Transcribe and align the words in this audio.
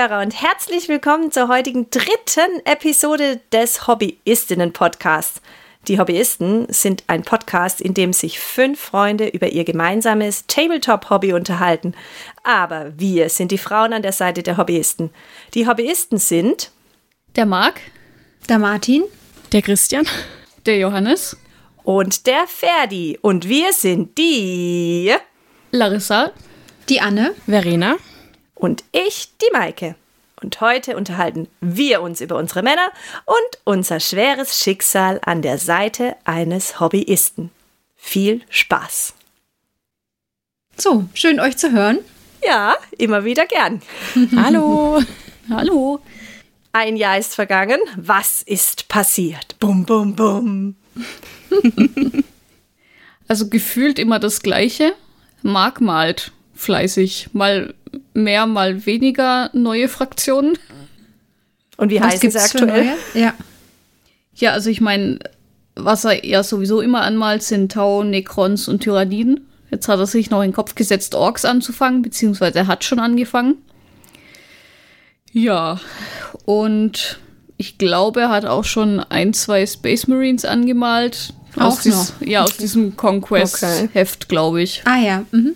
Hörer, 0.00 0.22
und 0.22 0.40
herzlich 0.40 0.88
willkommen 0.88 1.30
zur 1.30 1.48
heutigen 1.48 1.90
dritten 1.90 2.64
Episode 2.64 3.38
des 3.52 3.86
Hobbyistinnen-Podcasts. 3.86 5.42
Die 5.88 5.98
Hobbyisten 5.98 6.72
sind 6.72 7.04
ein 7.06 7.22
Podcast, 7.22 7.82
in 7.82 7.92
dem 7.92 8.14
sich 8.14 8.40
fünf 8.40 8.80
Freunde 8.80 9.28
über 9.28 9.48
ihr 9.48 9.64
gemeinsames 9.64 10.46
Tabletop-Hobby 10.46 11.34
unterhalten. 11.34 11.92
Aber 12.44 12.94
wir 12.96 13.28
sind 13.28 13.52
die 13.52 13.58
Frauen 13.58 13.92
an 13.92 14.00
der 14.00 14.12
Seite 14.12 14.42
der 14.42 14.56
Hobbyisten. 14.56 15.10
Die 15.52 15.68
Hobbyisten 15.68 16.16
sind 16.16 16.70
der 17.36 17.44
Marc, 17.44 17.82
der 18.48 18.58
Martin, 18.58 19.04
der 19.52 19.60
Christian, 19.60 20.06
der 20.64 20.78
Johannes 20.78 21.36
und 21.82 22.26
der 22.26 22.46
Ferdi. 22.46 23.18
Und 23.20 23.50
wir 23.50 23.74
sind 23.74 24.16
die 24.16 25.12
Larissa, 25.72 26.32
die 26.88 27.02
Anne, 27.02 27.34
Verena 27.44 27.96
und 28.60 28.84
ich, 28.92 29.30
die 29.40 29.52
Maike. 29.52 29.94
Und 30.42 30.60
heute 30.60 30.96
unterhalten 30.96 31.48
wir 31.60 32.00
uns 32.00 32.20
über 32.20 32.36
unsere 32.36 32.62
Männer 32.62 32.90
und 33.26 33.58
unser 33.64 34.00
schweres 34.00 34.58
Schicksal 34.58 35.20
an 35.24 35.42
der 35.42 35.58
Seite 35.58 36.16
eines 36.24 36.80
Hobbyisten. 36.80 37.50
Viel 37.96 38.42
Spaß! 38.48 39.14
So, 40.76 41.04
schön 41.12 41.40
euch 41.40 41.58
zu 41.58 41.72
hören. 41.72 41.98
Ja, 42.42 42.76
immer 42.96 43.24
wieder 43.24 43.44
gern. 43.44 43.82
Hallo. 44.36 45.02
Hallo. 45.50 46.00
Ein 46.72 46.96
Jahr 46.96 47.18
ist 47.18 47.34
vergangen. 47.34 47.80
Was 47.96 48.40
ist 48.40 48.88
passiert? 48.88 49.58
Bum, 49.58 49.84
bum, 49.84 50.14
bum. 50.14 50.76
also 53.28 53.50
gefühlt 53.50 53.98
immer 53.98 54.18
das 54.18 54.40
Gleiche. 54.40 54.94
Mark 55.42 55.82
malt 55.82 56.32
fleißig. 56.54 57.30
Mal 57.32 57.74
mehr, 58.14 58.46
mal 58.46 58.86
weniger 58.86 59.50
neue 59.52 59.88
Fraktionen. 59.88 60.58
Und 61.76 61.90
wie 61.90 62.00
heißt 62.00 62.24
es 62.24 62.36
aktuell? 62.36 62.92
Ja. 63.14 63.34
Ja, 64.34 64.52
also 64.52 64.70
ich 64.70 64.80
meine, 64.80 65.18
was 65.74 66.04
er 66.04 66.24
ja 66.24 66.42
sowieso 66.42 66.80
immer 66.80 67.02
anmalt, 67.02 67.42
sind 67.42 67.72
Tau, 67.72 68.02
Necrons 68.02 68.68
und 68.68 68.80
Tyranniden. 68.80 69.46
Jetzt 69.70 69.88
hat 69.88 69.98
er 69.98 70.06
sich 70.06 70.30
noch 70.30 70.42
in 70.42 70.50
den 70.50 70.54
Kopf 70.54 70.74
gesetzt, 70.74 71.14
Orks 71.14 71.44
anzufangen, 71.44 72.02
beziehungsweise 72.02 72.58
er 72.58 72.66
hat 72.66 72.84
schon 72.84 72.98
angefangen. 72.98 73.56
Ja, 75.32 75.80
und 76.44 77.20
ich 77.56 77.78
glaube, 77.78 78.22
er 78.22 78.28
hat 78.30 78.46
auch 78.46 78.64
schon 78.64 79.00
ein, 79.00 79.32
zwei 79.32 79.64
Space 79.66 80.06
Marines 80.08 80.44
angemalt. 80.44 81.34
Auch 81.56 81.62
aus, 81.62 81.82
dies, 81.82 82.14
ja, 82.20 82.42
aus 82.42 82.56
diesem 82.56 82.96
Conquest-Heft, 82.96 84.24
okay. 84.24 84.28
glaube 84.28 84.62
ich. 84.62 84.82
Ah 84.86 84.98
ja. 84.98 85.24
Mhm. 85.30 85.54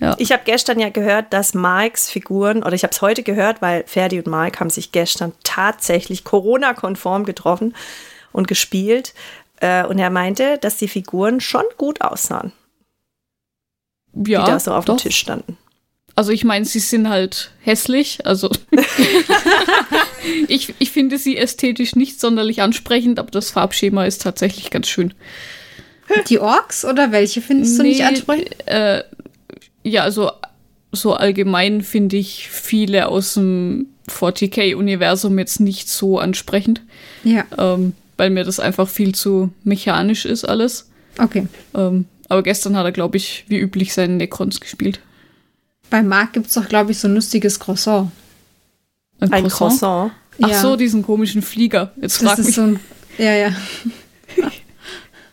Ja. 0.00 0.16
Ich 0.18 0.32
habe 0.32 0.42
gestern 0.44 0.80
ja 0.80 0.88
gehört, 0.88 1.32
dass 1.32 1.52
Mikes 1.52 2.10
Figuren, 2.10 2.62
oder 2.62 2.72
ich 2.72 2.82
habe 2.82 2.92
es 2.92 3.02
heute 3.02 3.22
gehört, 3.22 3.60
weil 3.60 3.84
Ferdi 3.86 4.18
und 4.18 4.26
Mike 4.26 4.58
haben 4.58 4.70
sich 4.70 4.92
gestern 4.92 5.32
tatsächlich 5.44 6.24
Corona-konform 6.24 7.24
getroffen 7.24 7.74
und 8.32 8.48
gespielt. 8.48 9.12
Äh, 9.60 9.84
und 9.84 9.98
er 9.98 10.10
meinte, 10.10 10.56
dass 10.58 10.78
die 10.78 10.88
Figuren 10.88 11.40
schon 11.40 11.64
gut 11.76 12.00
aussahen. 12.00 12.52
Ja, 14.14 14.44
die 14.44 14.50
da 14.50 14.58
so 14.58 14.72
auf 14.72 14.86
doch. 14.86 14.96
dem 14.96 15.02
Tisch 15.02 15.18
standen. 15.18 15.58
Also 16.16 16.32
ich 16.32 16.44
meine, 16.44 16.64
sie 16.64 16.80
sind 16.80 17.08
halt 17.08 17.50
hässlich. 17.60 18.26
Also 18.26 18.50
ich, 20.48 20.74
ich 20.78 20.90
finde 20.90 21.18
sie 21.18 21.36
ästhetisch 21.36 21.94
nicht 21.94 22.20
sonderlich 22.20 22.62
ansprechend, 22.62 23.18
aber 23.18 23.30
das 23.30 23.50
Farbschema 23.50 24.06
ist 24.06 24.22
tatsächlich 24.22 24.70
ganz 24.70 24.88
schön. 24.88 25.14
Die 26.28 26.40
Orks 26.40 26.84
oder 26.84 27.12
welche 27.12 27.40
findest 27.40 27.78
du 27.78 27.82
nee, 27.82 27.90
nicht 27.90 28.04
ansprechend? 28.04 28.66
Äh, 28.66 29.04
ja, 29.82 30.02
also 30.02 30.30
so 30.92 31.14
allgemein 31.14 31.82
finde 31.82 32.16
ich 32.16 32.48
viele 32.48 33.08
aus 33.08 33.34
dem 33.34 33.86
40k-Universum 34.08 35.38
jetzt 35.38 35.60
nicht 35.60 35.88
so 35.88 36.18
ansprechend. 36.18 36.82
Ja. 37.24 37.44
Ähm, 37.56 37.92
weil 38.16 38.30
mir 38.30 38.44
das 38.44 38.60
einfach 38.60 38.88
viel 38.88 39.14
zu 39.14 39.50
mechanisch 39.64 40.26
ist 40.26 40.44
alles. 40.44 40.90
Okay. 41.18 41.46
Ähm, 41.74 42.06
aber 42.28 42.42
gestern 42.42 42.76
hat 42.76 42.84
er, 42.84 42.92
glaube 42.92 43.16
ich, 43.16 43.44
wie 43.48 43.58
üblich 43.58 43.94
seinen 43.94 44.18
Necrons 44.18 44.60
gespielt. 44.60 45.00
Bei 45.88 46.02
Marc 46.02 46.34
gibt 46.34 46.46
es 46.46 46.54
doch, 46.54 46.68
glaube 46.68 46.92
ich, 46.92 46.98
so 46.98 47.08
ein 47.08 47.14
lustiges 47.14 47.58
Croissant. 47.58 48.10
Ein, 49.20 49.32
ein 49.32 49.48
Croissant? 49.48 49.80
Croissant? 49.80 50.12
Ach 50.42 50.48
ja. 50.48 50.60
so, 50.60 50.76
diesen 50.76 51.02
komischen 51.02 51.42
Flieger. 51.42 51.92
Jetzt 52.00 52.18
frag 52.18 52.36
das 52.36 52.46
mich. 52.46 52.54
So 52.54 52.62
ein, 52.62 52.80
ja, 53.18 53.34
ja. 53.34 53.52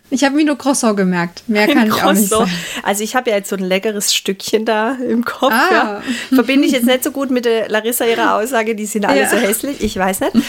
Ich 0.09 0.23
habe 0.23 0.35
mir 0.35 0.45
nur 0.45 0.57
Croissant 0.57 0.95
gemerkt. 0.95 1.43
Mehr 1.47 1.67
kann 1.67 1.79
ein 1.79 1.87
ich 1.87 2.01
auch 2.01 2.13
nicht 2.13 2.29
sagen. 2.29 2.49
Also 2.83 3.03
ich 3.03 3.15
habe 3.15 3.29
ja 3.29 3.37
jetzt 3.37 3.49
so 3.49 3.57
ein 3.57 3.63
leckeres 3.63 4.13
Stückchen 4.13 4.63
da 4.63 4.93
im 4.93 5.25
Kopf. 5.25 5.51
Ah. 5.51 5.69
Ja. 5.71 6.01
Verbinde 6.33 6.65
ich 6.65 6.71
jetzt 6.71 6.85
nicht 6.85 7.03
so 7.03 7.11
gut 7.11 7.29
mit 7.29 7.45
der 7.45 7.67
Larissa 7.69 8.05
ihrer 8.05 8.35
Aussage, 8.35 8.75
die 8.75 8.85
sind 8.85 9.05
alle 9.05 9.21
ja. 9.21 9.29
so 9.29 9.35
hässlich. 9.35 9.83
Ich 9.83 9.97
weiß 9.97 10.21
nicht. 10.21 10.31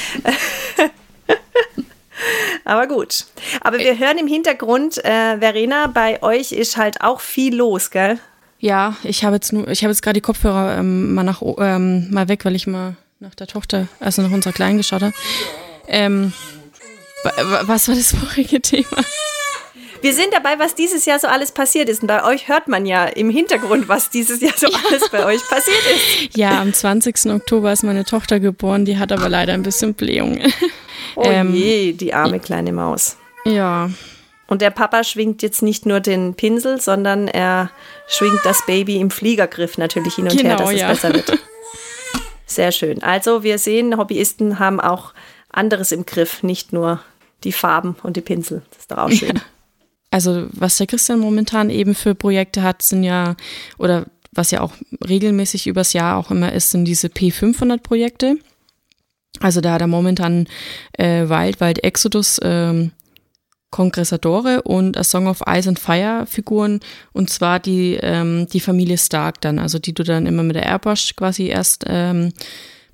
Aber 2.65 2.87
gut. 2.87 3.27
Aber 3.61 3.79
wir 3.79 3.99
hören 3.99 4.19
im 4.19 4.27
Hintergrund, 4.27 5.03
äh, 5.05 5.39
Verena, 5.39 5.87
bei 5.87 6.23
euch 6.23 6.53
ist 6.53 6.77
halt 6.77 7.01
auch 7.01 7.21
viel 7.21 7.57
los, 7.57 7.91
gell? 7.91 8.19
Ja, 8.61 8.97
ich 9.05 9.25
habe 9.25 9.37
jetzt 9.37 9.53
nur, 9.53 9.69
ich 9.69 9.83
habe 9.83 9.93
jetzt 9.93 10.03
gerade 10.03 10.15
die 10.15 10.21
Kopfhörer 10.21 10.79
ähm, 10.79 11.15
mal 11.15 11.23
nach 11.23 11.43
ähm, 11.59 12.11
mal 12.11 12.29
weg, 12.29 12.45
weil 12.45 12.57
ich 12.57 12.67
mal 12.67 12.97
nach 13.21 13.35
der 13.35 13.47
Tochter, 13.47 13.89
also 14.01 14.23
nach 14.23 14.33
unserer 14.33 14.53
Kleinen 14.53 14.79
geschaut 14.79 15.03
habe. 15.03 15.15
Ähm, 15.87 16.33
was 17.63 17.89
war 17.89 17.95
das 17.95 18.15
vorige 18.15 18.61
Thema? 18.61 19.05
Wir 20.01 20.15
sind 20.15 20.33
dabei, 20.33 20.59
was 20.59 20.75
dieses 20.75 21.05
Jahr 21.07 21.19
so 21.19 21.27
alles 21.27 21.53
passiert 21.53 21.89
ist. 21.89 22.03
Und 22.03 22.09
bei 22.09 22.25
euch 22.25 22.49
hört 22.49 22.69
man 22.69 22.87
ja 22.87 23.05
im 23.05 23.31
Hintergrund, 23.31 23.89
was 23.89 24.11
dieses 24.11 24.41
Jahr 24.41 24.55
so 24.57 24.67
alles 24.67 25.09
bei 25.11 25.25
euch 25.25 25.41
passiert 25.49 25.83
ist. 25.95 26.37
Ja, 26.37 26.61
am 26.61 26.73
20. 26.73 27.27
Oktober 27.33 27.73
ist 27.73 27.83
meine 27.83 28.05
Tochter 28.05 28.41
geboren. 28.41 28.85
Die 28.85 28.99
hat 28.99 29.13
aber 29.13 29.29
leider 29.29 29.55
ein 29.55 29.63
bisschen 29.63 29.95
Blähungen. 29.95 30.53
Oh 31.17 31.23
ähm, 31.25 31.55
je, 31.55 31.93
die 31.93 32.15
arme 32.15 32.39
kleine 32.39 32.73
Maus. 32.73 33.17
Ja. 33.45 33.91
Und 34.47 34.63
der 34.63 34.71
Papa 34.71 35.05
schwingt 35.05 35.43
jetzt 35.43 35.63
nicht 35.63 35.85
nur 35.85 36.01
den 36.01 36.35
Pinsel, 36.35 36.81
sondern 36.81 37.29
er 37.29 37.71
schwingt 38.07 38.41
das 38.45 38.65
Baby 38.67 39.01
im 39.01 39.11
Fliegergriff 39.11 39.79
natürlich 39.79 40.15
hin 40.15 40.25
und 40.25 40.37
genau, 40.37 40.49
her, 40.49 40.57
dass 40.59 40.73
ja. 40.73 40.91
es 40.91 41.01
besser 41.01 41.15
wird. 41.15 41.39
Sehr 42.47 42.73
schön. 42.73 43.03
Also 43.03 43.43
wir 43.43 43.59
sehen, 43.59 43.97
Hobbyisten 43.97 44.59
haben 44.59 44.81
auch 44.81 45.13
anderes 45.51 45.93
im 45.93 46.07
Griff, 46.07 46.43
nicht 46.43 46.73
nur 46.73 47.01
die 47.45 47.53
Farben 47.53 47.97
und 48.03 48.17
die 48.17 48.21
Pinsel. 48.21 48.63
Das 48.71 48.79
ist 48.81 48.91
doch 48.91 48.99
auch 48.99 49.11
schön. 49.11 49.37
Ja 49.37 49.43
also 50.11 50.47
was 50.53 50.79
der 50.79 50.87
Christian 50.87 51.21
momentan 51.21 51.71
eben 51.71 51.95
für 51.95 52.15
Projekte 52.15 52.63
hat, 52.63 52.83
sind 52.83 53.05
ja, 53.05 53.37
oder 53.79 54.07
was 54.33 54.51
ja 54.51 54.61
auch 54.61 54.73
regelmäßig 55.07 55.67
übers 55.67 55.93
Jahr 55.93 56.17
auch 56.17 56.31
immer 56.31 56.53
ist, 56.53 56.71
sind 56.71 56.85
diese 56.85 57.09
P500-Projekte. 57.09 58.37
Also 59.41 59.61
da 59.61 59.75
hat 59.75 59.81
er 59.81 59.87
momentan 59.87 60.47
äh, 60.93 61.29
Wild 61.29 61.61
Wild 61.61 61.85
Exodus 61.85 62.41
ähm, 62.43 62.93
Kongressadore 63.71 64.63
und 64.63 64.97
A 64.97 65.05
Song 65.05 65.27
of 65.27 65.43
Ice 65.47 65.69
and 65.69 65.79
Fire 65.79 66.25
Figuren 66.27 66.81
und 67.13 67.29
zwar 67.29 67.61
die, 67.61 67.99
ähm, 68.01 68.47
die 68.51 68.61
Familie 68.61 68.97
Stark 68.97 69.41
dann, 69.43 69.59
also 69.59 69.79
die 69.79 69.93
du 69.93 70.05
dann 70.05 70.27
immer 70.27 70.43
mit 70.43 70.57
der 70.57 70.65
Airbrush 70.65 71.15
quasi 71.17 71.49
erst 71.49 71.85
ähm, 71.87 72.33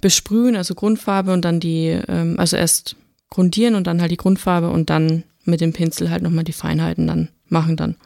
besprühen, 0.01 0.57
also 0.57 0.75
Grundfarbe 0.75 1.33
und 1.33 1.45
dann 1.45 1.61
die, 1.61 1.97
ähm, 2.09 2.35
also 2.39 2.57
erst 2.57 2.97
grundieren 3.31 3.77
und 3.77 3.87
dann 3.87 4.01
halt 4.01 4.11
die 4.11 4.17
Grundfarbe 4.17 4.69
und 4.71 4.91
dann 4.91 5.23
mit 5.45 5.61
dem 5.61 5.73
Pinsel 5.73 6.11
halt 6.11 6.23
nochmal 6.23 6.45
die 6.45 6.53
Feinheiten 6.53 7.07
dann 7.07 7.29
machen 7.49 7.77
dann. 7.77 7.97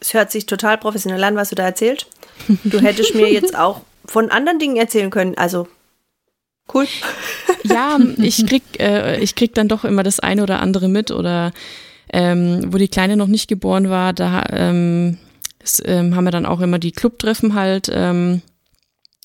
Es 0.00 0.14
hört 0.14 0.30
sich 0.30 0.46
total 0.46 0.78
professionell 0.78 1.22
an, 1.24 1.36
was 1.36 1.50
du 1.50 1.54
da 1.54 1.64
erzählt. 1.64 2.06
Du 2.64 2.80
hättest 2.80 3.14
mir 3.14 3.32
jetzt 3.32 3.56
auch 3.58 3.82
von 4.04 4.30
anderen 4.30 4.58
Dingen 4.58 4.76
erzählen 4.76 5.10
können. 5.10 5.36
Also 5.36 5.68
cool. 6.74 6.86
Ja, 7.62 7.98
ich 8.18 8.46
krieg, 8.46 8.62
äh, 8.78 9.20
ich 9.20 9.34
krieg 9.34 9.54
dann 9.54 9.68
doch 9.68 9.84
immer 9.84 10.02
das 10.02 10.20
eine 10.20 10.42
oder 10.42 10.60
andere 10.60 10.88
mit 10.88 11.10
oder 11.10 11.52
ähm, 12.12 12.72
wo 12.72 12.78
die 12.78 12.88
Kleine 12.88 13.16
noch 13.16 13.28
nicht 13.28 13.48
geboren 13.48 13.88
war, 13.88 14.12
da 14.12 14.44
ähm, 14.50 15.18
das, 15.58 15.82
ähm, 15.84 16.14
haben 16.14 16.24
wir 16.24 16.30
dann 16.30 16.46
auch 16.46 16.60
immer 16.60 16.78
die 16.78 16.92
Clubtreffen 16.92 17.54
halt. 17.54 17.90
Ähm, 17.92 18.42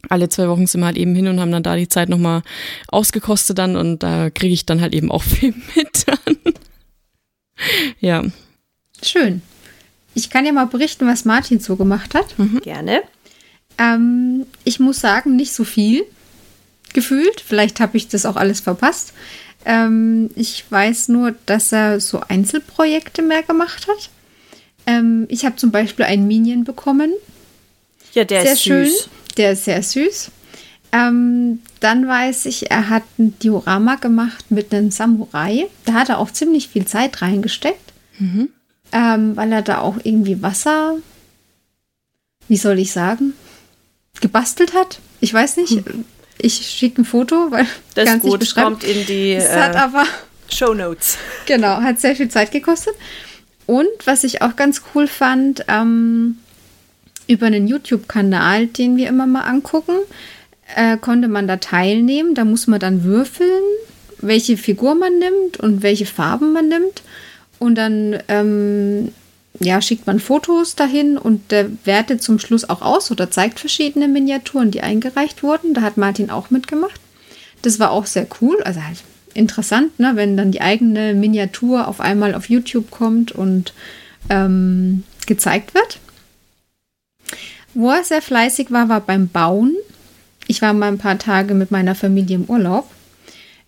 alle 0.07 0.29
zwei 0.29 0.47
Wochen 0.47 0.65
sind 0.65 0.81
wir 0.81 0.85
halt 0.85 0.97
eben 0.97 1.13
hin 1.13 1.27
und 1.27 1.41
haben 1.41 1.51
dann 1.51 1.63
da 1.63 1.75
die 1.75 1.89
Zeit 1.89 2.07
nochmal 2.07 2.41
ausgekostet 2.87 3.57
dann 3.57 3.75
und 3.75 4.01
da 4.01 4.29
kriege 4.29 4.53
ich 4.53 4.65
dann 4.65 4.79
halt 4.79 4.93
eben 4.93 5.11
auch 5.11 5.23
viel 5.23 5.53
mit 5.75 6.07
dann. 6.07 6.37
ja. 7.99 8.23
Schön. 9.03 9.41
Ich 10.13 10.29
kann 10.29 10.45
ja 10.45 10.51
mal 10.51 10.65
berichten, 10.65 11.07
was 11.07 11.25
Martin 11.25 11.59
so 11.59 11.75
gemacht 11.75 12.15
hat. 12.15 12.37
Mhm. 12.37 12.61
Gerne. 12.61 13.01
Ähm, 13.77 14.45
ich 14.63 14.79
muss 14.79 14.99
sagen, 14.99 15.35
nicht 15.35 15.53
so 15.53 15.63
viel 15.63 16.03
gefühlt. 16.93 17.41
Vielleicht 17.41 17.79
habe 17.79 17.97
ich 17.97 18.07
das 18.07 18.25
auch 18.25 18.35
alles 18.35 18.59
verpasst. 18.59 19.13
Ähm, 19.65 20.29
ich 20.35 20.65
weiß 20.69 21.09
nur, 21.09 21.35
dass 21.45 21.71
er 21.71 21.99
so 21.99 22.21
Einzelprojekte 22.27 23.21
mehr 23.21 23.43
gemacht 23.43 23.87
hat. 23.87 24.09
Ähm, 24.87 25.25
ich 25.29 25.45
habe 25.45 25.55
zum 25.57 25.71
Beispiel 25.71 26.05
einen 26.05 26.27
Minion 26.27 26.63
bekommen. 26.63 27.13
Ja, 28.13 28.23
der 28.23 28.41
sehr 28.41 28.53
ist 28.53 28.63
schön. 28.63 28.85
süß. 28.85 29.09
Der 29.37 29.51
ist 29.51 29.65
sehr 29.65 29.83
süß. 29.83 30.31
Ähm, 30.91 31.61
dann 31.79 32.07
weiß 32.07 32.45
ich, 32.45 32.71
er 32.71 32.89
hat 32.89 33.03
ein 33.17 33.37
Diorama 33.39 33.95
gemacht 33.95 34.45
mit 34.49 34.73
einem 34.73 34.91
Samurai. 34.91 35.67
Da 35.85 35.93
hat 35.93 36.09
er 36.09 36.19
auch 36.19 36.31
ziemlich 36.31 36.67
viel 36.67 36.85
Zeit 36.85 37.21
reingesteckt, 37.21 37.93
mhm. 38.17 38.49
ähm, 38.91 39.35
weil 39.35 39.51
er 39.51 39.61
da 39.61 39.79
auch 39.79 39.97
irgendwie 40.03 40.41
Wasser, 40.41 40.97
wie 42.47 42.57
soll 42.57 42.79
ich 42.79 42.91
sagen, 42.91 43.33
gebastelt 44.19 44.73
hat. 44.73 44.99
Ich 45.21 45.33
weiß 45.33 45.57
nicht. 45.57 45.83
Ich 46.37 46.55
schicke 46.55 47.01
ein 47.01 47.05
Foto, 47.05 47.51
weil 47.51 47.65
Das 47.95 48.09
nicht 48.09 48.21
gut, 48.21 48.39
beschreiben. 48.39 48.71
kommt 48.71 48.83
in 48.83 49.05
die 49.05 49.33
Es 49.33 49.51
hat 49.51 49.75
äh, 49.75 49.79
aber 49.79 50.05
Show 50.49 50.73
Notes. 50.73 51.17
Genau, 51.45 51.81
hat 51.81 51.99
sehr 51.99 52.15
viel 52.15 52.29
Zeit 52.29 52.51
gekostet. 52.51 52.93
Und 53.65 53.87
was 54.05 54.23
ich 54.23 54.41
auch 54.41 54.55
ganz 54.55 54.81
cool 54.93 55.07
fand, 55.07 55.65
ähm, 55.67 56.37
über 57.27 57.45
einen 57.45 57.67
YouTube-Kanal, 57.67 58.67
den 58.67 58.97
wir 58.97 59.07
immer 59.07 59.27
mal 59.27 59.41
angucken, 59.41 59.99
äh, 60.75 60.97
konnte 60.97 61.27
man 61.27 61.47
da 61.47 61.57
teilnehmen. 61.57 62.35
Da 62.35 62.45
muss 62.45 62.67
man 62.67 62.79
dann 62.79 63.03
würfeln, 63.03 63.63
welche 64.19 64.57
Figur 64.57 64.95
man 64.95 65.19
nimmt 65.19 65.59
und 65.59 65.83
welche 65.83 66.05
Farben 66.05 66.53
man 66.53 66.67
nimmt. 66.67 67.03
Und 67.59 67.75
dann 67.75 68.19
ähm, 68.27 69.11
ja, 69.59 69.81
schickt 69.81 70.07
man 70.07 70.19
Fotos 70.19 70.75
dahin 70.75 71.17
und 71.17 71.51
der 71.51 71.69
wertet 71.83 72.23
zum 72.23 72.39
Schluss 72.39 72.69
auch 72.69 72.81
aus 72.81 73.11
oder 73.11 73.31
zeigt 73.31 73.59
verschiedene 73.59 74.07
Miniaturen, 74.07 74.71
die 74.71 74.81
eingereicht 74.81 75.43
wurden. 75.43 75.73
Da 75.73 75.81
hat 75.81 75.97
Martin 75.97 76.29
auch 76.29 76.49
mitgemacht. 76.49 76.99
Das 77.61 77.79
war 77.79 77.91
auch 77.91 78.05
sehr 78.05 78.27
cool, 78.41 78.61
also 78.63 78.81
halt 78.81 78.99
interessant, 79.33 79.99
ne, 79.99 80.11
wenn 80.15 80.37
dann 80.37 80.51
die 80.51 80.61
eigene 80.61 81.13
Miniatur 81.13 81.87
auf 81.87 81.99
einmal 81.99 82.35
auf 82.35 82.49
YouTube 82.49 82.89
kommt 82.89 83.31
und 83.31 83.73
ähm, 84.29 85.03
gezeigt 85.27 85.73
wird. 85.73 85.99
Wo 87.73 87.89
er 87.91 88.03
sehr 88.03 88.21
fleißig 88.21 88.71
war, 88.71 88.89
war 88.89 89.01
beim 89.01 89.27
Bauen. 89.27 89.75
Ich 90.49 90.61
war 90.63 90.73
mal 90.73 90.87
ein 90.87 90.97
paar 90.97 91.19
Tage 91.19 91.53
mit 91.53 91.69
meiner 91.69 91.93
Familie 91.93 92.35
im 92.37 92.45
Urlaub. 92.45 92.89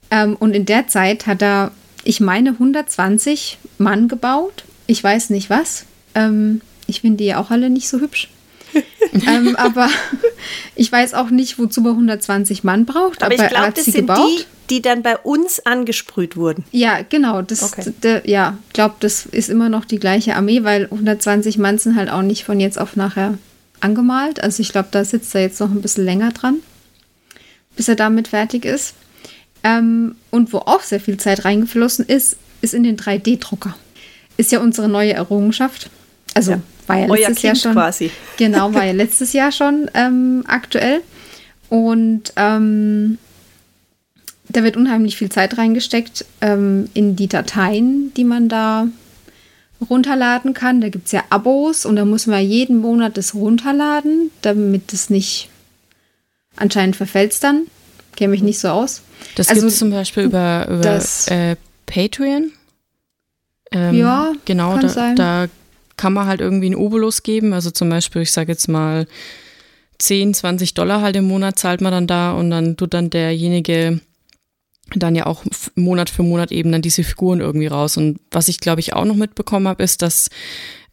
Ähm, 0.09 0.35
und 0.35 0.55
in 0.55 0.65
der 0.65 0.87
Zeit 0.87 1.27
hat 1.27 1.41
er, 1.43 1.71
ich 2.03 2.19
meine, 2.19 2.49
120 2.49 3.59
Mann 3.77 4.07
gebaut. 4.07 4.63
Ich 4.87 5.03
weiß 5.03 5.29
nicht 5.29 5.49
was. 5.51 5.85
Ähm, 6.15 6.61
ich 6.87 7.01
finde 7.01 7.17
die 7.17 7.25
ja 7.25 7.37
auch 7.39 7.51
alle 7.51 7.69
nicht 7.69 7.87
so 7.87 7.99
hübsch. 7.99 8.29
ähm, 9.27 9.55
aber 9.57 9.89
ich 10.75 10.91
weiß 10.91 11.13
auch 11.13 11.29
nicht, 11.29 11.59
wozu 11.59 11.81
man 11.81 11.91
120 11.91 12.63
Mann 12.63 12.85
braucht. 12.85 13.21
Aber 13.21 13.33
ich 13.35 13.39
er 13.41 13.49
glaube, 13.49 13.73
das 13.75 13.85
sind 13.85 14.07
gebaut. 14.07 14.17
die, 14.69 14.75
die 14.75 14.81
dann 14.81 15.03
bei 15.03 15.17
uns 15.17 15.63
angesprüht 15.65 16.35
wurden. 16.35 16.65
Ja, 16.71 17.01
genau. 17.07 17.43
Das, 17.43 17.61
Okay. 17.61 17.93
d- 18.03 18.21
ja, 18.25 18.57
ich 18.67 18.73
glaube, 18.73 18.95
das 19.01 19.27
ist 19.27 19.49
immer 19.49 19.69
noch 19.69 19.85
die 19.85 19.99
gleiche 19.99 20.35
Armee, 20.35 20.63
weil 20.63 20.85
120 20.85 21.59
Mann 21.59 21.77
sind 21.77 21.95
halt 21.95 22.09
auch 22.09 22.23
nicht 22.23 22.43
von 22.43 22.59
jetzt 22.59 22.79
auf 22.79 22.95
nachher 22.95 23.37
angemalt. 23.81 24.41
Also 24.41 24.61
ich 24.61 24.69
glaube, 24.71 24.87
da 24.91 25.05
sitzt 25.05 25.35
er 25.35 25.41
jetzt 25.41 25.59
noch 25.59 25.69
ein 25.69 25.81
bisschen 25.81 26.05
länger 26.05 26.31
dran, 26.31 26.57
bis 27.81 27.87
er 27.87 27.95
damit 27.95 28.27
fertig 28.27 28.63
ist. 28.63 28.93
Ähm, 29.63 30.13
und 30.29 30.53
wo 30.53 30.59
auch 30.59 30.81
sehr 30.81 30.99
viel 30.99 31.17
Zeit 31.17 31.45
reingeflossen 31.45 32.05
ist, 32.05 32.37
ist 32.61 32.75
in 32.75 32.83
den 32.83 32.95
3D-Drucker. 32.95 33.75
Ist 34.37 34.51
ja 34.51 34.59
unsere 34.59 34.87
neue 34.87 35.13
Errungenschaft. 35.13 35.89
Also 36.35 36.51
Ja. 36.51 36.59
war 36.85 36.99
ja 36.99 37.07
Euer 37.07 37.17
letztes 37.29 37.41
Jahr 37.41 37.53
Kind 37.53 37.63
schon. 37.63 37.73
quasi. 37.73 38.11
Genau, 38.37 38.71
war 38.75 38.85
ja 38.85 38.91
letztes 38.91 39.33
Jahr 39.33 39.51
schon 39.51 39.89
ähm, 39.95 40.43
aktuell. 40.47 41.01
Und 41.69 42.33
ähm, 42.35 43.17
da 44.49 44.63
wird 44.63 44.77
unheimlich 44.77 45.17
viel 45.17 45.29
Zeit 45.29 45.57
reingesteckt 45.57 46.23
ähm, 46.41 46.87
in 46.93 47.15
die 47.15 47.27
Dateien, 47.27 48.13
die 48.15 48.25
man 48.25 48.47
da 48.47 48.89
runterladen 49.89 50.53
kann. 50.53 50.81
Da 50.81 50.89
gibt 50.89 51.07
es 51.07 51.13
ja 51.13 51.23
Abos 51.31 51.87
und 51.87 51.95
da 51.95 52.05
muss 52.05 52.27
man 52.27 52.45
jeden 52.45 52.77
Monat 52.77 53.17
das 53.17 53.33
runterladen, 53.33 54.29
damit 54.43 54.93
es 54.93 55.09
nicht 55.09 55.49
anscheinend 56.61 56.95
verfällt 56.95 57.41
dann. 57.43 57.67
Kenne 58.15 58.31
mich 58.31 58.41
nicht 58.43 58.59
so 58.59 58.69
aus. 58.69 59.01
Das 59.35 59.49
Also, 59.49 59.61
gibt 59.61 59.71
es 59.73 59.79
zum 59.79 59.91
Beispiel 59.91 60.23
über, 60.23 60.67
über 60.69 60.81
das- 60.81 61.27
äh, 61.27 61.55
Patreon. 61.85 62.51
Ähm, 63.71 63.95
Ja, 63.95 64.33
genau, 64.45 64.71
kann 64.71 64.81
da, 64.81 64.89
sein. 64.89 65.15
da 65.15 65.47
kann 65.97 66.13
man 66.13 66.25
halt 66.27 66.41
irgendwie 66.41 66.65
einen 66.67 66.75
Obolus 66.75 67.23
geben. 67.23 67.53
Also 67.53 67.71
zum 67.71 67.89
Beispiel, 67.89 68.21
ich 68.23 68.31
sage 68.31 68.51
jetzt 68.51 68.67
mal 68.67 69.07
10, 69.99 70.33
20 70.33 70.73
Dollar 70.73 71.01
halt 71.01 71.15
im 71.15 71.25
Monat 71.25 71.59
zahlt 71.59 71.79
man 71.81 71.91
dann 71.91 72.07
da 72.07 72.31
und 72.33 72.49
dann 72.49 72.75
tut 72.77 72.93
dann 72.93 73.09
derjenige 73.09 74.01
dann 74.93 75.15
ja 75.15 75.25
auch 75.25 75.43
Monat 75.75 76.09
für 76.09 76.23
Monat 76.23 76.51
eben 76.51 76.71
dann 76.71 76.81
diese 76.81 77.03
Figuren 77.05 77.39
irgendwie 77.39 77.67
raus. 77.67 77.95
Und 77.95 78.19
was 78.29 78.49
ich, 78.49 78.59
glaube 78.59 78.81
ich, 78.81 78.91
auch 78.93 79.05
noch 79.05 79.15
mitbekommen 79.15 79.67
habe, 79.69 79.83
ist, 79.83 80.01
dass 80.01 80.29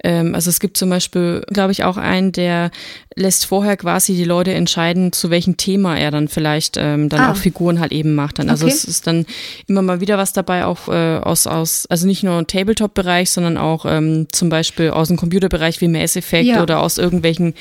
also 0.05 0.49
es 0.49 0.61
gibt 0.61 0.77
zum 0.77 0.91
Beispiel, 0.91 1.43
glaube 1.53 1.73
ich, 1.73 1.83
auch 1.85 1.97
einen, 1.97 2.31
der 2.33 2.71
lässt 3.17 3.47
vorher 3.47 3.77
quasi 3.77 4.15
die 4.15 4.25
Leute 4.25 4.53
entscheiden, 4.55 5.13
zu 5.13 5.29
welchem 5.31 5.57
Thema 5.57 5.99
er 5.99 6.13
dann 6.13 6.29
vielleicht 6.29 6.77
ähm, 6.79 7.09
dann 7.09 7.21
Ah. 7.21 7.33
auch 7.33 7.37
Figuren 7.37 7.81
halt 7.81 7.91
eben 7.91 8.15
macht. 8.15 8.39
Dann. 8.39 8.49
Also 8.49 8.67
Okay. 8.67 8.75
es 8.75 8.85
ist 8.85 9.09
dann 9.09 9.27
immer 9.67 9.83
mal 9.83 10.01
wieder 10.01 10.17
was 10.17 10.33
dabei, 10.33 10.67
auch 10.67 10.87
äh, 10.89 11.19
aus, 11.19 11.49
aus, 11.49 11.87
also 11.91 12.07
nicht 12.07 12.23
nur 12.23 12.47
Tabletop-Bereich, 12.47 13.31
sondern 13.31 13.57
auch 13.59 13.87
ähm, 13.87 14.29
zum 14.31 14.49
Beispiel 14.51 14.91
aus 14.91 15.09
dem 15.09 15.17
Computerbereich 15.17 15.81
wie 15.81 15.89
Mass 15.89 16.15
Effect 16.15 16.47
Ja. 16.47 16.63
oder 16.63 16.79
aus 16.81 16.97
irgendwelchen 16.99 17.55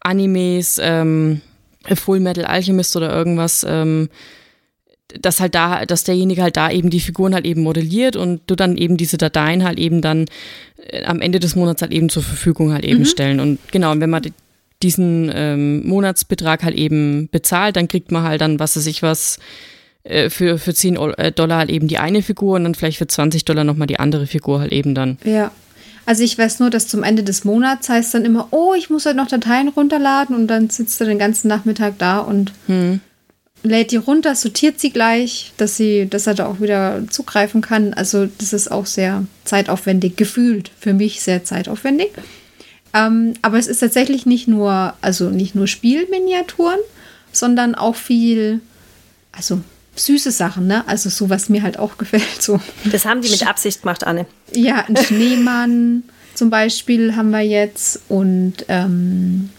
Animes, 0.00 0.78
ähm, 0.80 1.40
Full 1.94 2.20
Metal 2.20 2.44
Alchemist 2.44 2.94
oder 2.96 3.12
irgendwas. 3.12 3.66
Ähm, 3.68 4.08
dass 5.20 5.40
halt 5.40 5.54
da, 5.54 5.84
dass 5.86 6.04
derjenige 6.04 6.42
halt 6.42 6.56
da 6.56 6.70
eben 6.70 6.90
die 6.90 7.00
Figuren 7.00 7.34
halt 7.34 7.44
eben 7.46 7.62
modelliert 7.62 8.16
und 8.16 8.40
du 8.46 8.54
dann 8.54 8.76
eben 8.76 8.96
diese 8.96 9.18
Dateien 9.18 9.64
halt 9.64 9.78
eben 9.78 10.00
dann 10.00 10.26
äh, 10.88 11.04
am 11.04 11.20
Ende 11.20 11.40
des 11.40 11.56
Monats 11.56 11.82
halt 11.82 11.92
eben 11.92 12.08
zur 12.08 12.22
Verfügung 12.22 12.72
halt 12.72 12.84
eben 12.84 13.04
stellen. 13.04 13.40
Und 13.40 13.58
genau, 13.70 13.92
und 13.92 14.00
wenn 14.00 14.10
man 14.10 14.22
di- 14.22 14.32
diesen 14.82 15.30
ähm, 15.34 15.86
Monatsbetrag 15.86 16.62
halt 16.64 16.74
eben 16.74 17.28
bezahlt, 17.30 17.76
dann 17.76 17.88
kriegt 17.88 18.10
man 18.10 18.22
halt 18.24 18.40
dann, 18.40 18.58
was 18.58 18.76
weiß 18.76 18.86
ich 18.86 19.02
was, 19.02 19.38
äh, 20.04 20.28
für, 20.30 20.58
für 20.58 20.74
10 20.74 20.98
Ol- 20.98 21.14
äh, 21.18 21.30
Dollar 21.30 21.58
halt 21.58 21.70
eben 21.70 21.86
die 21.88 21.98
eine 21.98 22.22
Figur 22.22 22.56
und 22.56 22.64
dann 22.64 22.74
vielleicht 22.74 22.98
für 22.98 23.06
20 23.06 23.44
Dollar 23.44 23.62
nochmal 23.64 23.86
die 23.86 24.00
andere 24.00 24.26
Figur 24.26 24.58
halt 24.60 24.72
eben 24.72 24.94
dann. 24.94 25.18
Ja. 25.24 25.50
Also 26.04 26.24
ich 26.24 26.36
weiß 26.36 26.58
nur, 26.58 26.68
dass 26.68 26.88
zum 26.88 27.04
Ende 27.04 27.22
des 27.22 27.44
Monats 27.44 27.88
heißt 27.88 28.12
dann 28.14 28.24
immer, 28.24 28.48
oh, 28.50 28.74
ich 28.76 28.90
muss 28.90 29.06
halt 29.06 29.16
noch 29.16 29.28
Dateien 29.28 29.68
runterladen 29.68 30.34
und 30.34 30.48
dann 30.48 30.68
sitzt 30.68 31.00
er 31.00 31.06
den 31.06 31.20
ganzen 31.20 31.46
Nachmittag 31.46 31.94
da 31.98 32.18
und 32.18 32.50
lädt 33.62 33.92
die 33.92 33.96
runter, 33.96 34.34
sortiert 34.34 34.80
sie 34.80 34.90
gleich, 34.90 35.52
dass 35.56 35.76
sie, 35.76 36.08
dass 36.08 36.26
er 36.26 36.34
da 36.34 36.46
auch 36.46 36.60
wieder 36.60 37.02
zugreifen 37.10 37.60
kann. 37.60 37.94
Also 37.94 38.26
das 38.38 38.52
ist 38.52 38.70
auch 38.70 38.86
sehr 38.86 39.24
zeitaufwendig, 39.44 40.16
gefühlt 40.16 40.70
für 40.78 40.94
mich 40.94 41.20
sehr 41.20 41.44
zeitaufwendig. 41.44 42.08
Ähm, 42.94 43.34
aber 43.42 43.58
es 43.58 43.68
ist 43.68 43.78
tatsächlich 43.80 44.26
nicht 44.26 44.48
nur, 44.48 44.94
also 45.00 45.30
nicht 45.30 45.54
nur 45.54 45.66
Spielminiaturen, 45.66 46.78
sondern 47.32 47.74
auch 47.74 47.96
viel, 47.96 48.60
also 49.32 49.60
süße 49.96 50.30
Sachen, 50.30 50.66
ne? 50.66 50.86
Also 50.88 51.08
so, 51.08 51.30
was 51.30 51.48
mir 51.48 51.62
halt 51.62 51.78
auch 51.78 51.96
gefällt, 51.98 52.42
so 52.42 52.60
Das 52.90 53.04
haben 53.04 53.22
die 53.22 53.30
mit 53.30 53.46
Absicht 53.46 53.82
gemacht, 53.82 54.04
Anne. 54.04 54.26
ja, 54.54 54.84
ein 54.86 54.96
Schneemann 54.96 56.02
zum 56.34 56.50
Beispiel 56.50 57.14
haben 57.14 57.30
wir 57.30 57.42
jetzt 57.42 58.00
und 58.08 58.64
ähm, 58.68 59.50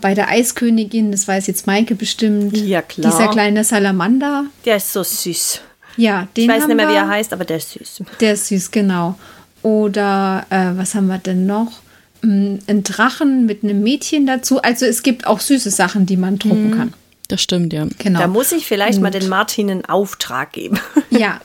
bei 0.00 0.14
der 0.14 0.28
Eiskönigin, 0.28 1.12
das 1.12 1.28
weiß 1.28 1.46
jetzt 1.46 1.66
Maike 1.66 1.94
bestimmt. 1.94 2.56
Ja, 2.56 2.82
klar. 2.82 3.10
Dieser 3.10 3.28
kleine 3.28 3.64
Salamander. 3.64 4.46
Der 4.64 4.76
ist 4.76 4.92
so 4.92 5.02
süß. 5.02 5.60
Ja, 5.96 6.28
den 6.36 6.44
Ich 6.44 6.48
weiß 6.48 6.62
haben 6.62 6.68
nicht 6.68 6.76
mehr, 6.76 6.88
wie 6.88 6.94
er 6.94 7.08
heißt, 7.08 7.32
aber 7.32 7.44
der 7.44 7.58
ist 7.58 7.72
süß. 7.72 8.02
Der 8.20 8.32
ist 8.34 8.46
süß, 8.48 8.70
genau. 8.70 9.18
Oder 9.62 10.46
äh, 10.50 10.70
was 10.76 10.94
haben 10.94 11.08
wir 11.08 11.18
denn 11.18 11.46
noch? 11.46 11.80
Mm, 12.22 12.56
Ein 12.66 12.82
Drachen 12.84 13.46
mit 13.46 13.64
einem 13.64 13.82
Mädchen 13.82 14.26
dazu. 14.26 14.62
Also 14.62 14.86
es 14.86 15.02
gibt 15.02 15.26
auch 15.26 15.40
süße 15.40 15.70
Sachen, 15.70 16.06
die 16.06 16.16
man 16.16 16.38
drucken 16.38 16.70
kann. 16.76 16.94
Das 17.26 17.42
stimmt, 17.42 17.74
ja. 17.74 17.86
Genau. 17.98 18.20
Da 18.20 18.26
muss 18.26 18.52
ich 18.52 18.66
vielleicht 18.66 19.00
mal 19.02 19.10
den 19.10 19.28
Martin 19.28 19.70
einen 19.70 19.84
Auftrag 19.84 20.52
geben. 20.52 20.80
ja, 21.10 21.40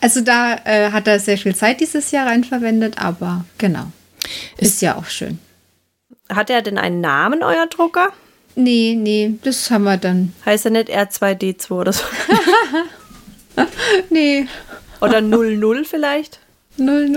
also 0.00 0.20
da 0.20 0.54
äh, 0.64 0.92
hat 0.92 1.08
er 1.08 1.18
sehr 1.18 1.38
viel 1.38 1.56
Zeit 1.56 1.80
dieses 1.80 2.12
Jahr 2.12 2.28
rein 2.28 2.44
verwendet, 2.44 2.94
aber 2.98 3.44
genau. 3.58 3.90
Ist 4.58 4.82
ja 4.82 4.96
auch 4.96 5.06
schön. 5.06 5.40
Hat 6.28 6.50
er 6.50 6.62
denn 6.62 6.78
einen 6.78 7.00
Namen, 7.00 7.42
euer 7.42 7.66
Drucker? 7.66 8.08
Nee, 8.56 8.96
nee, 8.98 9.34
das 9.44 9.70
haben 9.70 9.84
wir 9.84 9.96
dann. 9.96 10.32
Heißt 10.44 10.64
er 10.64 10.70
nicht 10.72 10.88
R2D2 10.90 11.70
oder 11.72 11.92
so? 11.92 12.02
Nee, 14.10 14.46
Oder 15.00 15.20
00 15.20 15.84
vielleicht? 15.84 16.40
0-0? 16.78 17.16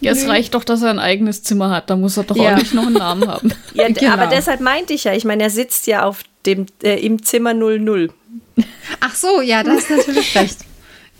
Ja, 0.00 0.12
es 0.12 0.28
reicht 0.28 0.54
doch, 0.54 0.62
dass 0.62 0.82
er 0.82 0.90
ein 0.90 0.98
eigenes 1.00 1.42
Zimmer 1.42 1.70
hat. 1.70 1.90
Da 1.90 1.96
muss 1.96 2.16
er 2.16 2.22
doch 2.24 2.36
Ja. 2.36 2.52
auch 2.54 2.58
nicht 2.58 2.74
noch 2.74 2.86
einen 2.86 2.94
Namen 2.94 3.26
haben. 3.28 3.52
Ja, 3.74 3.88
Genau. 3.88 4.12
aber 4.12 4.26
deshalb 4.28 4.60
meinte 4.60 4.92
ich 4.92 5.04
ja, 5.04 5.12
ich 5.14 5.24
meine, 5.24 5.42
er 5.44 5.50
sitzt 5.50 5.86
ja 5.88 6.04
auf 6.04 6.22
dem, 6.46 6.66
äh, 6.82 7.04
im 7.04 7.22
Zimmer 7.24 7.54
00. 7.54 8.10
Ach 9.00 9.14
so, 9.14 9.40
ja, 9.40 9.62
das 9.64 9.82
ist 9.84 9.90
natürlich 9.90 10.34
recht. 10.36 10.58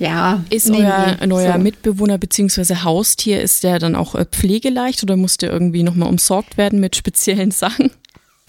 Ja. 0.00 0.42
Ist 0.48 0.68
nee, 0.68 0.78
euer, 0.78 1.16
nee, 1.24 1.32
euer 1.32 1.52
so. 1.52 1.58
Mitbewohner 1.58 2.18
bzw. 2.18 2.74
Haustier, 2.82 3.40
ist 3.42 3.62
der 3.62 3.78
dann 3.78 3.94
auch 3.94 4.14
äh, 4.14 4.24
pflegeleicht 4.24 5.02
oder 5.02 5.16
muss 5.16 5.36
der 5.36 5.52
irgendwie 5.52 5.82
nochmal 5.82 6.08
umsorgt 6.08 6.56
werden 6.56 6.80
mit 6.80 6.96
speziellen 6.96 7.50
Sachen? 7.52 7.90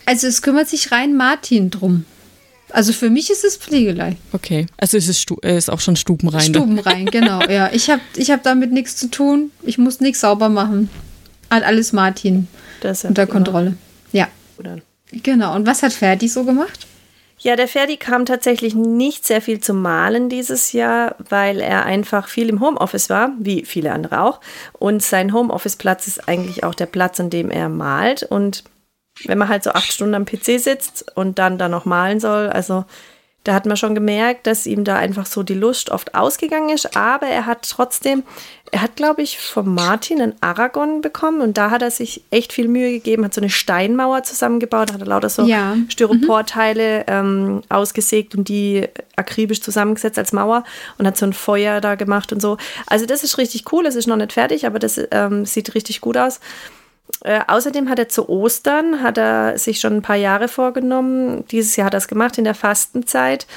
Also 0.06 0.26
es 0.28 0.42
kümmert 0.42 0.70
sich 0.70 0.92
rein 0.92 1.16
Martin 1.16 1.70
drum. 1.70 2.06
Also 2.70 2.94
für 2.94 3.10
mich 3.10 3.30
ist 3.30 3.44
es 3.44 3.58
Pflegelei. 3.58 4.16
Okay, 4.32 4.66
also 4.78 4.96
ist 4.96 5.10
es 5.10 5.20
stu 5.20 5.36
äh, 5.44 5.58
ist 5.58 5.70
auch 5.70 5.82
schon 5.82 5.98
stubenrein. 5.98 6.52
ne? 6.52 6.58
Stuben 6.58 6.80
rein, 6.80 7.06
genau. 7.12 7.42
Ja, 7.50 7.70
ich 7.74 7.90
habe 7.90 8.02
ich 8.16 8.32
hab 8.32 8.44
damit 8.44 8.72
nichts 8.72 8.96
zu 8.96 9.12
tun. 9.12 9.52
Ich 9.64 9.78
muss 9.78 10.00
nichts 10.00 10.22
sauber 10.22 10.48
machen. 10.48 10.90
Hat 11.50 11.64
alles 11.64 11.92
Martin 11.92 12.48
ja 12.82 12.92
unter 13.04 13.26
prima. 13.26 13.26
Kontrolle. 13.26 13.76
Ja, 14.14 14.30
Gut 14.56 14.68
an. 14.68 14.82
genau. 15.12 15.54
Und 15.54 15.68
was 15.68 15.84
hat 15.84 15.92
Ferdi 15.92 16.30
so 16.30 16.46
gemacht? 16.46 16.88
Ja, 17.44 17.56
der 17.56 17.68
Ferdi 17.68 17.98
kam 17.98 18.28
tatsächlich 18.28 18.76
nicht 18.76 19.26
sehr 19.26 19.42
viel 19.42 19.60
zum 19.60 19.82
Malen 19.82 20.30
dieses 20.30 20.74
Jahr, 20.74 21.16
weil 21.28 21.60
er 21.60 21.86
einfach 21.86 22.28
viel 22.28 22.50
im 22.50 22.60
Homeoffice 22.60 23.10
war, 23.10 23.32
wie 23.40 23.66
viele 23.66 23.94
andere 23.94 24.22
auch. 24.22 24.42
Und 24.74 25.02
sein 25.02 25.34
Homeoffice-Platz 25.34 26.06
ist 26.06 26.28
eigentlich 26.28 26.64
auch 26.64 26.76
der 26.76 26.86
Platz, 26.86 27.20
an 27.20 27.32
dem 27.32 27.50
er 27.50 27.68
malt. 27.68 28.22
Und 28.22 28.64
wenn 29.26 29.40
man 29.40 29.50
halt 29.50 29.64
so 29.64 29.72
acht 29.72 29.92
Stunden 29.92 30.14
am 30.14 30.26
PC 30.26 30.60
sitzt 30.60 31.18
und 31.18 31.40
dann 31.40 31.58
da 31.58 31.68
noch 31.68 31.86
malen 31.86 32.20
soll, 32.20 32.48
also 32.48 32.86
da 33.44 33.56
hat 33.56 33.66
man 33.66 33.76
schon 33.76 33.96
gemerkt, 33.96 34.46
dass 34.46 34.68
ihm 34.68 34.84
da 34.84 34.98
einfach 34.98 35.26
so 35.26 35.42
die 35.42 35.56
Lust 35.56 35.90
oft 35.90 36.14
ausgegangen 36.14 36.70
ist. 36.70 36.96
Aber 36.96 37.26
er 37.26 37.48
hat 37.48 37.68
trotzdem, 37.68 38.22
er 38.74 38.82
hat, 38.82 38.96
glaube 38.96 39.22
ich, 39.22 39.38
von 39.38 39.74
Martin 39.74 40.22
einen 40.22 40.36
Aragon 40.40 41.02
bekommen 41.02 41.42
und 41.42 41.58
da 41.58 41.72
hat 41.72 41.82
er 41.82 41.92
sich 41.92 42.24
echt 42.32 42.54
viel 42.54 42.70
Mühe 42.70 42.92
gegeben, 42.92 43.26
hat 43.26 43.34
so 43.34 43.42
eine 43.42 43.50
Steinmauer 43.50 44.24
zusammengebaut, 44.24 44.94
hat 44.94 45.02
er 45.02 45.08
lauter 45.08 45.30
so 45.30 45.44
Ja. 45.44 45.76
Styroporteile 45.90 47.04
ähm, 47.08 47.64
ausgesägt 47.68 48.34
und 48.34 48.48
die 48.48 48.88
akribisch 49.18 49.62
zusammengesetzt 49.62 50.18
als 50.18 50.32
Mauer 50.32 50.64
und 50.98 51.06
hat 51.06 51.18
so 51.18 51.26
ein 51.26 51.34
Feuer 51.34 51.82
da 51.82 51.96
gemacht 51.96 52.32
und 52.32 52.42
so. 52.42 52.58
Also 52.88 53.06
das 53.06 53.24
ist 53.24 53.38
richtig 53.38 53.72
cool, 53.74 53.86
es 53.86 53.96
ist 53.96 54.08
noch 54.08 54.16
nicht 54.16 54.32
fertig, 54.32 54.66
aber 54.66 54.80
das 54.80 55.00
ähm, 55.12 55.46
sieht 55.46 55.76
richtig 55.76 56.00
gut 56.00 56.16
aus. 56.16 56.40
Äh, 57.26 57.42
außerdem 57.46 57.90
hat 57.90 58.00
er 58.00 58.08
zu 58.08 58.30
Ostern, 58.30 59.04
hat 59.04 59.18
er 59.18 59.58
sich 59.58 59.82
schon 59.82 59.98
ein 59.98 60.02
paar 60.02 60.16
Jahre 60.16 60.48
vorgenommen, 60.48 61.46
dieses 61.52 61.76
Jahr 61.76 61.88
hat 61.88 61.94
er 61.94 61.98
es 61.98 62.08
gemacht, 62.08 62.38
in 62.38 62.46
der 62.46 62.56
Fastenzeit, 62.56 63.48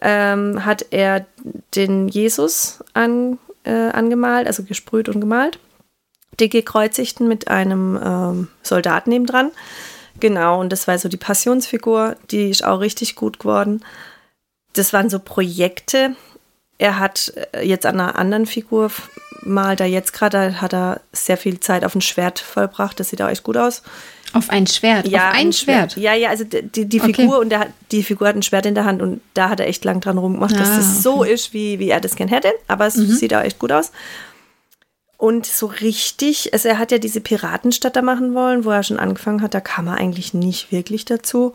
ähm, 0.00 0.64
hat 0.64 0.86
er 0.90 1.26
den 1.74 2.08
Jesus 2.08 2.82
an, 2.94 3.38
äh, 3.64 3.90
angemalt, 3.90 4.46
also 4.46 4.62
gesprüht 4.62 5.08
und 5.08 5.20
gemalt. 5.20 5.58
Den 6.40 6.50
gekreuzigten 6.50 7.28
mit 7.28 7.48
einem 7.48 7.98
ähm, 8.02 8.48
Soldaten 8.62 9.10
nebendran. 9.10 9.50
Genau, 10.20 10.60
und 10.60 10.70
das 10.70 10.86
war 10.86 10.98
so 10.98 11.08
die 11.08 11.16
Passionsfigur, 11.16 12.16
die 12.30 12.50
ist 12.50 12.64
auch 12.64 12.80
richtig 12.80 13.16
gut 13.16 13.40
geworden. 13.40 13.84
Das 14.72 14.92
waren 14.92 15.10
so 15.10 15.18
Projekte. 15.18 16.16
Er 16.78 16.98
hat 16.98 17.32
äh, 17.52 17.66
jetzt 17.66 17.86
an 17.86 18.00
einer 18.00 18.16
anderen 18.16 18.46
Figur 18.46 18.90
malt 19.46 19.80
er 19.80 19.86
jetzt 19.86 20.12
gerade, 20.12 20.60
hat 20.60 20.72
er 20.72 21.00
sehr 21.12 21.36
viel 21.36 21.60
Zeit 21.60 21.84
auf 21.84 21.94
ein 21.94 22.00
Schwert 22.00 22.38
vollbracht. 22.38 22.98
Das 22.98 23.10
sieht 23.10 23.22
auch 23.22 23.28
echt 23.28 23.42
gut 23.42 23.56
aus. 23.56 23.82
Auf 24.34 24.50
ein 24.50 24.66
Schwert. 24.66 25.06
auf 25.06 25.12
ein 25.14 25.52
Schwert. 25.52 25.96
Ja, 25.96 26.12
ja, 26.14 26.28
also 26.28 26.44
die, 26.44 26.62
die, 26.62 26.86
die 26.86 27.00
Okay. 27.00 27.14
Figur 27.14 27.38
und 27.38 27.48
der, 27.50 27.60
hat- 27.60 27.70
die 27.92 28.02
Figur 28.02 28.28
hat 28.28 28.36
ein 28.36 28.42
Schwert 28.42 28.66
in 28.66 28.74
der 28.74 28.84
Hand 28.84 29.00
und 29.00 29.20
da 29.32 29.48
hat 29.48 29.60
er 29.60 29.68
echt 29.68 29.84
lang 29.84 30.00
dran 30.00 30.18
rumgemacht, 30.18 30.54
dass 30.58 30.68
Ah, 30.70 30.76
das 30.76 31.02
so 31.02 31.22
ist, 31.24 31.54
wie, 31.54 31.78
wie 31.78 31.88
er 31.88 32.00
das 32.00 32.16
gern 32.16 32.28
hätte. 32.28 32.52
Aber 32.68 32.86
es 32.86 32.94
sieht 32.94 33.32
auch 33.34 33.42
echt 33.42 33.58
gut 33.58 33.72
aus. 33.72 33.92
Und 35.16 35.46
so 35.46 35.66
richtig, 35.66 36.52
also 36.52 36.68
er 36.68 36.78
hat 36.78 36.90
ja 36.92 36.98
diese 36.98 37.20
Piratenstadt 37.20 37.96
da 37.96 38.02
machen 38.02 38.34
wollen, 38.34 38.64
wo 38.64 38.70
er 38.70 38.82
schon 38.82 38.98
angefangen 38.98 39.40
hat, 39.40 39.54
da 39.54 39.60
kam 39.60 39.86
er 39.86 39.94
eigentlich 39.94 40.34
nicht 40.34 40.70
wirklich 40.72 41.04
dazu. 41.04 41.52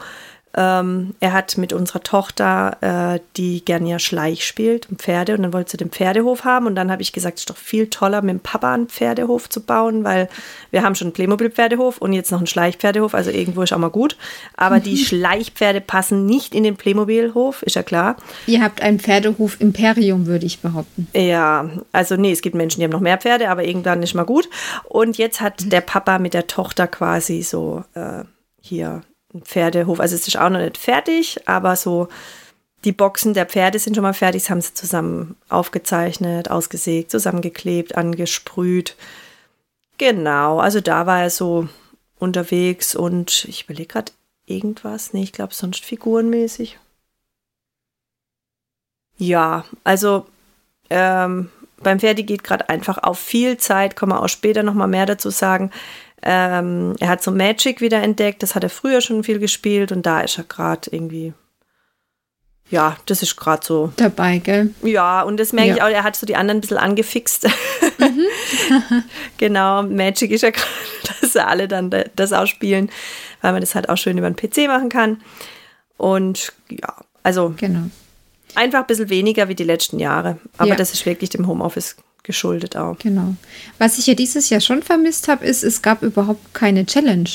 Ähm, 0.55 1.13
er 1.19 1.33
hat 1.33 1.57
mit 1.57 1.73
unserer 1.73 2.01
Tochter, 2.01 2.77
äh, 2.81 3.19
die 3.37 3.63
gern 3.63 3.85
ja 3.85 3.99
Schleich 3.99 4.45
spielt, 4.45 4.89
und 4.89 5.01
Pferde, 5.01 5.35
und 5.35 5.43
dann 5.43 5.53
wollte 5.53 5.71
sie 5.71 5.77
den 5.77 5.91
Pferdehof 5.91 6.43
haben. 6.43 6.65
Und 6.65 6.75
dann 6.75 6.91
habe 6.91 7.01
ich 7.01 7.13
gesagt, 7.13 7.37
es 7.37 7.41
ist 7.43 7.49
doch 7.49 7.57
viel 7.57 7.87
toller, 7.87 8.21
mit 8.21 8.31
dem 8.31 8.39
Papa 8.39 8.73
einen 8.73 8.87
Pferdehof 8.87 9.49
zu 9.49 9.61
bauen, 9.61 10.03
weil 10.03 10.27
wir 10.71 10.83
haben 10.83 10.95
schon 10.95 11.07
einen 11.07 11.13
Playmobil-Pferdehof 11.13 11.99
und 11.99 12.13
jetzt 12.13 12.31
noch 12.31 12.39
einen 12.39 12.47
Schleichpferdehof, 12.47 13.13
also 13.13 13.29
irgendwo 13.29 13.61
ist 13.61 13.73
auch 13.73 13.77
mal 13.77 13.89
gut. 13.89 14.17
Aber 14.55 14.79
die 14.79 14.97
Schleichpferde 15.05 15.81
passen 15.81 16.25
nicht 16.25 16.55
in 16.55 16.63
den 16.63 16.77
Playmobil-Hof, 16.77 17.61
ist 17.63 17.75
ja 17.75 17.83
klar. 17.83 18.15
Ihr 18.47 18.63
habt 18.63 18.81
einen 18.81 18.99
Pferdehof 18.99 19.61
Imperium, 19.61 20.25
würde 20.25 20.45
ich 20.47 20.59
behaupten. 20.59 21.07
Ja, 21.13 21.69
also 21.91 22.15
nee, 22.15 22.31
es 22.31 22.41
gibt 22.41 22.55
Menschen, 22.55 22.79
die 22.79 22.85
haben 22.85 22.91
noch 22.91 22.99
mehr 22.99 23.17
Pferde, 23.17 23.49
aber 23.49 23.63
irgendwann 23.63 24.01
ist 24.01 24.15
mal 24.15 24.23
gut. 24.23 24.49
Und 24.85 25.17
jetzt 25.17 25.41
hat 25.41 25.71
der 25.71 25.81
Papa 25.81 26.17
mit 26.17 26.33
der 26.33 26.47
Tochter 26.47 26.87
quasi 26.87 27.43
so 27.43 27.83
äh, 27.93 28.23
hier 28.61 29.01
Pferdehof. 29.41 29.99
Also 29.99 30.15
es 30.15 30.27
ist 30.27 30.37
auch 30.37 30.49
noch 30.49 30.59
nicht 30.59 30.77
fertig, 30.77 31.47
aber 31.47 31.75
so 31.75 32.07
die 32.85 32.91
Boxen 32.91 33.33
der 33.33 33.45
Pferde 33.45 33.79
sind 33.79 33.95
schon 33.95 34.03
mal 34.03 34.13
fertig. 34.13 34.43
Das 34.43 34.49
haben 34.49 34.61
sie 34.61 34.73
zusammen 34.73 35.35
aufgezeichnet, 35.49 36.49
ausgesägt, 36.49 37.11
zusammengeklebt, 37.11 37.95
angesprüht. 37.95 38.95
Genau, 39.97 40.59
also 40.59 40.79
da 40.79 41.05
war 41.05 41.23
er 41.23 41.29
so 41.29 41.67
unterwegs 42.19 42.95
und 42.95 43.45
ich 43.45 43.65
überlege 43.65 43.87
gerade 43.87 44.11
irgendwas. 44.45 45.13
Nee, 45.13 45.23
ich 45.23 45.33
glaube 45.33 45.53
sonst 45.53 45.83
figurenmäßig. 45.83 46.79
Ja, 49.17 49.65
also 49.83 50.25
ähm, 50.89 51.51
beim 51.77 51.99
Ferdi 51.99 52.23
geht 52.23 52.43
gerade 52.43 52.69
einfach 52.69 52.97
auf 52.97 53.19
viel 53.19 53.57
Zeit, 53.57 53.95
kann 53.95 54.09
man 54.09 54.19
auch 54.19 54.29
später 54.29 54.63
nochmal 54.63 54.87
mehr 54.87 55.05
dazu 55.05 55.29
sagen. 55.29 55.71
Ähm, 56.21 56.95
er 56.99 57.07
hat 57.09 57.23
so 57.23 57.31
Magic 57.31 57.79
wieder 57.81 58.01
entdeckt, 58.03 58.43
das 58.43 58.53
hat 58.55 58.63
er 58.63 58.69
früher 58.69 59.01
schon 59.01 59.23
viel 59.23 59.39
gespielt 59.39 59.91
und 59.91 60.05
da 60.05 60.19
ist 60.21 60.37
er 60.37 60.43
gerade 60.43 60.89
irgendwie, 60.91 61.33
ja, 62.69 62.97
das 63.05 63.21
ist 63.23 63.35
gerade 63.37 63.65
so. 63.65 63.93
Dabei, 63.95 64.37
gell? 64.39 64.73
Ja, 64.83 65.21
und 65.21 65.37
das 65.39 65.53
merke 65.53 65.71
ich 65.71 65.77
Ja. 65.77 65.85
auch, 65.85 65.89
er 65.89 66.03
hat 66.03 66.15
so 66.15 66.25
die 66.25 66.35
anderen 66.35 66.57
ein 66.57 66.61
bisschen 66.61 66.77
angefixt. 66.77 67.47
genau, 69.37 69.83
Magic 69.83 70.31
ist 70.31 70.41
ja 70.41 70.49
gerade, 70.51 70.67
dass 71.21 71.35
alle 71.35 71.67
dann 71.67 71.89
da- 71.89 72.05
das 72.15 72.33
ausspielen, 72.33 72.89
weil 73.41 73.51
man 73.53 73.61
das 73.61 73.75
halt 73.75 73.89
auch 73.89 73.97
schön 73.97 74.17
über 74.17 74.29
den 74.29 74.35
PC 74.35 74.67
machen 74.67 74.89
kann. 74.89 75.21
Und 75.97 76.53
ja, 76.69 76.95
also 77.23 77.53
Genau. 77.57 77.83
einfach 78.55 78.79
ein 78.81 78.87
bisschen 78.87 79.09
weniger 79.09 79.47
wie 79.49 79.55
die 79.55 79.63
letzten 79.63 79.99
Jahre. 79.99 80.37
Aber 80.57 80.69
Ja. 80.69 80.75
das 80.75 80.93
ist 80.93 81.05
wirklich 81.05 81.29
dem 81.29 81.47
Homeoffice 81.47 81.95
geschuldet 82.23 82.75
auch. 82.75 82.97
Genau. 82.99 83.35
Was 83.77 83.97
ich 83.97 84.07
ja 84.07 84.13
dieses 84.13 84.49
Jahr 84.49 84.61
schon 84.61 84.83
vermisst 84.83 85.27
habe, 85.27 85.45
ist, 85.45 85.63
es 85.63 85.81
gab 85.81 86.03
überhaupt 86.03 86.53
keine 86.53 86.85
Challenge. 86.85 87.29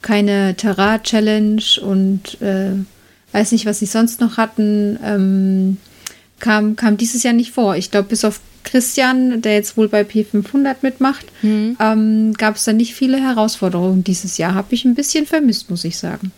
Keine 0.00 0.56
Terrain-Challenge 0.56 1.62
und 1.82 2.40
äh, 2.40 2.72
weiß 3.32 3.52
nicht, 3.52 3.66
was 3.66 3.78
sie 3.78 3.86
sonst 3.86 4.20
noch 4.20 4.36
hatten. 4.36 4.98
Ähm, 5.04 5.76
kam, 6.40 6.76
kam 6.76 6.96
dieses 6.96 7.22
Jahr 7.22 7.34
nicht 7.34 7.52
vor. 7.52 7.76
Ich 7.76 7.90
glaube, 7.90 8.08
bis 8.08 8.24
auf 8.24 8.40
Christian, 8.64 9.42
der 9.42 9.54
jetzt 9.54 9.76
wohl 9.76 9.88
bei 9.88 10.02
P500 10.02 10.76
mitmacht, 10.82 11.26
ähm, 11.78 12.32
gab 12.34 12.56
es 12.56 12.64
da 12.64 12.72
nicht 12.72 12.94
viele 12.94 13.18
Herausforderungen 13.20 14.04
dieses 14.04 14.38
Jahr. 14.38 14.54
Habe 14.54 14.74
ich 14.74 14.84
ein 14.84 14.94
bisschen 14.94 15.26
vermisst, 15.26 15.70
muss 15.70 15.84
ich 15.84 15.98
sagen. 15.98 16.32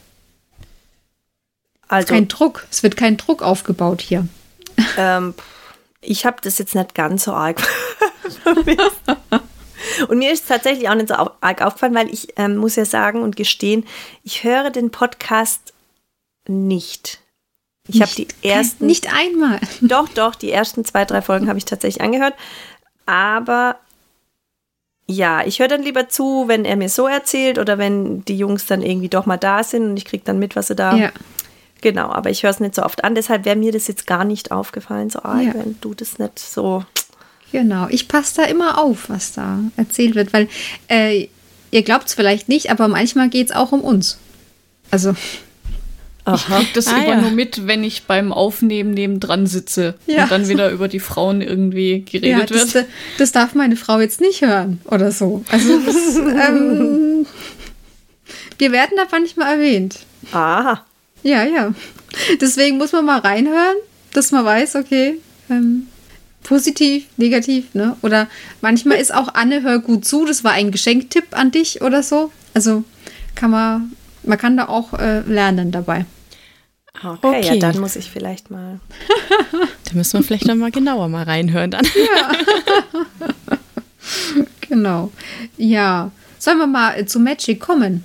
Also, 1.88 2.08
Kein 2.08 2.28
Druck. 2.28 2.66
Es 2.70 2.82
wird 2.82 2.96
kein 2.96 3.16
Druck 3.16 3.42
aufgebaut 3.42 4.00
hier. 4.00 4.26
ähm, 4.98 5.34
ich 6.04 6.26
habe 6.26 6.36
das 6.42 6.58
jetzt 6.58 6.74
nicht 6.74 6.94
ganz 6.94 7.24
so 7.24 7.32
arg. 7.32 7.62
Und 10.08 10.18
mir 10.18 10.32
ist 10.32 10.48
tatsächlich 10.48 10.88
auch 10.88 10.94
nicht 10.94 11.08
so 11.08 11.14
arg 11.14 11.62
aufgefallen, 11.62 11.94
weil 11.94 12.12
ich 12.12 12.28
ähm, 12.36 12.56
muss 12.56 12.76
ja 12.76 12.84
sagen 12.84 13.22
und 13.22 13.36
gestehen, 13.36 13.84
ich 14.22 14.42
höre 14.42 14.70
den 14.70 14.90
Podcast 14.90 15.72
nicht. 16.48 17.20
Ich 17.86 18.00
habe 18.00 18.10
die 18.16 18.28
ersten, 18.42 18.86
nicht 18.86 19.12
einmal. 19.14 19.60
doch, 19.82 20.08
doch, 20.08 20.34
die 20.34 20.50
ersten 20.50 20.84
zwei, 20.84 21.04
drei 21.04 21.20
Folgen 21.22 21.48
habe 21.48 21.58
ich 21.58 21.66
tatsächlich 21.66 22.02
angehört. 22.02 22.34
Aber 23.06 23.78
ja, 25.06 25.44
ich 25.44 25.58
höre 25.58 25.68
dann 25.68 25.82
lieber 25.82 26.08
zu, 26.08 26.48
wenn 26.48 26.64
er 26.64 26.76
mir 26.76 26.88
so 26.88 27.06
erzählt 27.06 27.58
oder 27.58 27.76
wenn 27.76 28.24
die 28.24 28.38
Jungs 28.38 28.64
dann 28.66 28.80
irgendwie 28.80 29.10
doch 29.10 29.26
mal 29.26 29.36
da 29.36 29.62
sind 29.62 29.90
und 29.90 29.96
ich 29.98 30.06
kriege 30.06 30.24
dann 30.24 30.38
mit, 30.38 30.56
was 30.56 30.68
sie 30.68 30.76
da 30.76 30.96
Ja. 30.96 31.12
Genau, 31.84 32.08
aber 32.08 32.30
ich 32.30 32.42
höre 32.42 32.50
es 32.50 32.60
nicht 32.60 32.74
so 32.74 32.82
oft 32.82 33.04
an, 33.04 33.14
deshalb 33.14 33.44
wäre 33.44 33.56
mir 33.56 33.70
das 33.70 33.88
jetzt 33.88 34.06
gar 34.06 34.24
nicht 34.24 34.50
aufgefallen, 34.52 35.10
so 35.10 35.20
arg, 35.22 35.42
Ja. 35.42 35.52
wenn 35.54 35.76
du 35.82 35.92
das 35.92 36.18
nicht 36.18 36.38
so. 36.38 36.82
Genau, 37.52 37.88
ich 37.90 38.08
passe 38.08 38.36
da 38.36 38.44
immer 38.44 38.78
auf, 38.82 39.10
was 39.10 39.32
da 39.34 39.58
erzählt 39.76 40.14
wird, 40.14 40.32
weil 40.32 40.48
äh, 40.88 41.28
ihr 41.70 41.82
glaubt 41.82 42.08
es 42.08 42.14
vielleicht 42.14 42.48
nicht, 42.48 42.70
aber 42.70 42.88
manchmal 42.88 43.28
geht 43.28 43.50
es 43.50 43.54
auch 43.54 43.72
um 43.72 43.82
uns. 43.82 44.16
Also, 44.90 45.14
Aha. 46.24 46.62
Das 46.72 46.86
Ah, 46.86 46.96
immer 46.96 47.06
ja. 47.06 47.20
nur 47.20 47.32
mit, 47.32 47.66
wenn 47.66 47.84
ich 47.84 48.04
beim 48.04 48.32
Aufnehmen 48.32 48.92
nebendran 48.94 49.46
sitze 49.46 49.94
Ja. 50.06 50.22
und 50.22 50.30
dann 50.32 50.48
wieder 50.48 50.70
über 50.70 50.88
die 50.88 51.00
Frauen 51.00 51.42
irgendwie 51.42 52.02
ja, 52.10 52.38
geredet 52.38 52.50
das, 52.50 52.72
wird. 52.72 52.86
das 53.18 53.30
darf 53.32 53.54
meine 53.54 53.76
Frau 53.76 54.00
jetzt 54.00 54.22
nicht 54.22 54.40
hören 54.40 54.80
oder 54.86 55.12
so. 55.12 55.44
Also, 55.50 55.78
das, 55.84 56.16
ähm, 56.16 57.26
wir 58.56 58.72
werden 58.72 58.96
da 58.96 59.02
manchmal 59.12 59.52
erwähnt. 59.58 59.98
Aha. 60.32 60.82
Ja, 61.24 61.42
ja. 61.42 61.74
Deswegen 62.40 62.78
muss 62.78 62.92
man 62.92 63.04
mal 63.06 63.18
reinhören, 63.18 63.76
dass 64.12 64.30
man 64.30 64.44
weiß, 64.44 64.76
okay, 64.76 65.18
ähm, 65.50 65.88
positiv, 66.44 67.06
negativ, 67.16 67.74
ne? 67.74 67.96
Oder 68.02 68.28
manchmal 68.60 68.98
ist 68.98 69.12
auch 69.12 69.34
Anne, 69.34 69.62
hör 69.62 69.80
gut 69.80 70.04
zu, 70.04 70.24
das 70.26 70.44
war 70.44 70.52
ein 70.52 70.70
Geschenktipp 70.70 71.24
an 71.36 71.50
dich 71.50 71.82
oder 71.82 72.02
so. 72.04 72.30
Also 72.52 72.84
kann 73.34 73.50
man, 73.50 73.92
man 74.22 74.38
kann 74.38 74.56
da 74.56 74.68
auch 74.68 74.92
äh, 74.94 75.20
lernen 75.20 75.72
dabei. 75.72 76.04
Okay, 77.02 77.40
ja, 77.42 77.50
Okay. 77.50 77.58
dann 77.58 77.80
muss 77.80 77.96
ich 77.96 78.10
vielleicht 78.10 78.50
mal. 78.52 78.78
Da 79.88 79.94
müssen 79.94 80.18
wir 80.20 80.24
vielleicht 80.24 80.46
noch 80.46 80.54
mal 80.54 80.70
genauer 80.70 81.08
mal 81.08 81.24
reinhören 81.24 81.70
dann. 81.72 81.86
Genau. 84.68 85.10
Ja. 85.56 86.10
Sollen 86.38 86.58
wir 86.58 86.66
mal 86.66 86.98
äh, 86.98 87.06
zu 87.06 87.20
Magic 87.20 87.60
kommen? 87.60 88.04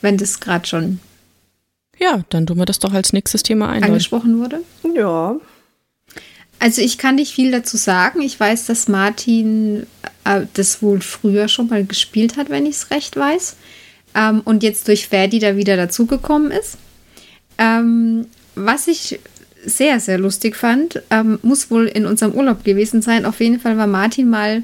Wenn 0.00 0.16
das 0.16 0.40
gerade 0.40 0.66
schon 0.66 1.00
Ja, 1.98 2.22
dann 2.28 2.46
tun 2.46 2.58
wir 2.58 2.64
das 2.64 2.78
doch 2.78 2.92
als 2.92 3.12
nächstes 3.12 3.42
Thema 3.42 3.68
ein. 3.68 3.82
angesprochen 3.82 4.38
wurde. 4.38 4.60
Ja. 4.94 5.36
Also 6.60 6.82
ich 6.82 6.98
kann 6.98 7.16
nicht 7.16 7.32
viel 7.32 7.50
dazu 7.50 7.76
sagen. 7.76 8.20
Ich 8.20 8.38
weiß, 8.38 8.66
dass 8.66 8.88
Martin 8.88 9.86
äh, 10.24 10.42
das 10.54 10.82
wohl 10.82 11.00
früher 11.00 11.48
schon 11.48 11.68
mal 11.68 11.84
gespielt 11.84 12.36
hat, 12.36 12.50
wenn 12.50 12.66
ich 12.66 12.76
es 12.76 12.90
recht 12.90 13.16
weiß. 13.16 13.56
Ähm, 14.14 14.42
und 14.44 14.62
jetzt 14.62 14.88
durch 14.88 15.08
Ferdi 15.08 15.38
da 15.38 15.56
wieder 15.56 15.76
dazugekommen 15.76 16.50
ist. 16.50 16.78
Ähm, 17.58 18.26
was 18.54 18.88
ich 18.88 19.20
sehr, 19.64 20.00
sehr 20.00 20.18
lustig 20.18 20.56
fand, 20.56 21.02
ähm, 21.10 21.38
muss 21.42 21.70
wohl 21.70 21.86
in 21.86 22.06
unserem 22.06 22.32
Urlaub 22.32 22.64
gewesen 22.64 23.02
sein. 23.02 23.24
Auf 23.24 23.40
jeden 23.40 23.60
Fall 23.60 23.76
war 23.76 23.86
Martin 23.86 24.30
mal 24.30 24.62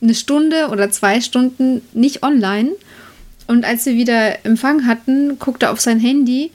eine 0.00 0.14
Stunde 0.14 0.68
oder 0.70 0.90
zwei 0.90 1.20
Stunden 1.20 1.82
nicht 1.92 2.22
online. 2.22 2.72
Und 3.46 3.64
als 3.64 3.86
wir 3.86 3.94
wieder 3.94 4.44
Empfang 4.44 4.86
hatten, 4.86 5.38
guckte 5.38 5.66
er 5.66 5.72
auf 5.72 5.80
sein 5.80 6.00
Handy 6.00 6.50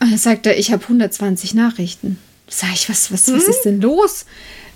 Und 0.00 0.10
dann 0.10 0.18
sagt 0.18 0.46
er, 0.46 0.58
ich 0.58 0.72
habe 0.72 0.82
120 0.82 1.54
Nachrichten. 1.54 2.18
Sag 2.48 2.72
ich, 2.74 2.88
was, 2.88 3.12
was, 3.12 3.32
was 3.32 3.44
ist 3.44 3.62
denn 3.62 3.80
los? 3.80 4.26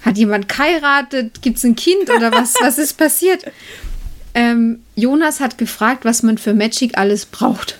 Hat 0.02 0.16
jemand 0.16 0.48
geheiratet? 0.48 1.42
Gibt 1.42 1.58
es 1.58 1.64
ein 1.64 1.76
Kind 1.76 2.10
oder 2.10 2.32
was, 2.32 2.54
was 2.60 2.78
ist 2.78 2.94
passiert? 2.94 3.44
Ähm, 4.34 4.80
Jonas 4.94 5.40
hat 5.40 5.58
gefragt, 5.58 6.04
was 6.04 6.22
man 6.22 6.38
für 6.38 6.54
Magic 6.54 6.98
alles 6.98 7.26
braucht. 7.26 7.78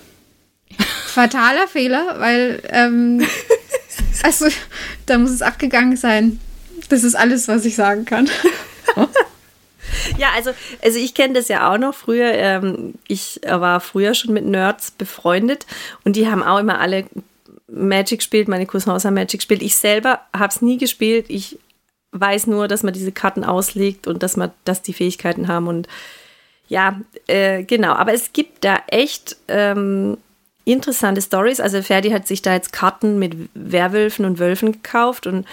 Fataler 1.07 1.67
Fehler, 1.67 2.15
weil 2.19 2.61
ähm, 2.69 3.25
also 4.23 4.47
da 5.05 5.17
muss 5.17 5.31
es 5.31 5.41
abgegangen 5.41 5.97
sein. 5.97 6.39
Das 6.89 7.03
ist 7.03 7.15
alles, 7.15 7.47
was 7.47 7.65
ich 7.65 7.75
sagen 7.75 8.05
kann. 8.05 8.29
Ja, 10.17 10.29
also, 10.35 10.51
also 10.83 10.97
ich 10.97 11.13
kenne 11.13 11.33
das 11.33 11.47
ja 11.47 11.71
auch 11.71 11.77
noch 11.77 11.93
früher. 11.93 12.31
Ähm, 12.33 12.95
ich 13.07 13.39
war 13.47 13.79
früher 13.79 14.13
schon 14.13 14.33
mit 14.33 14.45
Nerds 14.45 14.91
befreundet 14.91 15.65
und 16.03 16.15
die 16.15 16.27
haben 16.27 16.43
auch 16.43 16.59
immer 16.59 16.79
alle 16.79 17.05
Magic 17.67 18.19
gespielt. 18.19 18.47
Meine 18.47 18.65
Cousins 18.65 19.05
haben 19.05 19.13
Magic 19.13 19.39
gespielt. 19.39 19.61
Ich 19.61 19.75
selber 19.75 20.21
habe 20.33 20.47
es 20.47 20.61
nie 20.61 20.77
gespielt. 20.77 21.25
Ich 21.29 21.59
weiß 22.11 22.47
nur, 22.47 22.67
dass 22.67 22.83
man 22.83 22.93
diese 22.93 23.11
Karten 23.11 23.43
auslegt 23.43 24.07
und 24.07 24.23
dass 24.23 24.37
man, 24.37 24.51
dass 24.63 24.81
die 24.81 24.93
Fähigkeiten 24.93 25.47
haben 25.47 25.67
und 25.67 25.87
ja, 26.69 26.99
äh, 27.27 27.63
genau. 27.63 27.93
Aber 27.93 28.13
es 28.13 28.33
gibt 28.33 28.65
da 28.65 28.79
echt 28.87 29.37
ähm, 29.47 30.17
interessante 30.65 31.21
Stories. 31.21 31.61
Also 31.61 31.81
Ferdi 31.81 32.09
hat 32.09 32.27
sich 32.27 32.41
da 32.41 32.53
jetzt 32.53 32.73
Karten 32.73 33.19
mit 33.19 33.35
Werwölfen 33.53 34.25
und 34.25 34.39
Wölfen 34.39 34.73
gekauft 34.73 35.27
und 35.27 35.45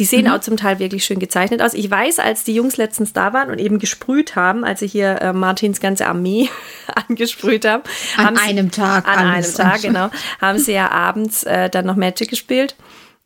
die 0.00 0.06
sehen 0.06 0.24
mhm. 0.24 0.32
auch 0.32 0.40
zum 0.40 0.56
Teil 0.56 0.78
wirklich 0.78 1.04
schön 1.04 1.18
gezeichnet 1.18 1.60
aus. 1.60 1.74
Ich 1.74 1.90
weiß, 1.90 2.20
als 2.20 2.42
die 2.42 2.54
Jungs 2.54 2.78
letztens 2.78 3.12
da 3.12 3.34
waren 3.34 3.50
und 3.50 3.58
eben 3.58 3.78
gesprüht 3.78 4.34
haben, 4.34 4.64
als 4.64 4.80
sie 4.80 4.86
hier 4.86 5.20
äh, 5.20 5.34
Martins 5.34 5.78
ganze 5.78 6.06
Armee 6.06 6.48
angesprüht 7.08 7.66
haben. 7.66 7.82
An 8.16 8.26
haben 8.28 8.38
einem 8.38 8.70
sie, 8.70 8.80
Tag. 8.80 9.06
An 9.06 9.26
einem 9.26 9.54
Tag, 9.54 9.82
genau. 9.82 10.08
Haben 10.40 10.58
sie 10.58 10.72
ja 10.72 10.90
abends 10.90 11.42
äh, 11.42 11.68
dann 11.68 11.84
noch 11.84 11.96
Magic 11.96 12.30
gespielt. 12.30 12.76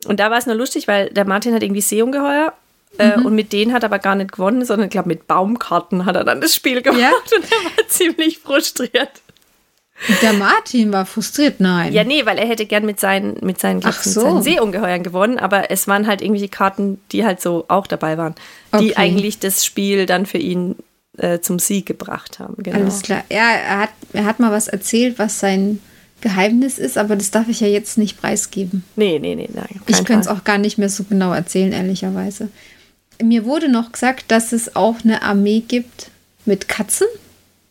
Und 0.05 0.19
da 0.19 0.29
war 0.31 0.37
es 0.37 0.47
nur 0.47 0.55
lustig, 0.55 0.89
weil 0.89 1.09
der 1.11 1.25
Martin 1.25 1.53
hat 1.53 1.63
irgendwie 1.63 1.79
Seeungeheuer 1.79 2.51
äh, 2.97 3.15
mhm. 3.15 3.25
und 3.25 3.35
mit 3.35 3.53
denen 3.53 3.71
hat 3.71 3.83
er 3.83 3.87
aber 3.87 3.99
gar 3.99 4.15
nicht 4.15 4.33
gewonnen, 4.33 4.65
sondern 4.65 4.87
ich 4.87 4.91
glaube 4.91 5.07
mit 5.07 5.27
Baumkarten 5.27 6.05
hat 6.05 6.17
er 6.17 6.25
dann 6.25 6.41
das 6.41 6.53
Spiel 6.53 6.81
gemacht 6.81 6.99
ja? 6.99 7.11
und 7.37 7.45
er 7.45 7.57
war 7.63 7.87
ziemlich 7.87 8.39
frustriert. 8.39 9.21
Der 10.21 10.33
Martin 10.33 10.91
war 10.91 11.05
frustriert, 11.05 11.59
nein. 11.59 11.93
Ja, 11.93 12.03
nee, 12.03 12.25
weil 12.25 12.37
er 12.37 12.47
hätte 12.47 12.65
gern 12.65 12.85
mit 12.85 12.99
seinen, 12.99 13.37
mit 13.41 13.59
seinen, 13.59 13.81
Ach 13.83 14.03
so. 14.03 14.21
seinen 14.21 14.43
Seeungeheuern 14.43 15.03
gewonnen, 15.03 15.39
aber 15.39 15.71
es 15.71 15.87
waren 15.87 16.05
halt 16.05 16.21
irgendwelche 16.21 16.49
Karten, 16.49 16.99
die 17.11 17.25
halt 17.25 17.41
so 17.41 17.65
auch 17.69 17.87
dabei 17.87 18.17
waren, 18.17 18.35
die 18.73 18.91
okay. 18.91 18.95
eigentlich 18.95 19.39
das 19.39 19.65
Spiel 19.65 20.05
dann 20.05 20.25
für 20.25 20.37
ihn 20.37 20.75
äh, 21.17 21.39
zum 21.39 21.59
Sieg 21.59 21.85
gebracht 21.85 22.39
haben. 22.39 22.55
Genau. 22.61 22.77
Alles 22.77 23.01
klar. 23.01 23.23
Ja, 23.31 23.51
er 23.51 23.79
hat, 23.79 23.89
er 24.11 24.25
hat 24.25 24.39
mal 24.39 24.51
was 24.51 24.67
erzählt, 24.67 25.17
was 25.17 25.39
sein 25.39 25.79
Geheimnis 26.21 26.77
ist, 26.77 26.97
aber 26.97 27.15
das 27.15 27.31
darf 27.31 27.47
ich 27.47 27.61
ja 27.61 27.67
jetzt 27.67 27.97
nicht 27.97 28.19
preisgeben. 28.19 28.83
Nee, 28.95 29.19
nee, 29.19 29.35
nee, 29.35 29.49
nein. 29.53 29.81
Ich 29.87 30.03
könnte 30.03 30.21
es 30.21 30.27
auch 30.27 30.43
gar 30.43 30.57
nicht 30.57 30.77
mehr 30.77 30.89
so 30.89 31.03
genau 31.03 31.33
erzählen, 31.33 31.71
ehrlicherweise. 31.71 32.49
Mir 33.21 33.45
wurde 33.45 33.69
noch 33.69 33.91
gesagt, 33.91 34.25
dass 34.27 34.51
es 34.51 34.75
auch 34.75 34.97
eine 35.03 35.21
Armee 35.21 35.61
gibt 35.65 36.09
mit 36.45 36.67
Katzen. 36.67 37.07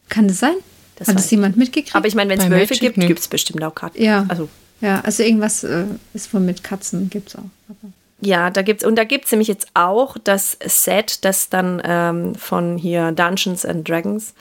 Kann 0.09 0.29
das 0.29 0.39
sein? 0.39 0.55
Das 0.97 1.09
Hat 1.09 1.19
es 1.19 1.31
jemand 1.31 1.57
mitgekriegt? 1.57 1.97
Aber 1.97 2.07
ich 2.07 2.15
meine, 2.15 2.31
wenn 2.31 2.41
es 2.41 2.51
Wölfe 2.51 2.75
gibt, 2.75 3.01
gibt 3.01 3.19
es 3.19 3.29
bestimmt 3.29 3.63
auch 3.65 3.75
Katzen. 3.75 4.03
Ja. 4.03 4.27
Also, 4.29 4.49
ja, 4.81 5.01
also 5.01 5.23
irgendwas 5.23 5.65
äh, 5.65 5.87
ist 6.13 6.29
von 6.29 6.45
mit 6.45 6.63
Katzen, 6.63 7.11
gibt 7.11 7.29
es 7.31 7.37
auch. 7.37 7.51
Aber 7.69 7.93
ja, 8.21 8.51
da 8.51 8.63
gibt's 8.63 8.85
und 8.85 8.97
da 8.97 9.05
gibt 9.05 9.27
es 9.27 9.33
nämlich 9.33 9.49
jetzt 9.49 9.69
auch 9.75 10.17
das 10.23 10.57
Set, 10.65 11.25
das 11.25 11.51
dann 11.51 11.83
ähm, 11.85 12.35
von 12.35 12.79
hier 12.79 13.13
Dungeons 13.13 13.67
and 13.67 13.89
Dragons, 13.89 14.35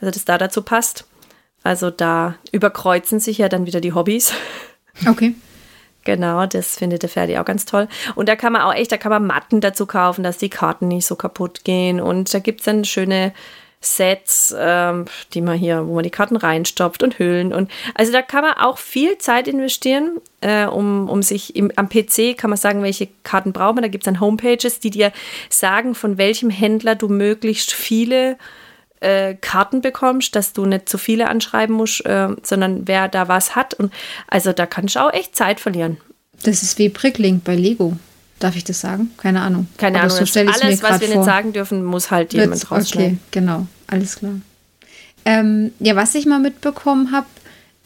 also 0.00 0.10
das 0.10 0.24
da 0.24 0.38
dazu 0.38 0.62
passt. 0.62 1.04
Also 1.62 1.90
da 1.90 2.36
überkreuzen 2.52 3.20
sich 3.20 3.38
ja 3.38 3.48
dann 3.48 3.66
wieder 3.66 3.80
die 3.80 3.92
Hobbys. 3.92 4.32
Okay. 5.06 5.36
Genau, 6.02 6.44
das 6.46 6.76
findet 6.76 7.02
der 7.02 7.08
Ferdi 7.08 7.38
auch 7.38 7.44
ganz 7.44 7.66
toll. 7.66 7.86
Und 8.16 8.28
da 8.28 8.34
kann 8.34 8.52
man 8.52 8.62
auch 8.62 8.74
echt, 8.74 8.90
da 8.90 8.96
kann 8.96 9.10
man 9.12 9.24
Matten 9.24 9.60
dazu 9.60 9.86
kaufen, 9.86 10.24
dass 10.24 10.38
die 10.38 10.48
Karten 10.48 10.88
nicht 10.88 11.06
so 11.06 11.14
kaputt 11.14 11.62
gehen. 11.62 12.00
Und 12.00 12.34
da 12.34 12.40
gibt 12.40 12.60
es 12.60 12.64
dann 12.64 12.84
schöne 12.84 13.32
Sets, 13.80 14.54
ähm, 14.58 15.04
die 15.34 15.40
man 15.40 15.56
hier, 15.56 15.86
wo 15.86 15.94
man 15.94 16.02
die 16.02 16.10
Karten 16.10 16.36
reinstopft 16.36 17.02
und 17.02 17.18
Hüllen. 17.18 17.52
Und 17.52 17.70
also 17.94 18.12
da 18.12 18.22
kann 18.22 18.42
man 18.42 18.54
auch 18.54 18.78
viel 18.78 19.18
Zeit 19.18 19.46
investieren, 19.46 20.18
äh, 20.40 20.66
um, 20.66 21.08
um 21.08 21.22
sich 21.22 21.54
im, 21.54 21.70
am 21.76 21.88
PC 21.88 22.36
kann 22.36 22.50
man 22.50 22.56
sagen, 22.56 22.82
welche 22.82 23.08
Karten 23.22 23.52
braucht 23.52 23.76
man. 23.76 23.82
Da 23.82 23.88
gibt 23.88 24.04
es 24.04 24.06
dann 24.06 24.20
Homepages, 24.20 24.80
die 24.80 24.90
dir 24.90 25.12
sagen, 25.48 25.94
von 25.94 26.18
welchem 26.18 26.50
Händler 26.50 26.96
du 26.96 27.08
möglichst 27.08 27.72
viele 27.72 28.36
äh, 29.00 29.34
Karten 29.34 29.80
bekommst, 29.80 30.34
dass 30.34 30.52
du 30.52 30.66
nicht 30.66 30.88
zu 30.88 30.98
viele 30.98 31.28
anschreiben 31.28 31.74
musst, 31.74 32.04
äh, 32.04 32.28
sondern 32.42 32.88
wer 32.88 33.08
da 33.08 33.28
was 33.28 33.54
hat. 33.54 33.74
Und 33.74 33.92
also 34.26 34.52
da 34.52 34.66
kannst 34.66 34.96
du 34.96 35.00
auch 35.00 35.12
echt 35.12 35.36
Zeit 35.36 35.60
verlieren. 35.60 35.98
Das 36.42 36.62
ist 36.62 36.78
wie 36.78 36.88
Bricklink 36.88 37.44
bei 37.44 37.54
Lego. 37.54 37.96
Darf 38.38 38.54
ich 38.54 38.64
das 38.64 38.80
sagen? 38.80 39.10
Keine 39.16 39.40
Ahnung. 39.40 39.66
Keine 39.76 40.00
Aber 40.00 40.12
Ahnung. 40.12 40.26
So 40.26 40.40
alles, 40.40 40.82
was 40.82 41.00
wir 41.00 41.08
vor. 41.08 41.16
nicht 41.16 41.24
sagen 41.24 41.52
dürfen, 41.52 41.84
muss 41.84 42.10
halt 42.10 42.32
Wird, 42.32 42.44
jemand 42.44 42.70
rausschneiden. 42.70 43.14
Okay, 43.14 43.18
genau. 43.32 43.66
Alles 43.88 44.16
klar. 44.16 44.34
Ähm, 45.24 45.72
ja, 45.80 45.96
was 45.96 46.14
ich 46.14 46.26
mal 46.26 46.38
mitbekommen 46.38 47.10
habe, 47.10 47.26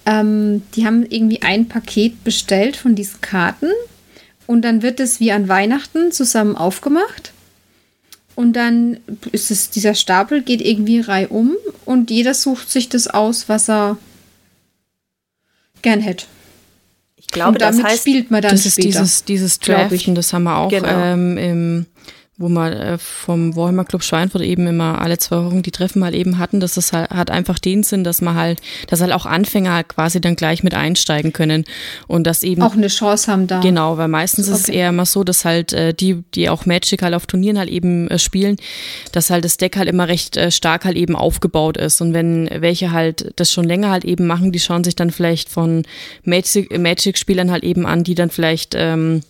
ähm, 0.05 0.63
die 0.75 0.85
haben 0.85 1.07
irgendwie 1.09 1.43
ein 1.43 1.69
Paket 1.69 2.23
bestellt 2.25 2.77
von 2.77 2.95
diesen 2.95 3.21
Karten 3.21 3.71
und 4.47 4.63
dann 4.63 4.83
wird 4.83 5.01
es 5.01 5.21
wie 5.21 5.33
an 5.33 5.49
Weihnachten 5.49 6.13
zusammen 6.13 6.57
aufgemacht. 6.57 7.33
Und 8.35 8.55
dann 8.55 8.99
ist 9.31 9.51
es, 9.51 9.71
dieser 9.71 9.95
Stapel 9.95 10.43
geht 10.43 10.63
irgendwie 10.63 11.01
reihum 11.01 11.57
und 11.85 12.11
jeder 12.11 12.35
sucht 12.35 12.71
sich 12.71 12.89
das 12.89 13.07
aus, 13.07 13.49
was 13.49 13.69
er 13.69 13.99
gern 15.83 16.01
hätte 16.01 16.27
glaube, 17.33 17.53
und 17.53 17.61
damit 17.61 17.83
das 17.83 17.91
heißt, 17.91 18.01
spielt 18.03 18.31
man 18.31 18.43
dann 18.43 18.53
das 18.53 18.61
später. 18.61 18.79
ist 18.79 18.85
dieses, 18.85 19.25
dieses 19.25 19.59
Draften, 19.59 20.15
das 20.15 20.33
haben 20.33 20.45
wir 20.45 20.57
auch 20.57 20.71
genau. 20.71 20.89
ähm, 20.89 21.37
im 21.39 21.87
wo 22.43 22.49
man 22.49 22.73
äh, 22.73 22.99
vom 22.99 23.57
Warhammer 23.57 23.85
Club 23.85 24.03
Schweinfurt 24.03 24.43
eben 24.43 24.67
immer 24.67 25.01
alle 25.01 25.19
zwei 25.19 25.45
Wochen 25.45 25.63
die 25.63 25.71
Treffen 25.71 26.01
mal 26.01 26.15
eben 26.15 26.39
hatten, 26.39 26.61
dass 26.61 26.75
das 26.75 26.93
halt, 26.93 27.11
hat 27.11 27.31
einfach 27.31 27.59
den 27.59 27.83
Sinn, 27.83 28.05
dass 28.05 28.21
man 28.21 28.35
halt, 28.35 28.61
dass 28.89 29.01
halt 29.01 29.13
auch 29.13 29.25
Anfänger 29.25 29.73
halt 29.73 29.89
quasi 29.89 30.21
dann 30.21 30.37
gleich 30.37 30.63
mit 30.63 30.75
einsteigen 30.75 31.33
können 31.33 31.65
und 32.09 32.27
das 32.27 32.43
eben 32.43 32.63
auch 32.63 32.75
eine 32.75 32.89
Chance 32.89 33.31
haben 33.31 33.47
da. 33.47 33.61
Genau, 33.61 33.97
weil 33.97 34.09
meistens 34.09 34.49
okay. 34.49 34.57
ist 34.57 34.63
es 34.63 34.69
eher 34.69 34.89
immer 34.91 35.07
so, 35.07 35.25
dass 35.25 35.45
halt 35.45 35.73
äh, 35.73 35.95
die, 35.95 36.23
die 36.35 36.51
auch 36.51 36.67
Magic 36.67 37.03
halt 37.03 37.15
auf 37.15 37.27
Turnieren 37.27 37.59
halt 37.59 37.71
eben 37.71 38.09
äh, 38.09 38.19
spielen, 38.19 38.57
dass 39.13 39.31
halt 39.31 39.45
das 39.45 39.57
Deck 39.57 39.77
halt 39.77 39.89
immer 39.89 40.09
recht 40.09 40.39
stark 40.53 40.85
halt 40.85 40.97
eben 40.97 41.17
aufgebaut 41.17 41.77
ist 41.77 42.01
und 42.01 42.13
wenn 42.15 42.49
welche 42.53 42.93
halt 42.93 43.33
das 43.37 43.53
schon 43.53 43.65
länger 43.65 43.91
halt 43.91 44.05
eben 44.05 44.27
machen, 44.27 44.53
die 44.53 44.61
schauen 44.61 44.85
sich 44.85 44.97
dann 44.97 45.11
vielleicht 45.11 45.49
von 45.49 45.85
Magic, 46.25 46.77
Magic 46.79 47.17
Spielern 47.17 47.51
halt 47.51 47.65
eben 47.65 47.87
an, 47.87 48.05
die 48.05 48.15
dann 48.15 48.31
vielleicht 48.31 48.75
ähm, 48.77 49.23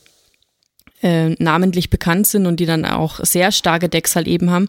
äh, 1.03 1.31
namentlich 1.39 1.91
bekannt 1.91 2.27
sind 2.27 2.47
und 2.47 2.61
die 2.61 2.67
dann 2.67 2.85
auch 2.85 3.21
sehr 3.25 3.53
starke 3.53 3.89
Decks 3.89 4.17
halt 4.17 4.29
eben 4.29 4.51
haben. 4.51 4.69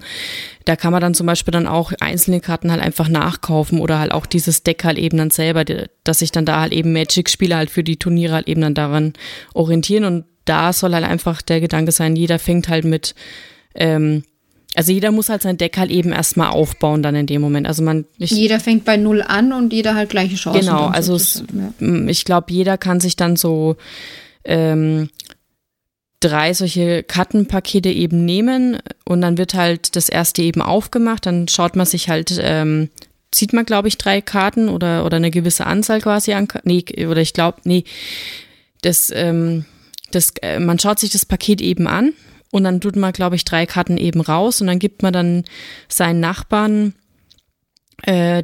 Da 0.65 0.76
kann 0.76 0.91
man 0.91 1.02
dann 1.02 1.13
zum 1.13 1.28
Beispiel 1.28 1.52
dann 1.52 1.67
auch 1.67 1.93
einzelne 2.00 2.39
Karten 2.39 2.72
halt 2.72 2.82
einfach 2.82 3.08
nachkaufen 3.08 3.80
oder 3.80 4.00
halt 4.00 4.12
auch 4.12 4.26
dieses 4.26 4.63
Deck 4.63 4.84
halt 4.84 4.98
eben 4.98 5.17
dann 5.17 5.30
selber, 5.30 5.63
dass 6.04 6.19
sich 6.19 6.32
dann 6.32 6.46
da 6.46 6.62
halt 6.62 6.74
eben 6.74 6.91
Magic-Spieler 6.91 7.58
halt 7.58 7.69
für 7.69 7.84
die 7.84 7.98
Turniere 7.98 8.34
halt 8.34 8.48
eben 8.48 8.62
dann 8.62 8.74
daran 8.74 9.13
orientieren 9.54 10.06
und 10.06 10.26
da 10.46 10.74
soll 10.74 10.93
halt 10.93 11.06
einfach 11.06 11.41
der 11.41 11.62
Gedanke 11.62 11.91
sein, 11.91 12.15
jeder 12.15 12.39
fängt 12.39 12.67
halt 12.67 12.84
mit, 12.84 13.15
ähm, 13.76 14.24
also 14.76 14.91
jeder 14.91 15.12
muss 15.12 15.30
halt 15.30 15.43
sein 15.43 15.58
Deck 15.58 15.78
halt 15.78 15.91
eben 15.91 16.12
erstmal 16.12 16.50
aufbauen 16.50 17.04
dann 17.04 17.15
in 17.15 17.28
dem 17.28 17.41
Moment. 17.41 17.67
Also 17.67 17.84
man 17.84 18.06
ich, 18.17 18.32
jeder 18.32 18.60
fängt 18.60 18.86
bei 18.86 18.98
null 18.98 19.22
an 19.22 19.54
und 19.54 19.72
jeder 19.72 19.96
halt 19.96 20.10
gleiche 20.10 20.36
Chancen. 20.36 20.62
Genau, 20.62 20.88
also 20.88 21.15
es, 21.15 21.43
ja. 21.80 22.08
ich 22.08 22.26
glaube, 22.26 22.52
jeder 22.52 22.78
kann 22.78 23.00
sich 23.00 23.15
dann 23.15 23.36
so 23.36 23.78
ähm, 24.43 25.10
drei 26.23 26.53
solche 26.53 27.03
Kartenpakete 27.03 27.89
eben 27.89 28.25
nehmen 28.25 28.79
und 29.05 29.21
dann 29.21 29.38
wird 29.38 29.53
halt 29.53 29.95
das 29.95 30.09
erste 30.09 30.41
eben 30.41 30.62
aufgemacht, 30.62 31.25
dann 31.25 31.47
schaut 31.47 31.75
man 31.75 31.86
sich 31.86 32.09
halt, 32.09 32.39
ähm, 32.41 32.89
zieht 33.31 33.53
man 33.53 33.65
glaube 33.65 33.88
ich 33.88 33.97
drei 33.97 34.21
Karten 34.21 34.69
oder, 34.69 35.05
oder 35.05 35.17
eine 35.17 35.31
gewisse 35.31 35.65
Anzahl 35.65 36.01
quasi 36.01 36.33
an, 36.33 36.47
nee, 36.63 36.86
oder 37.05 37.21
ich 37.21 37.33
glaube, 37.33 37.59
nee, 37.65 37.83
das, 38.81 39.12
ähm, 39.13 39.65
das, 40.12 40.33
äh, 40.41 40.59
man 40.59 40.79
schaut 40.79 40.99
sich 40.99 41.12
das 41.12 41.25
Paket 41.25 41.62
eben 41.62 41.88
an 41.88 42.13
und 42.51 42.63
dann 42.63 42.79
tut 42.79 42.95
man 42.95 43.12
glaube 43.12 43.36
ich 43.36 43.43
drei 43.43 43.65
Karten 43.65 43.97
eben 43.97 44.21
raus 44.21 44.62
und 44.62 44.67
dann 44.67 44.79
gibt 44.79 45.03
man 45.03 45.13
dann 45.13 45.43
seinen 45.89 46.21
Nachbarn 46.21 46.93
äh, 48.03 48.43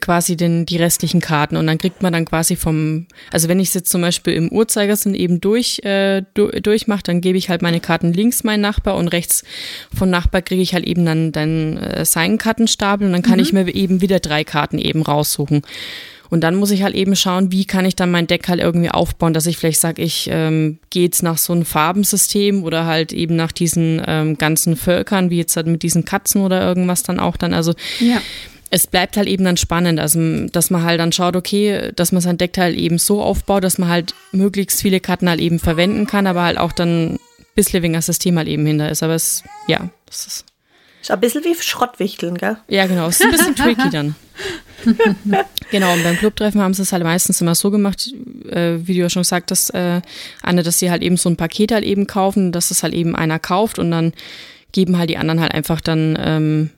quasi 0.00 0.36
den, 0.36 0.66
die 0.66 0.76
restlichen 0.76 1.20
Karten 1.20 1.56
und 1.56 1.66
dann 1.66 1.78
kriegt 1.78 2.02
man 2.02 2.12
dann 2.12 2.24
quasi 2.24 2.56
vom, 2.56 3.06
also 3.30 3.48
wenn 3.48 3.60
ich 3.60 3.68
es 3.68 3.74
jetzt 3.74 3.90
zum 3.90 4.00
Beispiel 4.00 4.34
im 4.34 4.48
Uhrzeigersinn 4.50 5.14
eben 5.14 5.40
durch, 5.40 5.80
äh, 5.84 6.22
du, 6.34 6.48
durchmache, 6.48 7.02
dann 7.04 7.20
gebe 7.20 7.38
ich 7.38 7.48
halt 7.48 7.62
meine 7.62 7.80
Karten 7.80 8.12
links 8.12 8.44
meinen 8.44 8.60
Nachbar 8.60 8.96
und 8.96 9.08
rechts 9.08 9.44
von 9.94 10.10
Nachbar 10.10 10.42
kriege 10.42 10.62
ich 10.62 10.74
halt 10.74 10.84
eben 10.84 11.04
dann, 11.04 11.32
dann 11.32 11.76
äh, 11.76 12.04
seinen 12.04 12.38
Kartenstapel 12.38 13.06
und 13.06 13.12
dann 13.12 13.22
kann 13.22 13.34
mhm. 13.34 13.42
ich 13.42 13.52
mir 13.52 13.74
eben 13.74 14.00
wieder 14.00 14.20
drei 14.20 14.44
Karten 14.44 14.78
eben 14.78 15.02
raussuchen. 15.02 15.62
Und 16.28 16.40
dann 16.40 16.56
muss 16.56 16.70
ich 16.70 16.82
halt 16.82 16.94
eben 16.94 17.14
schauen, 17.14 17.52
wie 17.52 17.64
kann 17.64 17.84
ich 17.84 17.96
dann 17.96 18.10
mein 18.10 18.26
Deck 18.26 18.48
halt 18.48 18.60
irgendwie 18.60 18.90
aufbauen, 18.90 19.32
dass 19.32 19.46
ich 19.46 19.56
vielleicht 19.56 19.80
sage, 19.80 20.02
ich 20.02 20.28
ähm, 20.30 20.78
gehe 20.90 21.04
jetzt 21.04 21.22
nach 21.22 21.38
so 21.38 21.52
einem 21.52 21.64
Farbensystem 21.64 22.64
oder 22.64 22.84
halt 22.86 23.12
eben 23.12 23.36
nach 23.36 23.52
diesen 23.52 24.02
ähm, 24.06 24.36
ganzen 24.36 24.76
Völkern, 24.76 25.30
wie 25.30 25.38
jetzt 25.38 25.56
halt 25.56 25.66
mit 25.66 25.82
diesen 25.82 26.04
Katzen 26.04 26.42
oder 26.42 26.60
irgendwas 26.62 27.02
dann 27.02 27.20
auch 27.20 27.36
dann. 27.36 27.54
Also 27.54 27.74
ja 28.00 28.20
es 28.70 28.86
bleibt 28.86 29.16
halt 29.16 29.28
eben 29.28 29.44
dann 29.44 29.56
spannend, 29.56 30.00
also 30.00 30.46
dass 30.48 30.70
man 30.70 30.82
halt 30.82 31.00
dann 31.00 31.12
schaut, 31.12 31.36
okay, 31.36 31.92
dass 31.94 32.12
man 32.12 32.20
sein 32.20 32.38
Deck 32.38 32.56
halt 32.58 32.76
eben 32.76 32.98
so 32.98 33.22
aufbaut, 33.22 33.64
dass 33.64 33.78
man 33.78 33.88
halt 33.88 34.14
möglichst 34.32 34.82
viele 34.82 35.00
Karten 35.00 35.28
halt 35.28 35.40
eben 35.40 35.58
verwenden 35.58 36.06
kann, 36.06 36.26
aber 36.26 36.42
halt 36.42 36.58
auch 36.58 36.72
dann 36.72 37.14
ein 37.14 37.18
bisschen 37.54 37.82
weniger 37.82 38.02
System 38.02 38.36
halt 38.36 38.48
eben 38.48 38.66
hinter 38.66 38.90
ist. 38.90 39.02
Aber 39.02 39.14
es, 39.14 39.44
ja, 39.68 39.88
das 40.06 40.26
ist. 40.26 40.44
Ist 41.00 41.10
ein 41.12 41.20
bisschen 41.20 41.44
wie 41.44 41.54
Schrottwichteln, 41.54 42.36
gell? 42.36 42.56
Ja, 42.66 42.86
genau, 42.86 43.06
es 43.06 43.20
ist 43.20 43.26
ein 43.26 43.30
bisschen 43.30 43.54
tricky 43.54 43.90
dann. 43.90 44.16
genau, 45.70 45.92
und 45.92 46.02
beim 46.02 46.16
Clubtreffen 46.16 46.60
haben 46.60 46.74
sie 46.74 46.82
es 46.82 46.92
halt 46.92 47.04
meistens 47.04 47.40
immer 47.40 47.54
so 47.54 47.70
gemacht, 47.70 48.12
äh, 48.50 48.78
wie 48.80 48.94
du 48.94 49.00
ja 49.00 49.10
schon 49.10 49.22
gesagt 49.22 49.52
hast, 49.52 49.70
äh, 49.70 50.00
Anne, 50.42 50.64
dass 50.64 50.80
sie 50.80 50.90
halt 50.90 51.02
eben 51.02 51.16
so 51.16 51.28
ein 51.28 51.36
Paket 51.36 51.70
halt 51.70 51.84
eben 51.84 52.08
kaufen, 52.08 52.50
dass 52.50 52.72
es 52.72 52.82
halt 52.82 52.92
eben 52.92 53.14
einer 53.14 53.38
kauft 53.38 53.78
und 53.78 53.92
dann 53.92 54.12
geben 54.72 54.98
halt 54.98 55.08
die 55.08 55.16
anderen 55.16 55.40
halt 55.40 55.54
einfach 55.54 55.80
dann 55.80 56.18
ähm, 56.20 56.70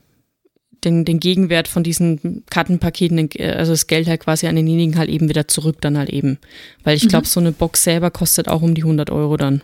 den, 0.84 1.04
den 1.04 1.20
Gegenwert 1.20 1.68
von 1.68 1.82
diesen 1.82 2.44
Kartenpaketen, 2.50 3.28
also 3.40 3.72
das 3.72 3.86
Geld 3.86 4.06
halt 4.06 4.20
quasi 4.20 4.46
an 4.46 4.56
denjenigen 4.56 4.98
halt 4.98 5.10
eben 5.10 5.28
wieder 5.28 5.48
zurück 5.48 5.76
dann 5.80 5.98
halt 5.98 6.10
eben. 6.10 6.38
Weil 6.84 6.96
ich 6.96 7.08
glaube, 7.08 7.24
mhm. 7.24 7.30
so 7.30 7.40
eine 7.40 7.52
Box 7.52 7.84
selber 7.84 8.10
kostet 8.10 8.48
auch 8.48 8.62
um 8.62 8.74
die 8.74 8.82
100 8.82 9.10
Euro 9.10 9.36
dann. 9.36 9.62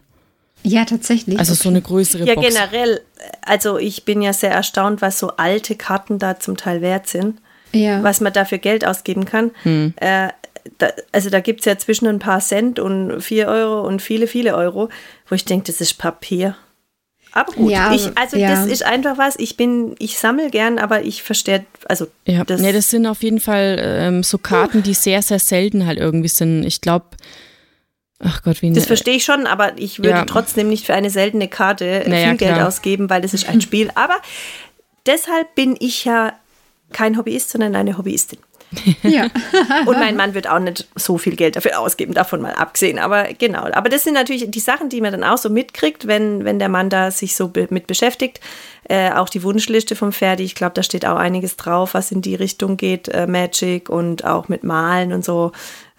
Ja, 0.62 0.85
tatsächlich. 0.85 1.38
Also 1.38 1.53
okay. 1.53 1.62
so 1.62 1.68
eine 1.68 1.83
größere 1.83 2.24
ja, 2.24 2.35
Box. 2.35 2.55
Ja, 2.55 2.66
generell. 2.66 3.00
Also 3.42 3.79
ich 3.79 4.05
bin 4.05 4.22
ja 4.22 4.33
sehr 4.33 4.50
erstaunt, 4.50 5.03
was 5.03 5.18
so 5.18 5.29
alte 5.37 5.77
Karten 5.77 6.18
da 6.18 6.40
zum 6.40 6.57
Teil 6.57 6.81
wert 6.81 7.07
sind. 7.07 7.38
Ja. 7.72 8.03
Was 8.03 8.20
man 8.20 8.33
dafür 8.33 8.59
Geld 8.59 8.87
ausgeben 8.87 9.24
kann. 9.24 9.50
Hm. 9.64 9.94
Äh, 9.96 10.29
da, 10.79 10.88
also 11.12 11.29
da 11.29 11.40
gibt 11.40 11.61
es 11.61 11.66
ja 11.66 11.77
zwischen 11.77 12.07
ein 12.07 12.18
paar 12.18 12.40
Cent 12.40 12.79
und 12.79 13.20
vier 13.20 13.48
Euro 13.48 13.87
und 13.87 14.00
viele, 14.00 14.27
viele 14.27 14.55
Euro, 14.55 14.88
wo 15.29 15.35
ich 15.35 15.44
denke, 15.44 15.66
das 15.66 15.81
ist 15.81 15.94
Papier. 15.94 16.57
Aber 17.36 17.52
gut, 17.52 17.70
ja, 17.70 17.92
ich, 17.92 18.16
also 18.16 18.36
ja. 18.36 18.50
das 18.50 18.66
ist 18.66 18.84
einfach 18.84 19.18
was, 19.18 19.34
ich 19.36 19.56
bin, 19.56 19.96
ich 19.98 20.18
sammle 20.18 20.50
gern, 20.50 20.78
aber 20.78 21.02
ich 21.02 21.24
verstehe, 21.24 21.66
also 21.88 22.06
ja. 22.26 22.44
das. 22.44 22.60
Nee, 22.60 22.72
das 22.72 22.90
sind 22.90 23.06
auf 23.06 23.24
jeden 23.24 23.40
Fall 23.40 23.76
ähm, 23.80 24.22
so 24.22 24.38
Karten, 24.38 24.84
die 24.84 24.94
sehr, 24.94 25.20
sehr 25.20 25.40
selten 25.40 25.84
halt 25.84 25.98
irgendwie 25.98 26.28
sind. 26.28 26.64
Ich 26.64 26.80
glaube, 26.80 27.06
ach 28.20 28.42
Gott, 28.44 28.62
wie 28.62 28.72
Das 28.72 28.86
verstehe 28.86 29.16
ich 29.16 29.24
schon, 29.24 29.48
aber 29.48 29.76
ich 29.76 29.98
würde 29.98 30.10
ja. 30.10 30.24
trotzdem 30.26 30.68
nicht 30.68 30.86
für 30.86 30.94
eine 30.94 31.10
seltene 31.10 31.48
Karte 31.48 32.04
naja, 32.06 32.28
viel 32.28 32.36
Geld 32.36 32.54
klar. 32.54 32.68
ausgeben, 32.68 33.10
weil 33.10 33.20
das 33.20 33.34
ist 33.34 33.48
ein 33.48 33.60
Spiel. 33.60 33.90
Aber 33.96 34.16
deshalb 35.04 35.56
bin 35.56 35.76
ich 35.80 36.04
ja 36.04 36.34
kein 36.92 37.18
Hobbyist, 37.18 37.50
sondern 37.50 37.74
eine 37.74 37.98
Hobbyistin. 37.98 38.38
Ja. 39.02 39.28
und 39.87 39.98
mein 39.98 40.16
Mann 40.16 40.34
wird 40.34 40.48
auch 40.48 40.58
nicht 40.58 40.87
so 40.94 41.18
viel 41.18 41.37
Geld 41.37 41.56
dafür 41.56 41.78
ausgeben, 41.78 42.14
davon 42.14 42.40
mal 42.40 42.54
abgesehen. 42.54 42.98
Aber 42.98 43.24
genau, 43.38 43.68
aber 43.72 43.88
das 43.88 44.04
sind 44.04 44.14
natürlich 44.14 44.50
die 44.50 44.60
Sachen, 44.60 44.88
die 44.88 45.00
man 45.00 45.12
dann 45.12 45.24
auch 45.24 45.38
so 45.38 45.50
mitkriegt, 45.50 46.06
wenn, 46.06 46.44
wenn 46.44 46.58
der 46.58 46.68
Mann 46.68 46.90
da 46.90 47.10
sich 47.10 47.37
so 47.37 47.48
be 47.48 47.66
mit 47.70 47.87
beschäftigt. 47.87 48.40
Äh, 48.88 49.12
auch 49.12 49.28
die 49.28 49.42
Wunschliste 49.42 49.96
vom 49.96 50.12
Ferdi, 50.12 50.44
ich 50.44 50.54
glaube, 50.54 50.74
da 50.74 50.82
steht 50.82 51.06
auch 51.06 51.16
einiges 51.16 51.56
drauf, 51.56 51.94
was 51.94 52.12
in 52.12 52.20
die 52.20 52.34
Richtung 52.34 52.76
geht, 52.76 53.08
äh, 53.08 53.26
Magic 53.26 53.88
und 53.88 54.24
auch 54.24 54.48
mit 54.48 54.62
Malen 54.62 55.12
und 55.12 55.24
so 55.24 55.52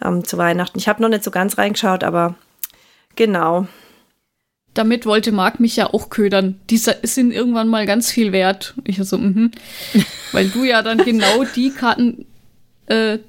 ähm, 0.04 0.24
zu 0.24 0.38
Weihnachten. 0.38 0.78
Ich 0.78 0.88
habe 0.88 1.02
noch 1.02 1.10
nicht 1.10 1.24
so 1.24 1.32
ganz 1.32 1.58
reingeschaut, 1.58 2.04
aber 2.04 2.36
genau. 3.16 3.68
Damit 4.76 5.06
wollte 5.06 5.32
Marc 5.32 5.62
mich 5.62 5.78
ja 5.78 5.94
auch 5.94 6.10
ködern. 6.10 6.60
Die 6.70 6.78
sind 6.78 7.32
irgendwann 7.32 7.70
mal 7.70 7.86
ganz 7.86 8.12
viel 8.12 8.34
wert. 8.34 8.76
Ich 8.84 8.98
so, 8.98 9.18
mhm. 9.18 9.52
Weil 10.34 10.50
du 10.50 10.64
ja 10.64 10.82
dann 10.82 10.98
genau 10.98 11.46
die 11.56 11.72
Karten 11.72 12.26
äh, 12.88 13.20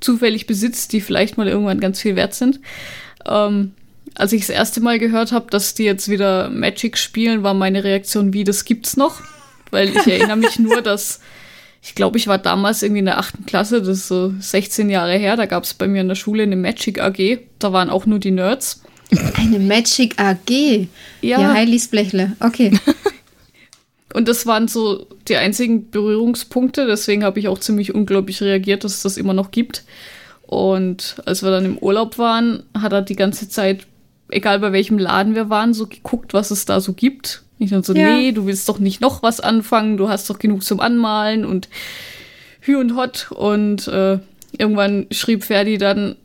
zufällig 0.00 0.46
besitzt, 0.46 0.92
die 0.92 1.00
vielleicht 1.00 1.36
mal 1.36 1.48
irgendwann 1.48 1.80
ganz 1.80 2.00
viel 2.00 2.16
wert 2.16 2.34
sind. 2.34 2.60
Ähm, 3.26 3.72
als 4.14 4.32
ich 4.32 4.42
das 4.42 4.50
erste 4.50 4.80
Mal 4.80 4.98
gehört 4.98 5.32
habe, 5.32 5.50
dass 5.50 5.74
die 5.74 5.84
jetzt 5.84 6.08
wieder 6.08 6.50
Magic 6.50 6.96
spielen, 6.98 7.42
war 7.42 7.54
meine 7.54 7.84
Reaktion, 7.84 8.32
wie, 8.32 8.44
das 8.44 8.64
gibt's 8.64 8.96
noch? 8.96 9.20
Weil 9.70 9.90
ich 9.90 10.06
erinnere 10.06 10.36
mich 10.36 10.58
nur, 10.58 10.82
dass 10.82 11.20
ich 11.82 11.94
glaube, 11.94 12.18
ich 12.18 12.26
war 12.26 12.38
damals 12.38 12.82
irgendwie 12.82 13.00
in 13.00 13.04
der 13.04 13.18
achten 13.18 13.46
Klasse, 13.46 13.80
das 13.80 13.98
ist 13.98 14.08
so 14.08 14.32
16 14.38 14.90
Jahre 14.90 15.16
her, 15.16 15.36
da 15.36 15.46
gab 15.46 15.64
es 15.64 15.74
bei 15.74 15.86
mir 15.86 16.00
in 16.00 16.08
der 16.08 16.16
Schule 16.16 16.42
eine 16.42 16.56
Magic 16.56 17.00
AG, 17.00 17.38
da 17.58 17.72
waren 17.72 17.90
auch 17.90 18.06
nur 18.06 18.18
die 18.18 18.30
Nerds. 18.30 18.82
Eine 19.34 19.58
Magic 19.58 20.18
AG? 20.18 20.50
Ja. 21.22 21.40
Ja, 21.40 21.52
Heilis 21.54 21.88
Blechle, 21.88 22.36
okay. 22.40 22.78
Und 24.14 24.28
das 24.28 24.46
waren 24.46 24.68
so 24.68 25.06
die 25.28 25.36
einzigen 25.36 25.90
Berührungspunkte. 25.90 26.86
Deswegen 26.86 27.24
habe 27.24 27.38
ich 27.38 27.48
auch 27.48 27.58
ziemlich 27.58 27.94
unglaublich 27.94 28.40
reagiert, 28.40 28.84
dass 28.84 28.94
es 28.96 29.02
das 29.02 29.16
immer 29.16 29.34
noch 29.34 29.50
gibt. 29.50 29.84
Und 30.46 31.16
als 31.26 31.42
wir 31.42 31.50
dann 31.50 31.66
im 31.66 31.78
Urlaub 31.78 32.16
waren, 32.16 32.62
hat 32.78 32.92
er 32.92 33.02
die 33.02 33.16
ganze 33.16 33.50
Zeit, 33.50 33.86
egal 34.30 34.60
bei 34.60 34.72
welchem 34.72 34.98
Laden 34.98 35.34
wir 35.34 35.50
waren, 35.50 35.74
so 35.74 35.86
geguckt, 35.86 36.32
was 36.32 36.50
es 36.50 36.64
da 36.64 36.80
so 36.80 36.94
gibt. 36.94 37.42
Ich 37.58 37.70
dann 37.70 37.82
so, 37.82 37.92
ja. 37.92 38.14
nee, 38.14 38.32
du 38.32 38.46
willst 38.46 38.68
doch 38.68 38.78
nicht 38.78 39.00
noch 39.00 39.22
was 39.22 39.40
anfangen, 39.40 39.96
du 39.98 40.08
hast 40.08 40.30
doch 40.30 40.38
genug 40.38 40.62
zum 40.62 40.80
Anmalen 40.80 41.44
und 41.44 41.68
Hü 42.60 42.76
und 42.76 42.96
Hot. 42.96 43.30
Und 43.32 43.88
äh, 43.88 44.20
irgendwann 44.56 45.06
schrieb 45.10 45.44
Ferdi 45.44 45.76
dann, 45.76 46.16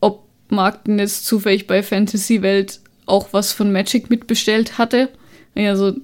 ob 0.00 0.24
Mark 0.48 0.84
denn 0.84 0.98
jetzt 0.98 1.26
zufällig 1.26 1.66
bei 1.66 1.82
Fantasy 1.82 2.40
Welt 2.40 2.80
auch 3.04 3.28
was 3.32 3.52
von 3.52 3.70
Magic 3.70 4.08
mitbestellt 4.08 4.78
hatte. 4.78 5.10
Ja, 5.54 5.74
so, 5.76 5.94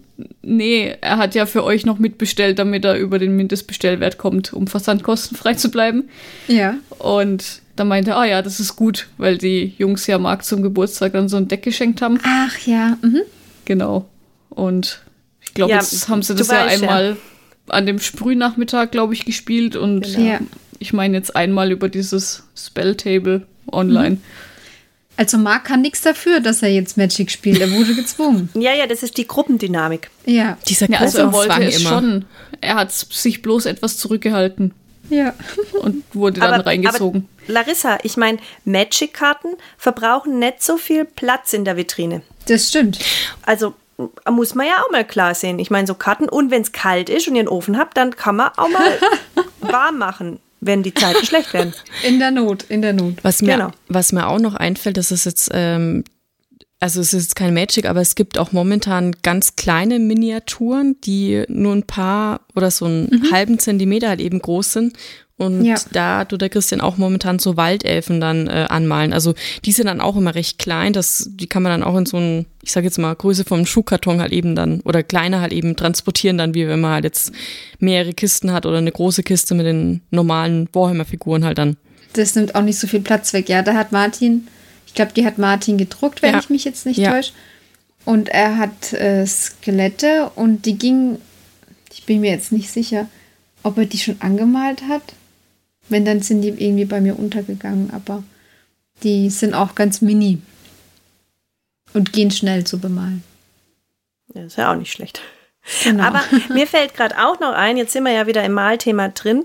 nee, 0.43 0.97
er 1.01 1.19
hat 1.19 1.35
ja 1.35 1.47
für 1.47 1.65
euch 1.65 1.87
noch 1.87 1.99
mitbestellt, 1.99 2.59
damit 2.59 2.85
er 2.85 2.97
über 2.97 3.19
den 3.19 3.37
Mindestbestellwert 3.37 4.19
kommt, 4.19 4.53
um 4.53 4.67
versandkostenfrei 4.67 5.55
zu 5.55 5.71
bleiben. 5.71 6.09
Ja. 6.49 6.77
Und 6.99 7.63
da 7.77 7.85
meinte 7.85 8.13
er, 8.13 8.19
ah 8.19 8.25
ja, 8.25 8.43
das 8.43 8.61
ist 8.61 8.77
gut, 8.77 9.09
weil 9.17 9.39
die 9.39 9.75
Jungs 9.79 10.07
ja 10.07 10.19
Marc 10.19 10.45
zum 10.45 10.63
Geburtstag 10.63 11.13
dann 11.13 11.29
so 11.29 11.37
ein 11.37 11.49
Deck 11.49 11.63
geschenkt 11.63 12.03
haben. 12.03 12.19
Ach 12.25 12.59
ja, 12.67 12.97
mhm. 13.03 13.23
Genau. 13.65 14.07
Und 14.51 15.03
ich 15.41 15.55
glaube, 15.55 15.73
ja, 15.73 15.79
jetzt 15.79 16.09
haben 16.09 16.23
sie 16.23 16.35
das 16.35 16.49
ja 16.49 16.65
einmal 16.65 17.11
ja. 17.11 17.75
an 17.75 17.87
dem 17.87 17.99
Sprühnachmittag, 17.99 18.91
glaube 18.91 19.15
ich, 19.15 19.25
gespielt 19.25 19.77
und 19.77 20.15
genau. 20.15 20.39
ich 20.79 20.93
meine 20.93 21.17
jetzt 21.17 21.35
einmal 21.35 21.73
über 21.73 21.89
dieses 21.89 22.45
Spelltable 22.57 23.47
online. 23.71 24.17
Mhm. 24.17 24.21
Also 25.17 25.39
Marc 25.39 25.65
kann 25.65 25.81
nichts 25.81 26.01
dafür, 26.01 26.41
dass 26.41 26.63
er 26.63 26.71
jetzt 26.71 26.97
Magic 26.97 27.31
spielt. 27.31 27.61
Er 27.61 27.71
wurde 27.71 27.95
gezwungen. 27.95 28.49
ja, 28.55 28.75
ja, 28.75 28.87
das 28.87 29.03
ist 29.03 29.17
die 29.17 29.27
Gruppendynamik. 29.27 30.11
Ja. 30.27 30.59
Dieser 30.67 30.91
ja, 30.91 30.99
also 30.99 31.19
er 31.19 31.33
wollte 31.33 31.63
es 31.63 31.81
immer. 31.81 31.89
schon. 31.91 32.25
Er 32.61 32.75
hat 32.75 32.93
sich 32.93 33.43
bloß 33.43 33.67
etwas 33.67 33.97
zurückgehalten. 33.99 34.75
Ja. 35.11 35.35
Und 35.81 36.03
wurde 36.15 36.41
dann 36.41 36.55
aber, 36.55 36.67
reingezogen. 36.67 37.29
Aber 37.45 37.53
Larissa, 37.53 37.99
ich 38.03 38.17
meine, 38.17 38.39
Magic-Karten 38.65 39.57
verbrauchen 39.77 40.39
nicht 40.39 40.63
so 40.63 40.77
viel 40.77 41.05
Platz 41.05 41.53
in 41.53 41.65
der 41.65 41.77
Vitrine. 41.77 42.23
Das 42.47 42.69
stimmt. 42.69 42.99
Also 43.43 43.75
muss 44.29 44.55
man 44.57 44.67
ja 44.67 44.83
auch 44.85 44.91
mal 44.91 45.05
klar 45.05 45.35
sehen. 45.35 45.61
Ich 45.61 45.71
meine, 45.71 45.87
so 45.87 45.95
Karten, 45.95 46.29
und 46.29 46.51
wenn 46.51 46.63
es 46.63 46.73
kalt 46.73 47.09
ist 47.09 47.29
und 47.29 47.37
ihr 47.37 47.41
einen 47.41 47.49
Ofen 47.49 47.79
habt, 47.79 47.97
dann 47.97 48.17
kann 48.17 48.37
man 48.37 48.51
auch 48.57 48.69
mal 48.69 48.99
warm 49.61 49.99
machen 49.99 50.41
wenn 50.65 50.83
die 50.83 50.95
Zeiten 50.95 51.25
schlecht 51.25 51.53
werden. 51.53 51.75
In 52.03 52.19
der 52.19 52.31
Not, 52.31 52.65
in 52.69 52.83
der 52.83 52.93
Not. 52.93 53.23
Was 53.23 53.43
mir, 53.43 53.57
genau. 53.57 53.71
was 53.89 54.13
mir 54.13 54.27
auch 54.27 54.39
noch 54.39 54.55
einfällt, 54.55 54.97
das 54.97 55.11
ist 55.11 55.27
jetzt, 55.27 55.51
ähm, 55.53 56.05
also 56.81 57.01
es 57.01 57.15
ist 57.15 57.37
kein 57.37 57.55
Magic, 57.55 57.87
aber 57.87 58.01
es 58.01 58.15
gibt 58.15 58.39
auch 58.39 58.53
momentan 58.53 59.15
ganz 59.23 59.57
kleine 59.57 59.99
Miniaturen, 59.99 61.01
die 61.03 61.45
nur 61.49 61.75
ein 61.75 61.85
paar 61.85 62.41
oder 62.55 62.71
so 62.71 62.87
einen 62.87 63.09
mhm. 63.11 63.33
halben 63.33 63.59
Zentimeter 63.59 64.09
halt 64.09 64.21
eben 64.21 64.41
groß 64.41 64.73
sind 64.73 64.97
und 65.37 65.65
ja. 65.65 65.75
da 65.91 66.25
tut 66.25 66.43
der 66.43 66.49
Christian 66.49 66.81
auch 66.81 66.97
momentan 66.97 67.41
so 67.41 67.57
Waldelfen 67.57 68.21
dann 68.21 68.47
äh, 68.47 68.67
anmalen. 68.69 69.13
Also 69.13 69.35
die 69.65 69.73
sind 69.73 69.87
dann 69.87 70.01
auch 70.01 70.15
immer 70.17 70.37
recht 70.37 70.61
klein. 70.61 70.93
Das, 70.93 71.29
die 71.29 71.49
kann 71.49 71.65
man 71.65 71.73
dann 71.73 71.83
auch 71.83 71.97
in 71.97 72.07
so 72.07 72.19
ein, 72.19 72.47
ich 72.63 72.71
sage 72.71 72.87
jetzt 72.87 72.99
mal, 72.99 73.15
Größe 73.15 73.45
vom 73.45 73.67
Schuhkarton 73.67 74.21
halt 74.21 74.33
eben 74.33 74.55
dann 74.55 74.81
oder 74.83 75.03
kleiner 75.03 75.41
halt 75.41 75.53
eben 75.53 75.75
transportieren 75.75 76.39
dann, 76.39 76.55
wie 76.55 76.69
wenn 76.69 76.81
man 76.81 76.93
halt 76.93 77.05
jetzt 77.05 77.33
mehrere 77.81 78.15
Kisten 78.15 78.53
hat 78.53 78.65
oder 78.65 78.79
eine 78.79 78.93
große 78.93 79.25
Kiste 79.25 79.57
mit 79.57 79.67
den 79.67 80.03
normalen 80.13 80.69
Warhammer-Figuren 80.73 81.45
halt 81.45 81.59
dann. 81.59 81.77
Das 82.13 82.37
nimmt 82.37 82.55
auch 82.55 82.63
nicht 82.63 82.79
so 82.79 82.87
viel 82.87 83.01
Platz 83.01 83.33
weg. 83.33 83.49
Ja, 83.49 83.63
da 83.63 83.75
hat 83.75 83.91
Martin, 83.91 84.47
ich 84.87 84.95
glaube, 84.95 85.13
die 85.17 85.27
hat 85.27 85.39
Martin 85.39 85.79
gedruckt, 85.79 86.23
wenn 86.23 86.35
ja. 86.35 86.39
ich 86.39 86.49
mich 86.49 86.65
jetzt 86.65 86.87
nicht 86.87 86.99
ja. 86.99 87.11
täusche. 87.11 87.33
Und 88.05 88.29
er 88.29 88.57
hat 88.57 88.93
äh, 88.93 89.27
Skelette 89.27 90.31
und 90.37 90.65
die 90.65 90.79
gingen, 90.79 91.19
ich 91.93 92.05
bin 92.05 92.21
mir 92.21 92.31
jetzt 92.31 92.53
nicht 92.53 92.71
sicher, 92.71 93.09
ob 93.65 93.79
er 93.79 93.87
die 93.87 93.99
schon 93.99 94.21
angemalt 94.21 94.83
hat. 94.89 95.03
Wenn, 95.89 96.05
dann 96.05 96.23
sind 96.23 96.43
die 96.43 96.49
irgendwie 96.49 96.85
bei 96.87 97.01
mir 97.01 97.19
untergegangen, 97.19 97.91
aber 97.93 98.23
die 99.03 99.29
sind 99.31 99.55
auch 99.55 99.75
ganz 99.75 100.01
mini 100.01 100.41
und 101.93 102.13
gehen 102.13 102.31
schnell 102.31 102.65
zu 102.65 102.79
bemalen. 102.79 103.23
Ja, 104.35 104.45
ist 104.45 104.57
ja 104.57 104.73
auch 104.73 104.77
nicht 104.77 104.93
schlecht. 104.93 105.21
Genau. 105.83 106.05
Aber 106.05 106.23
mir 106.53 106.67
fällt 106.67 106.95
gerade 106.95 107.17
auch 107.19 107.41
noch 107.41 107.53
ein, 107.53 107.77
jetzt 107.77 107.93
sind 107.93 108.05
wir 108.05 108.13
ja 108.13 108.27
wieder 108.27 108.45
im 108.45 108.53
Malthema 108.53 109.09
drin. 109.09 109.45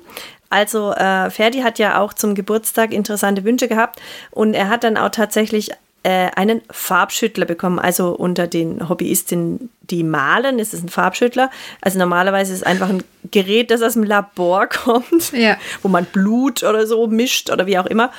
Also 0.50 0.94
äh, 0.94 1.30
Ferdi 1.30 1.60
hat 1.60 1.78
ja 1.78 2.02
auch 2.02 2.14
zum 2.14 2.34
Geburtstag 2.34 2.92
interessante 2.92 3.44
Wünsche 3.44 3.68
gehabt 3.68 4.02
und 4.32 4.56
er 4.56 4.70
hat 4.70 4.84
dann 4.84 4.98
auch 4.98 5.10
tatsächlich 5.10 5.72
äh, 6.04 6.30
einen 6.36 6.62
Farbschüttler 6.72 7.46
bekommen. 7.46 7.80
Also 7.80 8.10
unter 8.10 8.48
den 8.48 8.88
Hobbyistinnen, 8.88 9.70
die 9.82 10.04
malen, 10.04 10.60
ist 10.60 10.74
es 10.74 10.82
ein 10.82 10.90
Farbschüttler. 10.90 11.52
Also 11.82 12.00
normalerweise 12.00 12.54
ist 12.54 12.60
es 12.60 12.64
einfach 12.64 12.90
ein 12.90 13.04
Gerät, 13.32 13.72
das 13.72 13.82
aus 13.82 13.94
dem 13.94 14.04
Labor 14.04 14.68
kommt, 14.68 15.32
ja. 15.34 15.58
wo 15.82 15.88
man 15.88 16.06
Blut 16.06 16.64
oder 16.64 16.88
so 16.88 17.08
mischt 17.08 17.50
oder 17.50 17.66
wie 17.66 17.78
auch 17.78 17.86
immer. 17.86 18.12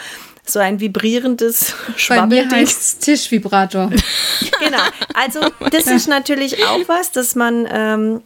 So 0.45 0.59
ein 0.59 0.81
vibrierendes 0.81 1.75
Schwabbelding. 1.97 2.49
Bei 2.49 2.57
mir 2.57 2.63
heißt 2.63 3.03
Tischvibrator. 3.03 3.91
genau. 4.61 4.83
Also 5.15 5.41
das 5.71 5.87
ist 5.87 6.09
natürlich 6.09 6.65
auch 6.65 6.89
was, 6.89 7.13
dass 7.13 7.35
man 7.35 7.69
ähm, 7.71 8.23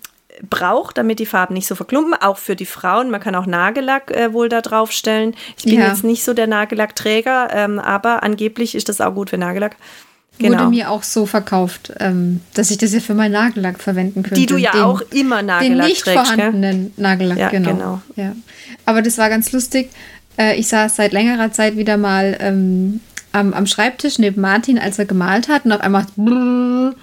braucht, 0.49 0.99
damit 0.99 1.19
die 1.21 1.27
Farben 1.27 1.55
nicht 1.55 1.67
so 1.67 1.75
verklumpen. 1.75 2.15
Auch 2.21 2.39
für 2.39 2.57
die 2.57 2.67
Frauen. 2.67 3.11
Man 3.11 3.21
kann 3.21 3.35
auch 3.35 3.47
Nagellack 3.47 4.11
äh, 4.11 4.33
wohl 4.33 4.49
da 4.49 4.61
drauf 4.61 4.91
stellen. 4.93 5.35
Ich 5.57 5.65
bin 5.65 5.75
Ja. 5.79 5.89
jetzt 5.89 6.05
nicht 6.05 6.25
so 6.25 6.35
der 6.35 6.47
Nagellackträger, 6.47 7.49
ähm, 7.53 7.79
aber 7.79 8.23
angeblich 8.23 8.75
ist 8.75 8.89
das 8.89 9.01
auch 9.01 9.15
gut 9.15 9.31
für 9.31 9.39
Nagellack. 9.39 9.77
Genau. 10.39 10.59
Wurde 10.59 10.71
mir 10.71 10.91
auch 10.91 11.05
so 11.05 11.27
verkauft, 11.27 11.93
ähm, 12.01 12.41
dass 12.55 12.73
ich 12.73 12.79
das 12.79 12.93
ja 12.93 12.99
für 12.99 13.15
meinen 13.15 13.31
Nagellack 13.33 13.81
verwenden 13.81 14.25
könnte. 14.25 14.35
Die 14.41 14.47
du 14.47 14.57
ja 14.57 14.73
Den- 14.73 14.81
auch 14.83 15.01
immer 15.13 15.37
Den 15.39 15.47
Nagellack 15.47 15.87
nicht 15.87 16.03
trägst, 16.03 16.25
gell? 16.31 16.35
vorhandenen 16.37 16.93
Nagellack, 16.97 17.39
Ja, 17.39 17.49
genau. 17.51 17.71
genau. 17.71 18.03
Ja. 18.17 18.33
Aber 18.85 19.01
das 19.01 19.17
war 19.19 19.29
ganz 19.29 19.53
lustig. 19.53 19.91
Äh, 20.37 20.57
ich 20.57 20.67
saß 20.67 20.97
seit 20.97 21.13
längerer 21.13 21.53
Zeit 21.53 21.77
wieder 21.77 21.97
mal 21.97 22.37
ähm, 22.41 22.99
am, 23.31 23.53
am 23.55 23.67
Schreibtisch 23.69 24.19
neben 24.19 24.41
Martin, 24.41 24.77
als 24.81 24.99
er 24.99 25.05
gemalt 25.05 25.47
hat 25.49 25.67
und 25.67 25.73
auf 25.73 25.81
einmal 25.83 26.05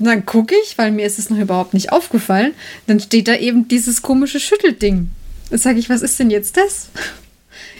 und 0.00 0.06
dann 0.06 0.26
gucke 0.26 0.54
ich, 0.64 0.76
weil 0.78 0.90
mir 0.90 1.06
ist 1.06 1.20
es 1.20 1.30
noch 1.30 1.38
überhaupt 1.38 1.74
nicht 1.74 1.92
aufgefallen, 1.92 2.54
dann 2.88 2.98
steht 2.98 3.28
da 3.28 3.34
eben 3.36 3.68
dieses 3.68 4.02
komische 4.02 4.40
Schüttelding. 4.40 5.10
Da 5.50 5.58
sage 5.58 5.78
ich, 5.78 5.88
was 5.90 6.02
ist 6.02 6.18
denn 6.18 6.30
jetzt 6.30 6.56
das? 6.56 6.88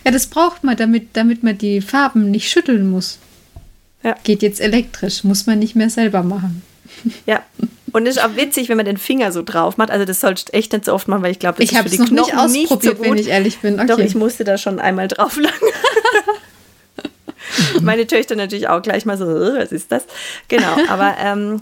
Ja, 0.04 0.10
das 0.10 0.26
braucht 0.28 0.64
man, 0.64 0.76
damit, 0.76 1.08
damit 1.12 1.42
man 1.42 1.58
die 1.58 1.80
Farben 1.82 2.30
nicht 2.30 2.50
schütteln 2.50 2.88
muss. 2.90 3.18
Ja. 4.02 4.16
Geht 4.24 4.42
jetzt 4.42 4.60
elektrisch, 4.60 5.24
muss 5.24 5.46
man 5.46 5.58
nicht 5.58 5.76
mehr 5.76 5.90
selber 5.90 6.22
machen. 6.22 6.62
Ja. 7.26 7.42
Und 7.92 8.06
es 8.06 8.16
ist 8.16 8.22
auch 8.22 8.36
witzig, 8.36 8.68
wenn 8.68 8.76
man 8.76 8.86
den 8.86 8.96
Finger 8.98 9.30
so 9.32 9.42
drauf 9.42 9.76
macht. 9.76 9.90
Also 9.90 10.04
das 10.04 10.20
sollst 10.20 10.48
du 10.48 10.52
echt 10.54 10.72
nicht 10.72 10.84
so 10.86 10.94
oft 10.94 11.08
machen, 11.08 11.22
weil 11.22 11.32
ich 11.32 11.38
glaube, 11.38 11.56
das 11.58 11.64
Ich 11.64 11.72
ist 11.72 11.78
habe 11.78 11.88
für 11.88 11.96
die 11.96 12.02
noch 12.02 12.10
nicht 12.10 12.30
Knochen 12.30 12.52
nicht, 12.52 12.64
ausprobiert, 12.70 12.96
so 12.96 13.02
gut. 13.02 13.10
wenn 13.12 13.18
ich 13.18 13.28
ehrlich 13.28 13.58
bin. 13.58 13.74
Okay. 13.74 13.86
Doch, 13.88 13.98
ich 13.98 14.14
musste 14.14 14.44
da 14.44 14.56
schon 14.58 14.78
einmal 14.78 15.08
drauf 15.08 15.36
langen. 15.36 15.50
Meine 17.82 18.06
Töchter 18.06 18.36
natürlich 18.36 18.68
auch 18.68 18.80
gleich 18.82 19.04
mal 19.06 19.16
so, 19.18 19.24
"Äh, 19.24 19.60
was 19.62 19.72
ist 19.72 19.90
das? 19.92 20.04
Genau, 20.48 20.76
aber 20.88 21.16
ähm, 21.22 21.60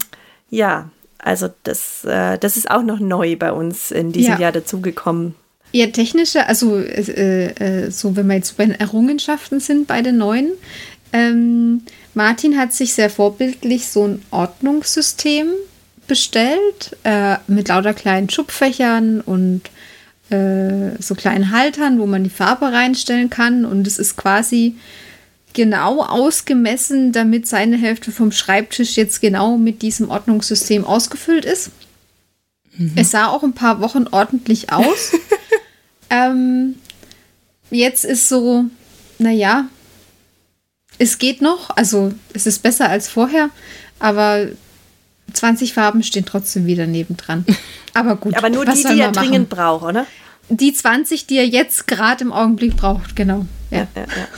ja, 0.51 0.91
also 1.19 1.49
das, 1.65 2.05
äh, 2.05 2.39
das 2.39 2.57
ist 2.57 2.71
auch 2.71 2.83
noch 2.83 3.01
neu 3.01 3.37
bei 3.37 3.53
uns 3.53 3.91
in 3.91 4.13
diesem 4.13 4.35
Ja. 4.35 4.41
Jahr 4.41 4.53
dazugekommen. 4.53 5.35
Ja, 5.73 5.87
technische, 5.89 6.47
also 6.47 6.79
äh, 6.79 7.47
äh, 7.87 7.91
so, 7.91 8.17
wenn 8.17 8.27
wir 8.29 8.37
jetzt 8.37 8.57
bei 8.57 8.65
den 8.65 8.75
Errungenschaften 8.75 9.61
sind 9.61 9.87
bei 9.87 10.01
den 10.01 10.17
neuen. 10.17 10.53
Ähm, 11.13 11.83
Martin 12.15 12.59
hat 12.59 12.73
sich 12.73 12.95
sehr 12.95 13.11
vorbildlich 13.11 13.89
so 13.89 14.07
ein 14.07 14.23
Ordnungssystem 14.31 15.49
bestellt 16.07 16.97
äh, 17.05 17.37
mit 17.47 17.69
lauter 17.69 17.93
kleinen 17.93 18.31
Schubfächern 18.31 19.21
und 19.21 19.63
äh, 20.31 21.01
so 21.01 21.15
kleinen 21.15 21.51
Haltern, 21.51 21.99
wo 22.01 22.07
man 22.07 22.25
die 22.25 22.31
Farbe 22.31 22.73
reinstellen 22.73 23.29
kann. 23.29 23.65
Und 23.67 23.87
es 23.87 23.99
ist 23.99 24.17
quasi 24.17 24.77
genau 25.53 26.03
ausgemessen, 26.03 27.13
damit 27.13 27.47
seine 27.47 27.77
Hälfte 27.77 28.13
vom 28.13 28.33
Schreibtisch 28.33 28.97
jetzt 28.97 29.21
genau 29.21 29.57
mit 29.57 29.83
diesem 29.83 30.11
Ordnungssystem 30.11 30.85
ausgefüllt 30.85 31.45
ist. 31.45 31.71
Es 32.95 33.11
sah 33.11 33.27
auch 33.27 33.43
ein 33.43 33.55
paar 33.55 33.81
Wochen 33.81 34.07
ordentlich 34.11 34.73
aus. 34.73 35.13
ähm, 36.11 36.77
jetzt 37.71 38.05
ist 38.05 38.29
so, 38.29 38.67
naja, 39.19 39.67
es 40.99 41.19
geht 41.19 41.41
noch, 41.41 41.77
also 41.77 42.13
es 42.35 42.47
ist 42.47 42.63
besser 42.63 42.89
als 42.89 43.09
vorher, 43.09 43.51
aber 43.99 44.49
20 45.33 45.75
Farben 45.75 46.03
stehen 46.03 46.25
trotzdem 46.25 46.67
wieder 46.67 46.87
nebendran. 46.87 47.45
Aber 47.95 48.17
gut, 48.17 48.37
Aber 48.37 48.49
nur 48.51 48.67
was 48.67 48.83
die, 48.83 48.95
die 48.95 49.01
er 49.01 49.13
dringend 49.13 49.49
braucht, 49.49 49.85
oder? 49.85 50.07
Die 50.49 50.73
20, 50.73 51.27
die 51.27 51.37
er 51.37 51.47
jetzt 51.47 51.87
gerade 51.87 52.23
im 52.23 52.33
Augenblick 52.33 52.77
braucht, 52.77 53.17
genau. 53.17 53.47
Ja. 53.71 53.89
Ja, 53.95 54.03
ja. 54.03 54.29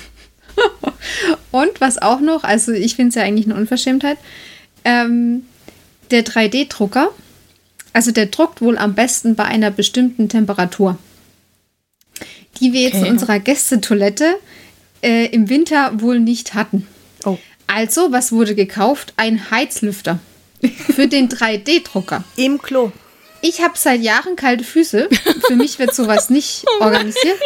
Und 1.51 1.81
was 1.81 1.99
auch 2.01 2.21
noch, 2.21 2.45
also 2.45 2.73
ich 2.73 2.97
finde 2.97 3.11
es 3.11 3.15
ja 3.17 3.23
eigentlich 3.23 3.47
eine 3.47 3.57
Unverschämtheit, 3.57 4.19
ähm, 4.85 5.45
der 6.11 6.25
3D-Drucker, 6.25 7.11
also 7.93 8.11
der 8.13 8.27
druckt 8.27 8.61
wohl 8.61 8.79
am 8.79 8.95
besten 8.95 9.35
bei 9.35 9.45
einer 9.45 9.71
bestimmten 9.71 10.29
Temperatur. 10.29 10.99
Die 12.61 12.73
wir 12.73 12.83
jetzt 12.83 12.95
in 12.95 13.01
Okay. 13.03 13.11
unserer 13.11 13.39
Gästetoilette 13.39 14.37
äh, 15.03 15.27
im 15.27 15.49
Winter 15.49 16.01
wohl 16.01 16.21
nicht 16.21 16.55
hatten. 16.55 16.87
Oh. 17.25 17.39
Also, 17.67 18.13
was 18.13 18.33
wurde 18.33 18.55
gekauft? 18.55 19.15
Ein 19.17 19.51
Heizlüfter 19.51 20.19
für 20.95 21.07
den 21.09 21.29
3D-Drucker. 21.29 22.25
Im 22.37 22.61
Klo. 22.61 22.93
Ich 23.43 23.63
habe 23.63 23.75
seit 23.77 24.01
Jahren 24.01 24.37
kalte 24.37 24.65
Füße. 24.65 25.09
Für 25.47 25.57
mich 25.57 25.79
wird 25.79 25.95
sowas 25.95 26.31
nicht 26.31 26.65
organisiert. 26.81 27.39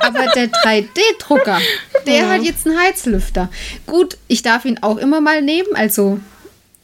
Aber 0.00 0.26
der 0.34 0.50
3D-Drucker, 0.50 1.60
der 2.06 2.28
hat 2.28 2.42
jetzt 2.42 2.66
einen 2.66 2.78
Heizlüfter. 2.78 3.48
Gut, 3.86 4.16
ich 4.28 4.42
darf 4.42 4.64
ihn 4.64 4.78
auch 4.82 4.96
immer 4.96 5.20
mal 5.20 5.42
nehmen. 5.42 5.74
Also 5.74 6.20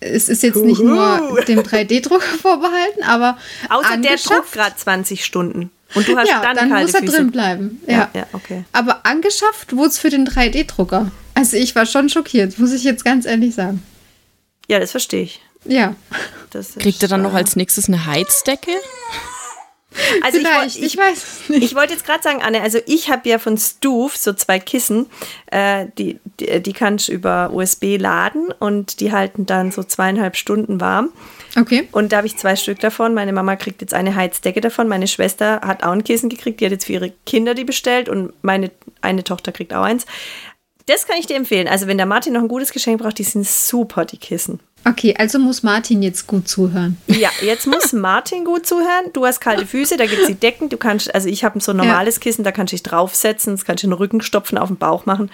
es 0.01 0.29
ist 0.29 0.43
jetzt 0.43 0.57
nicht 0.57 0.81
nur 0.81 1.43
dem 1.47 1.61
3D-Drucker 1.61 2.39
vorbehalten, 2.41 3.03
aber 3.05 3.39
Außer 3.69 3.97
der 3.99 4.17
druckt 4.17 4.53
gerade 4.53 4.77
20 4.77 5.25
Stunden. 5.25 5.71
Und 5.95 6.09
du 6.09 6.17
hast 6.17 6.29
ja, 6.29 6.41
dann, 6.41 6.57
dann, 6.57 6.71
kalte 6.71 6.87
muss 6.87 6.95
er 6.95 7.01
Füße. 7.01 7.17
drin 7.17 7.31
bleiben. 7.31 7.83
Ja. 7.87 7.93
Ja, 7.93 8.11
ja, 8.15 8.27
okay. 8.33 8.65
Aber 8.73 9.05
angeschafft 9.05 9.77
wurde 9.77 9.89
es 9.89 9.99
für 9.99 10.09
den 10.11 10.27
3D-Drucker. 10.27 11.11
Also 11.35 11.57
ich 11.57 11.75
war 11.75 11.87
schon 11.87 12.09
schockiert, 12.09 12.59
muss 12.59 12.73
ich 12.73 12.85
jetzt 12.85 13.05
ganz 13.05 13.27
ehrlich 13.27 13.55
sagen. 13.55 13.83
Ja, 14.69 14.79
das 14.79 14.91
verstehe 14.91 15.23
ich. 15.23 15.41
Ja, 15.65 15.95
Das 16.53 16.71
ist, 16.71 16.79
Kriegt 16.81 17.03
er 17.03 17.09
dann 17.09 17.23
noch 17.23 17.35
als 17.35 17.57
nächstes 17.57 17.89
eine 17.89 18.07
Heizdecke? 18.07 18.71
Also 20.23 20.39
ich, 20.39 20.47
vielleicht, 20.47 20.77
woll- 20.79 20.85
ich, 20.87 20.97
weiß 20.97 21.17
es 21.43 21.49
nicht. 21.51 21.63
Ich 21.65 21.75
wollte 21.75 21.93
jetzt 21.93 22.07
gerade 22.07 22.23
sagen, 22.23 22.41
Anne, 22.43 22.63
also 22.63 22.79
ich 22.87 23.11
habe 23.11 23.29
ja 23.29 23.39
von 23.39 23.59
Stuf 23.59 24.17
so 24.17 24.33
zwei 24.33 24.59
Kissen, 24.59 25.07
äh, 25.51 25.87
die, 25.99 26.19
die, 26.41 26.61
die 26.63 26.73
kannst 26.73 27.09
du 27.09 27.13
über 27.13 27.51
USB 27.53 27.99
laden 27.99 28.49
und 28.59 29.01
die 29.01 29.13
halten 29.13 29.45
dann 29.45 29.71
so 29.71 29.83
zweieinhalb 29.83 30.37
Stunden 30.37 30.81
warm. 30.81 31.11
Okay. 31.59 31.89
Und 31.93 32.13
da 32.13 32.19
habe 32.19 32.27
ich 32.27 32.39
zwei 32.39 32.57
Stück 32.57 32.81
davon. 32.81 33.13
Meine 33.13 33.35
Mama 33.35 33.57
kriegt 33.57 33.83
jetzt 33.83 33.93
eine 33.93 34.15
Heizdecke 34.15 34.63
davon. 34.63 34.89
Meine 34.89 35.07
Schwester 35.09 35.61
hat 35.63 35.83
auch 35.83 35.93
ein 35.93 36.05
Kissen 36.05 36.31
gekriegt. 36.31 36.61
Die 36.61 36.65
hat 36.65 36.73
jetzt 36.73 36.87
für 36.87 36.95
ihre 36.95 37.13
Kinder 37.27 37.53
die 37.55 37.65
bestellt 37.65 38.09
und 38.09 38.33
meine 38.43 38.71
eine 39.03 39.25
Tochter 39.25 39.53
kriegt 39.53 39.75
auch 39.75 39.83
eins. 39.85 40.07
Das 40.87 41.07
kann 41.07 41.17
ich 41.19 41.27
dir 41.27 41.37
empfehlen. 41.37 41.69
Also 41.69 41.87
wenn 41.87 41.99
der 41.99 42.07
Martin 42.07 42.33
noch 42.33 42.41
ein 42.41 42.49
gutes 42.49 42.73
Geschenk 42.73 43.03
braucht, 43.03 43.19
die 43.19 43.25
sind 43.25 43.47
super, 43.47 44.07
die 44.07 44.17
Kissen. 44.17 44.61
Okay, 44.85 45.15
also 45.17 45.39
muss 45.39 45.63
Martin 45.63 46.03
jetzt 46.03 46.27
gut 46.27 46.49
zuhören. 46.49 46.97
Ja, 47.07 47.31
jetzt 47.41 47.67
muss 47.67 47.93
Martin 47.93 48.45
gut 48.45 48.67
zuhören. 48.67 49.13
Du 49.13 49.25
hast 49.25 49.41
kalte 49.41 49.67
Füße, 49.67 49.97
da 49.97 50.07
gibt 50.07 50.23
es 50.23 50.27
die 50.27 50.35
Decken. 50.35 50.69
Du 50.69 50.77
kannst, 50.77 51.15
also 51.15 51.29
ich 51.29 51.45
habe 51.45 51.61
so 51.61 51.73
ein 51.73 51.77
normales 51.77 52.19
Kissen, 52.21 52.43
da 52.45 52.53
kannst 52.53 52.73
du 52.73 52.77
dich 52.77 52.83
draufsetzen, 52.83 53.55
das 53.55 53.65
kannst 53.65 53.83
du 53.83 53.87
in 53.87 53.91
den 53.93 53.99
Rücken 53.99 54.21
stopfen, 54.21 54.59
auf 54.59 54.69
den 54.69 54.77
Bauch 54.77 55.07
machen. 55.07 55.31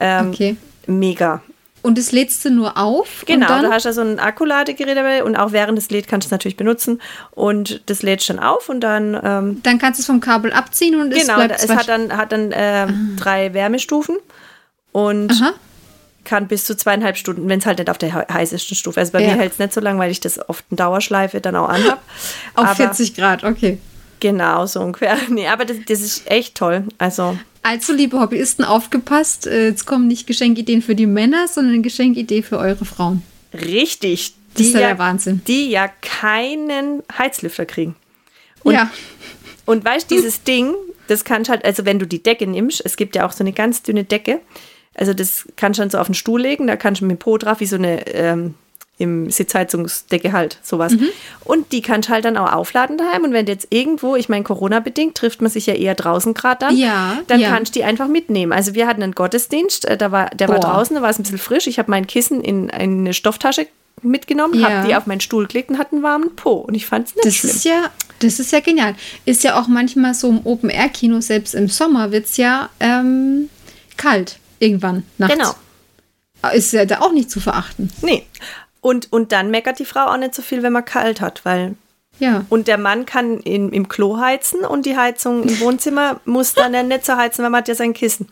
Ähm, 0.00 0.30
Okay. 0.30 0.56
Mega. 0.86 1.42
Und 1.82 1.96
das 1.96 2.12
lädst 2.12 2.44
du 2.44 2.50
nur 2.50 2.76
auf? 2.76 3.24
Genau, 3.26 3.46
du 3.62 3.70
hast 3.70 3.86
da 3.86 3.92
so 3.92 4.00
ein 4.00 4.18
Akkuladegerät 4.18 4.96
dabei 4.96 5.22
und 5.22 5.36
auch 5.36 5.52
während 5.52 5.78
des 5.78 5.90
lädt 5.90 6.08
kannst 6.08 6.26
du 6.26 6.28
es 6.28 6.30
natürlich 6.32 6.56
benutzen. 6.56 7.00
Und 7.30 7.82
das 7.86 8.02
lädt 8.02 8.28
dann 8.28 8.40
auf 8.40 8.68
und 8.68 8.80
dann, 8.80 9.18
ähm, 9.22 9.60
dann 9.62 9.78
kannst 9.78 9.98
du 9.98 10.02
es 10.02 10.06
vom 10.06 10.20
Kabel 10.20 10.52
abziehen 10.52 11.00
und 11.00 11.12
es 11.12 11.20
genau, 11.22 11.36
bleibt 11.36 11.62
es 11.62 11.70
hat 11.70 11.88
dann, 11.88 12.16
hat 12.16 12.32
dann 12.32 12.50
ähm, 12.52 13.16
drei 13.16 13.54
Wärmestufen 13.54 14.16
und 14.92 15.30
Aha. 15.30 15.52
Kann 16.28 16.46
bis 16.46 16.64
zu 16.64 16.76
zweieinhalb 16.76 17.16
Stunden, 17.16 17.48
wenn 17.48 17.58
es 17.58 17.66
halt 17.66 17.78
nicht 17.78 17.90
auf 17.90 17.98
der 17.98 18.14
he- 18.14 18.32
heißesten 18.32 18.76
Stufe 18.76 19.00
ist. 19.00 19.12
Bei 19.12 19.20
Ja. 19.22 19.28
mir 19.34 19.36
hält 19.40 19.52
es 19.54 19.58
nicht 19.58 19.72
so 19.72 19.80
lang, 19.80 19.98
weil 19.98 20.10
ich 20.10 20.20
das 20.20 20.38
oft 20.48 20.64
in 20.70 20.76
Dauerschleife 20.76 21.40
dann 21.40 21.56
auch 21.56 21.68
anhab. 21.68 22.00
Auf 22.54 22.66
Aber 22.66 22.74
40 22.76 23.14
Grad, 23.16 23.42
okay. 23.44 23.78
Genau, 24.20 24.66
so 24.66 24.80
ungefähr. 24.80 25.16
Nee, 25.30 25.48
aber 25.48 25.64
das, 25.64 25.78
das 25.86 26.00
ist 26.00 26.30
echt 26.30 26.54
toll. 26.56 26.84
Also, 26.98 27.36
Also, 27.62 27.92
liebe 27.92 28.20
Hobbyisten, 28.20 28.64
aufgepasst. 28.64 29.46
äh, 29.46 29.68
Jetzt 29.68 29.86
kommen 29.86 30.06
nicht 30.06 30.26
Geschenkideen 30.26 30.82
für 30.82 30.94
die 30.94 31.06
Männer, 31.06 31.48
sondern 31.48 31.82
Geschenkidee 31.82 32.42
für 32.42 32.58
eure 32.58 32.84
Frauen. 32.84 33.22
richtig. 33.54 34.34
Das 34.54 34.66
ist 34.66 34.74
die 34.74 34.80
ja 34.80 34.88
der 34.88 34.98
Wahnsinn. 34.98 35.40
Die 35.46 35.70
ja 35.70 35.88
keinen 36.00 37.02
Heizlüfter 37.16 37.64
kriegen. 37.66 37.94
Und- 38.64 38.74
ja, 38.74 38.90
Und 39.66 39.84
weißt 39.84 40.10
du, 40.10 40.16
dieses 40.16 40.42
Ding, 40.42 40.74
das 41.08 41.24
kannst 41.24 41.48
halt, 41.50 41.64
also 41.64 41.84
wenn 41.84 41.98
du 41.98 42.06
die 42.06 42.22
Decke 42.22 42.46
nimmst, 42.46 42.82
es 42.84 42.96
gibt 42.96 43.14
ja 43.16 43.26
auch 43.26 43.32
so 43.32 43.44
eine 43.44 43.52
ganz 43.52 43.82
dünne 43.82 44.04
Decke. 44.04 44.40
Also 44.98 45.14
das 45.14 45.46
kannst 45.56 45.78
du 45.78 45.82
dann 45.82 45.90
so 45.90 45.98
auf 45.98 46.06
den 46.06 46.14
Stuhl 46.14 46.40
legen, 46.40 46.66
da 46.66 46.76
kannst 46.76 47.00
du 47.00 47.06
mit 47.06 47.16
dem 47.16 47.18
Po 47.20 47.38
drauf, 47.38 47.60
wie 47.60 47.66
so 47.66 47.76
eine 47.76 48.06
ähm, 48.08 48.54
im 49.00 49.30
Sitzheizungsdecke 49.30 50.32
halt, 50.32 50.58
sowas. 50.62 50.92
Mhm. 50.92 51.08
Und 51.44 51.70
die 51.70 51.82
kannst 51.82 52.08
du 52.08 52.12
halt 52.12 52.24
dann 52.24 52.36
auch 52.36 52.52
aufladen 52.52 52.98
daheim. 52.98 53.22
Und 53.22 53.32
wenn 53.32 53.46
jetzt 53.46 53.68
irgendwo, 53.70 54.16
ich 54.16 54.28
meine, 54.28 54.42
Corona-bedingt 54.42 55.14
trifft 55.16 55.40
man 55.40 55.50
sich 55.52 55.66
ja 55.66 55.74
eher 55.74 55.94
draußen 55.94 56.34
gerade 56.34 56.66
dann, 56.66 56.76
Ja, 56.76 57.18
dann 57.28 57.38
ja. 57.38 57.48
kannst 57.50 57.74
du 57.74 57.78
die 57.78 57.84
einfach 57.84 58.08
mitnehmen. 58.08 58.52
Also 58.52 58.74
wir 58.74 58.88
hatten 58.88 59.02
einen 59.04 59.12
Gottesdienst, 59.14 59.84
äh, 59.84 59.96
da 59.96 60.10
war, 60.10 60.30
der 60.30 60.48
war 60.48 60.58
Boah. 60.58 60.72
draußen, 60.72 60.96
da 60.96 61.02
war 61.02 61.10
es 61.10 61.18
ein 61.18 61.22
bisschen 61.22 61.38
frisch. 61.38 61.68
Ich 61.68 61.78
habe 61.78 61.90
mein 61.92 62.08
Kissen 62.08 62.40
in 62.40 62.70
eine 62.72 63.14
Stofftasche 63.14 63.68
mitgenommen, 64.02 64.54
Ja. 64.58 64.68
habe 64.68 64.88
die 64.88 64.96
auf 64.96 65.06
meinen 65.06 65.20
Stuhl 65.20 65.46
gelegt 65.46 65.70
und 65.70 65.78
hatte 65.78 65.92
einen 65.92 66.02
warmen 66.02 66.34
Po. 66.34 66.54
Und 66.54 66.74
ich 66.74 66.86
fand 66.86 67.06
es 67.06 67.14
nicht 67.14 67.24
das 67.26 67.34
schlimm. 67.36 67.50
ist 67.54 67.64
ja, 67.64 67.90
das 68.18 68.40
ist 68.40 68.50
ja 68.50 68.58
genial. 68.58 68.96
Ist 69.24 69.44
ja 69.44 69.60
auch 69.60 69.68
manchmal 69.68 70.14
so 70.14 70.28
im 70.28 70.40
Open-Air-Kino, 70.44 71.20
selbst 71.20 71.54
im 71.54 71.68
Sommer 71.68 72.10
wird 72.10 72.24
es 72.26 72.36
ja 72.36 72.68
ähm, 72.80 73.48
kalt 73.96 74.38
irgendwann 74.58 75.04
nachts. 75.18 75.34
Genau. 75.34 75.54
Ist 76.54 76.72
ja 76.72 76.84
da 76.84 77.00
auch 77.00 77.12
nicht 77.12 77.30
zu 77.30 77.40
verachten. 77.40 77.90
Nee. 78.02 78.24
Und, 78.80 79.12
und 79.12 79.32
dann 79.32 79.50
meckert 79.50 79.78
die 79.80 79.84
Frau 79.84 80.06
auch 80.06 80.16
nicht 80.16 80.34
so 80.34 80.42
viel, 80.42 80.62
wenn 80.62 80.72
man 80.72 80.84
kalt 80.84 81.20
hat, 81.20 81.44
weil. 81.44 81.74
Ja. 82.20 82.44
Und 82.48 82.66
der 82.68 82.78
Mann 82.78 83.06
kann 83.06 83.38
in, 83.40 83.70
im 83.72 83.88
Klo 83.88 84.18
heizen 84.18 84.60
und 84.64 84.86
die 84.86 84.96
Heizung 84.96 85.44
im 85.44 85.60
Wohnzimmer 85.60 86.20
muss 86.24 86.54
dann 86.54 86.88
nicht 86.88 87.04
so 87.04 87.16
heizen, 87.16 87.42
weil 87.42 87.50
man 87.50 87.60
hat 87.60 87.68
ja 87.68 87.74
sein 87.74 87.92
Kissen. 87.92 88.28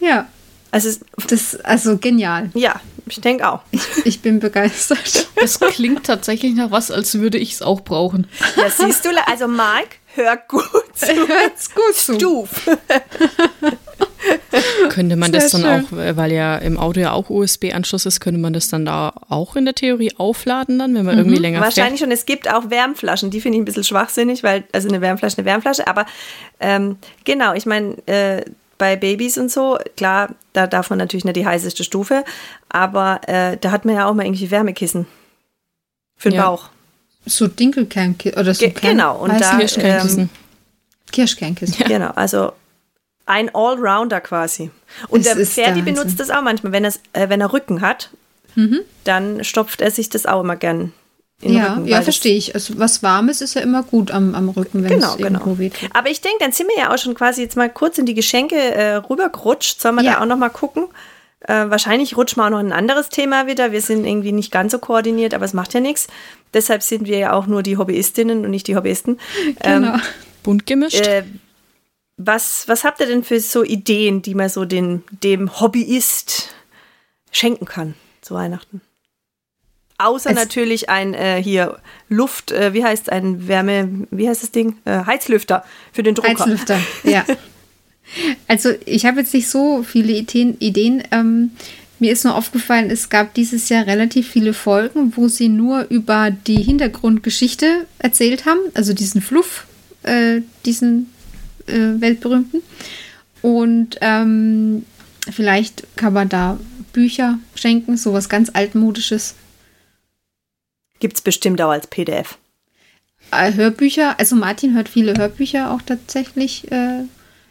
Ja. 0.00 0.26
Also, 0.70 0.90
Das 1.28 1.54
also 1.60 1.98
genial. 1.98 2.50
ja, 2.54 2.80
ich 3.06 3.20
denke 3.20 3.48
auch. 3.48 3.60
Ich, 3.70 3.82
ich 4.04 4.22
bin 4.22 4.40
begeistert. 4.40 5.28
Das 5.36 5.60
klingt 5.60 6.04
tatsächlich 6.06 6.54
nach 6.54 6.70
was, 6.70 6.90
als 6.90 7.18
würde 7.18 7.36
ich 7.36 7.52
es 7.52 7.60
auch 7.62 7.82
brauchen. 7.82 8.26
Ja, 8.56 8.70
siehst 8.70 9.04
du, 9.04 9.10
also 9.26 9.46
Marc, 9.46 9.88
hör 10.14 10.38
gut 10.48 10.64
zu. 10.94 11.06
Hört's 11.28 11.74
gut 11.74 11.94
zu. 11.94 12.14
Stuf. 12.14 12.48
Könnte 14.88 15.16
man 15.16 15.30
Sehr 15.32 15.40
das 15.40 15.50
dann 15.52 15.60
schön. 15.62 15.86
auch, 16.10 16.16
weil 16.16 16.32
ja 16.32 16.56
im 16.56 16.78
Auto 16.78 17.00
ja 17.00 17.12
auch 17.12 17.28
USB-Anschluss 17.30 18.06
ist, 18.06 18.20
könnte 18.20 18.40
man 18.40 18.52
das 18.52 18.68
dann 18.68 18.84
da 18.84 19.12
auch 19.28 19.56
in 19.56 19.64
der 19.64 19.74
Theorie 19.74 20.12
aufladen 20.16 20.78
dann, 20.78 20.94
wenn 20.94 21.04
man 21.04 21.18
irgendwie 21.18 21.38
länger 21.38 21.60
Wahrscheinlich 21.60 22.00
schon. 22.00 22.10
Es 22.10 22.26
gibt 22.26 22.50
auch 22.52 22.70
Wärmflaschen, 22.70 23.30
die 23.30 23.40
finde 23.40 23.56
ich 23.58 23.62
ein 23.62 23.64
bisschen 23.64 23.84
schwachsinnig, 23.84 24.42
weil, 24.42 24.64
also 24.72 24.88
eine 24.88 25.00
Wärmflasche, 25.00 25.38
eine 25.38 25.44
Wärmflasche, 25.46 25.86
aber 25.86 26.06
ähm, 26.60 26.96
genau, 27.24 27.54
ich 27.54 27.66
meine, 27.66 27.96
äh, 28.06 28.44
bei 28.78 28.96
Babys 28.96 29.38
und 29.38 29.50
so, 29.52 29.78
klar, 29.96 30.30
da 30.52 30.66
darf 30.66 30.90
man 30.90 30.98
natürlich 30.98 31.24
nicht 31.24 31.36
die 31.36 31.46
heißeste 31.46 31.84
Stufe, 31.84 32.24
aber 32.68 33.20
äh, 33.26 33.56
da 33.60 33.70
hat 33.70 33.84
man 33.84 33.94
ja 33.94 34.06
auch 34.08 34.14
mal 34.14 34.24
irgendwie 34.26 34.50
Wärmekissen 34.50 35.06
für 36.16 36.30
den 36.30 36.36
Ja. 36.38 36.46
Bauch. 36.50 36.68
So 37.26 37.46
Dinkelkernkissen 37.46 38.38
oder 38.38 38.52
so 38.52 38.66
Ge- 38.66 38.74
genau, 38.80 39.16
und 39.18 39.30
da- 39.30 39.36
die? 39.36 39.40
fährt. 39.42 39.58
Kirschkernkissen. 39.74 40.30
Kirschkernkissen. 41.12 41.84
Genau, 41.86 42.10
also 42.14 42.52
ein 43.26 43.54
Allrounder 43.54 44.20
quasi. 44.20 44.70
Und 45.08 45.20
Es 45.20 45.24
der 45.26 45.34
der 45.36 45.46
Ferdi 45.46 45.78
Wahnsinn. 45.80 45.94
benutzt 45.94 46.20
das 46.20 46.30
auch 46.30 46.42
manchmal, 46.42 46.72
wenn, 46.72 46.84
äh, 46.84 46.90
wenn 47.28 47.40
er 47.40 47.52
Rücken 47.52 47.80
hat, 47.80 48.10
dann 49.04 49.42
stopft 49.42 49.80
er 49.80 49.90
sich 49.90 50.08
das 50.10 50.26
auch 50.26 50.40
immer 50.42 50.54
gern 50.56 50.92
in 51.42 51.48
den 51.52 51.56
Ja, 51.58 51.74
Rücken. 51.74 51.88
ja, 51.88 52.02
verstehe 52.02 52.36
ich. 52.36 52.54
Also 52.54 52.78
was 52.78 53.02
Warmes 53.02 53.40
ist 53.40 53.54
ja 53.54 53.62
immer 53.62 53.82
gut 53.82 54.10
am, 54.12 54.34
am 54.36 54.48
Rücken, 54.48 54.84
wenn 54.84 54.90
Genau, 54.92 55.14
es 55.14 55.18
irgendwo 55.20 55.44
genau. 55.54 55.58
wehtut. 55.58 55.90
Aber 55.92 56.08
ich 56.08 56.20
denke, 56.20 56.38
dann 56.40 56.52
sind 56.52 56.68
wir 56.68 56.76
ja 56.84 56.94
auch 56.94 56.98
schon 56.98 57.14
quasi 57.14 57.42
jetzt 57.42 57.56
mal 57.56 57.68
kurz 57.68 57.98
in 57.98 58.06
die 58.06 58.14
Geschenke 58.14 58.56
äh, 58.56 58.94
rübergerutscht. 58.96 59.80
Sollen 59.80 59.96
wir 59.96 60.04
Ja. 60.04 60.12
da 60.14 60.20
auch 60.22 60.26
noch 60.26 60.36
mal 60.38 60.50
gucken? 60.50 60.86
Äh, 61.40 61.68
wahrscheinlich 61.68 62.16
rutschen 62.16 62.40
wir 62.40 62.46
auch 62.46 62.50
noch 62.50 62.60
in 62.60 62.66
ein 62.66 62.72
anderes 62.78 63.08
Thema 63.08 63.46
wieder. 63.48 63.72
Wir 63.72 63.80
sind 63.82 64.06
irgendwie 64.06 64.32
nicht 64.32 64.52
ganz 64.52 64.70
so 64.72 64.78
koordiniert, 64.78 65.34
aber 65.34 65.44
es 65.44 65.52
macht 65.52 65.74
ja 65.74 65.80
nichts. 65.80 66.06
Deshalb 66.54 66.82
sind 66.82 67.06
wir 67.06 67.18
ja 67.18 67.32
auch 67.32 67.46
nur 67.46 67.62
die 67.64 67.76
Hobbyistinnen 67.76 68.44
und 68.44 68.50
nicht 68.50 68.68
die 68.68 68.76
Hobbyisten. 68.76 69.18
Genau. 69.62 69.96
Bunt 70.44 70.64
gemischt. 70.66 71.04
Äh, 71.06 71.24
was, 72.16 72.68
was 72.68 72.84
habt 72.84 73.00
ihr 73.00 73.06
denn 73.06 73.24
für 73.24 73.40
so 73.40 73.64
Ideen, 73.64 74.22
die 74.22 74.34
man 74.34 74.48
so 74.48 74.64
den, 74.64 75.02
dem 75.22 75.60
Hobbyist 75.60 76.54
schenken 77.32 77.66
kann 77.66 77.94
zu 78.20 78.34
Weihnachten? 78.34 78.80
Außer 79.98 80.30
Es- 80.30 80.36
natürlich 80.36 80.88
ein 80.90 81.14
äh, 81.14 81.42
hier 81.42 81.78
Luft, 82.08 82.50
äh, 82.52 82.72
wie 82.74 82.84
heißt 82.84 83.10
ein 83.10 83.46
Wärme, 83.48 84.06
wie 84.10 84.28
heißt 84.28 84.42
das 84.42 84.50
Ding? 84.50 84.76
Äh, 84.84 85.04
Heizlüfter 85.06 85.64
für 85.92 86.02
den 86.02 86.14
Drucker. 86.14 86.30
Heizlüfter, 86.30 86.80
ja. 87.04 87.24
Also 88.48 88.70
ich 88.86 89.06
habe 89.06 89.20
jetzt 89.20 89.32
nicht 89.34 89.48
so 89.48 89.82
viele 89.82 90.12
Ideen. 90.12 90.56
Ideen. 90.58 91.02
Ähm, 91.10 91.52
mir 92.00 92.12
ist 92.12 92.24
nur 92.24 92.34
aufgefallen, 92.34 92.90
es 92.90 93.08
gab 93.08 93.34
dieses 93.34 93.68
Jahr 93.68 93.86
relativ 93.86 94.28
viele 94.28 94.52
Folgen, 94.52 95.16
wo 95.16 95.28
sie 95.28 95.48
nur 95.48 95.86
über 95.88 96.30
die 96.32 96.60
Hintergrundgeschichte 96.62 97.86
erzählt 97.98 98.46
haben, 98.46 98.58
also 98.74 98.92
diesen 98.92 99.22
Fluff, 99.22 99.66
äh, 100.02 100.40
diesen 100.66 101.13
äh, 101.66 102.00
weltberühmten. 102.00 102.62
Und 103.42 103.96
ähm, 104.00 104.84
vielleicht 105.30 105.86
kann 105.96 106.12
man 106.12 106.28
da 106.28 106.58
Bücher 106.92 107.38
schenken, 107.54 107.96
sowas 107.96 108.28
ganz 108.28 108.50
altmodisches. 108.54 109.34
Gibt 111.00 111.16
es 111.16 111.20
bestimmt 111.22 111.60
auch 111.60 111.70
als 111.70 111.86
PDF. 111.86 112.38
Äh, 113.30 113.52
Hörbücher, 113.54 114.18
also 114.18 114.36
Martin 114.36 114.74
hört 114.74 114.88
viele 114.88 115.14
Hörbücher 115.16 115.70
auch 115.72 115.82
tatsächlich. 115.82 116.70
Äh, 116.70 117.04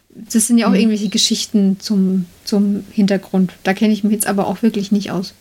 das 0.09 0.47
sind 0.47 0.57
ja 0.59 0.67
auch 0.67 0.71
Mhm. 0.71 0.77
irgendwelche 0.77 1.09
Geschichten 1.09 1.79
zum, 1.79 2.25
zum 2.43 2.85
Hintergrund. 2.91 3.53
Da 3.63 3.73
kenne 3.73 3.93
ich 3.93 4.03
mich 4.03 4.13
jetzt 4.13 4.27
aber 4.27 4.47
auch 4.47 4.61
wirklich 4.61 4.91
nicht 4.91 5.11
aus. 5.11 5.33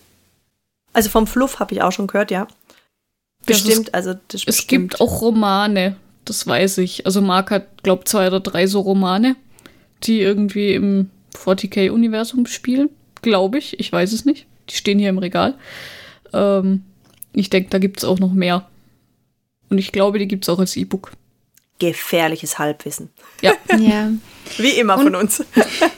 Also 0.94 1.08
vom 1.11 1.26
Fluff 1.26 1.61
habe 1.61 1.74
ich 1.74 1.82
auch 1.82 1.92
schon 1.92 2.06
gehört, 2.06 2.30
ja. 2.30 2.48
Bestimmt, 3.46 3.92
also 3.94 4.14
das 4.28 4.40
Es 4.42 4.44
bestimmt. 4.46 4.90
gibt 4.90 5.00
auch 5.00 5.20
Romane, 5.20 5.96
das 6.24 6.46
weiß 6.46 6.78
ich. 6.78 7.06
Also 7.06 7.20
Marc 7.20 7.50
hat, 7.50 7.82
glaub 7.82 8.06
zwei 8.08 8.26
oder 8.26 8.40
drei 8.40 8.66
so 8.66 8.80
Romane, 8.80 9.37
die 10.04 10.20
irgendwie 10.20 10.74
im 10.74 11.11
40k-Universum 11.35 12.46
spielen. 12.46 12.90
Glaube 13.22 13.58
ich. 13.58 13.78
Ich 13.80 13.90
weiß 13.92 14.12
es 14.12 14.24
nicht. 14.24 14.46
Die 14.68 14.74
stehen 14.76 14.98
hier 14.98 15.08
im 15.08 15.18
Regal. 15.18 15.54
Ähm, 16.32 16.82
ich 17.32 17.50
denke, 17.50 17.70
da 17.70 17.78
gibt 17.78 17.98
es 17.98 18.04
auch 18.04 18.18
noch 18.18 18.32
mehr. 18.32 18.68
Und 19.70 19.78
ich 19.78 19.92
glaube, 19.92 20.18
die 20.18 20.28
gibt 20.28 20.44
es 20.44 20.48
auch 20.48 20.58
als 20.58 20.76
E-Book. 20.76 21.12
gefährliches 21.78 22.58
Halbwissen. 22.58 23.11
Ja. 23.40 23.52
Ja. 23.78 24.11
Wie 24.58 24.70
immer 24.78 24.98
von 24.98 25.14
uns. 25.14 25.42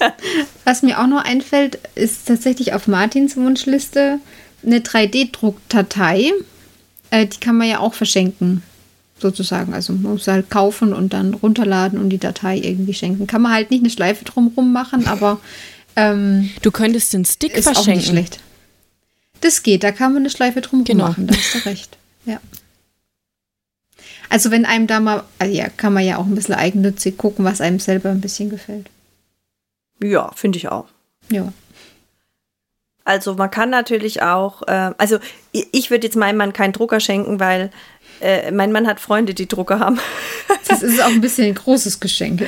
Was 0.65 0.83
mir 0.83 1.01
auch 1.01 1.07
noch 1.09 1.25
einfällt, 1.25 1.79
ist 1.97 2.29
tatsächlich 2.29 2.73
auf 2.73 2.87
Martins 2.87 3.37
Wunschliste 3.37 4.21
eine 4.65 4.79
3D-Druckdatei. 4.79 6.31
Äh, 7.11 7.27
die 7.27 7.41
kann 7.41 7.57
man 7.57 7.69
ja 7.69 7.81
auch 7.81 7.95
verschenken, 7.95 8.63
sozusagen. 9.19 9.73
Also 9.75 9.93
man 9.93 10.13
muss 10.13 10.27
halt 10.29 10.51
kaufen 10.51 10.93
und 10.93 11.13
dann 11.13 11.35
runterladen 11.35 11.99
und 11.99 12.11
die 12.11 12.19
Datei 12.19 12.59
irgendwie 12.59 12.95
schenken. 12.95 13.27
Kann 13.27 13.43
man 13.43 13.53
halt 13.53 13.71
nicht 13.71 13.81
eine 13.83 13.91
Schleife 13.91 14.25
drumrum 14.25 14.73
machen, 14.73 15.07
aber 15.07 15.41
ähm, 15.97 16.51
Du 16.63 16.71
könntest 16.71 17.13
den 17.13 17.25
Stick 17.25 17.53
ist 17.57 17.67
auch 17.67 17.71
nicht 17.73 17.77
verschenken. 17.85 18.05
schlecht. 18.07 18.41
Das 19.41 19.63
geht, 19.63 19.85
da 19.85 19.93
kann 19.93 20.13
man 20.13 20.23
eine 20.23 20.31
Schleife 20.31 20.61
drumrum 20.61 20.85
Genau. 20.85 21.09
machen, 21.09 21.27
da 21.27 21.35
hast 21.37 21.55
du 21.55 21.59
recht. 21.69 21.97
Ja. 22.27 22.41
Also 24.31 24.51
wenn 24.51 24.65
einem 24.65 24.87
da 24.87 24.99
mal, 25.01 25.25
also 25.39 25.55
ja, 25.55 25.69
kann 25.69 25.93
man 25.93 26.05
ja 26.05 26.17
auch 26.17 26.25
ein 26.25 26.35
bisschen 26.35 26.55
eigennützig 26.55 27.17
gucken, 27.19 27.45
was 27.45 27.61
einem 27.61 27.79
selber 27.79 28.09
ein 28.11 28.21
bisschen 28.23 28.49
gefällt. 28.51 28.89
Ja, 30.03 30.31
finde 30.35 30.57
ich 30.59 30.69
auch. 30.69 30.87
Ja. 31.31 31.53
Also 33.05 33.35
man 33.35 33.51
kann 33.51 33.69
natürlich 33.69 34.23
auch, 34.23 34.63
äh, 34.67 34.93
also 34.97 35.19
ich, 35.53 35.67
ich 35.73 35.91
würde 35.91 36.07
jetzt 36.07 36.17
meinem 36.17 36.39
Mann 36.39 36.55
keinen 36.55 36.73
Drucker 36.73 37.01
schenken, 37.01 37.39
weil 37.39 37.71
äh, 38.25 38.51
mein 38.51 38.73
Mann 38.73 38.87
hat 38.87 39.01
Freunde, 39.01 39.35
die 39.35 39.49
Drucker 39.49 39.79
haben. 39.79 40.01
Das 40.67 40.83
ist 40.83 41.01
auch 41.03 41.09
ein 41.09 41.21
bisschen 41.21 41.47
ein 41.49 41.55
großes 41.55 42.01
Geschenk. 42.01 42.43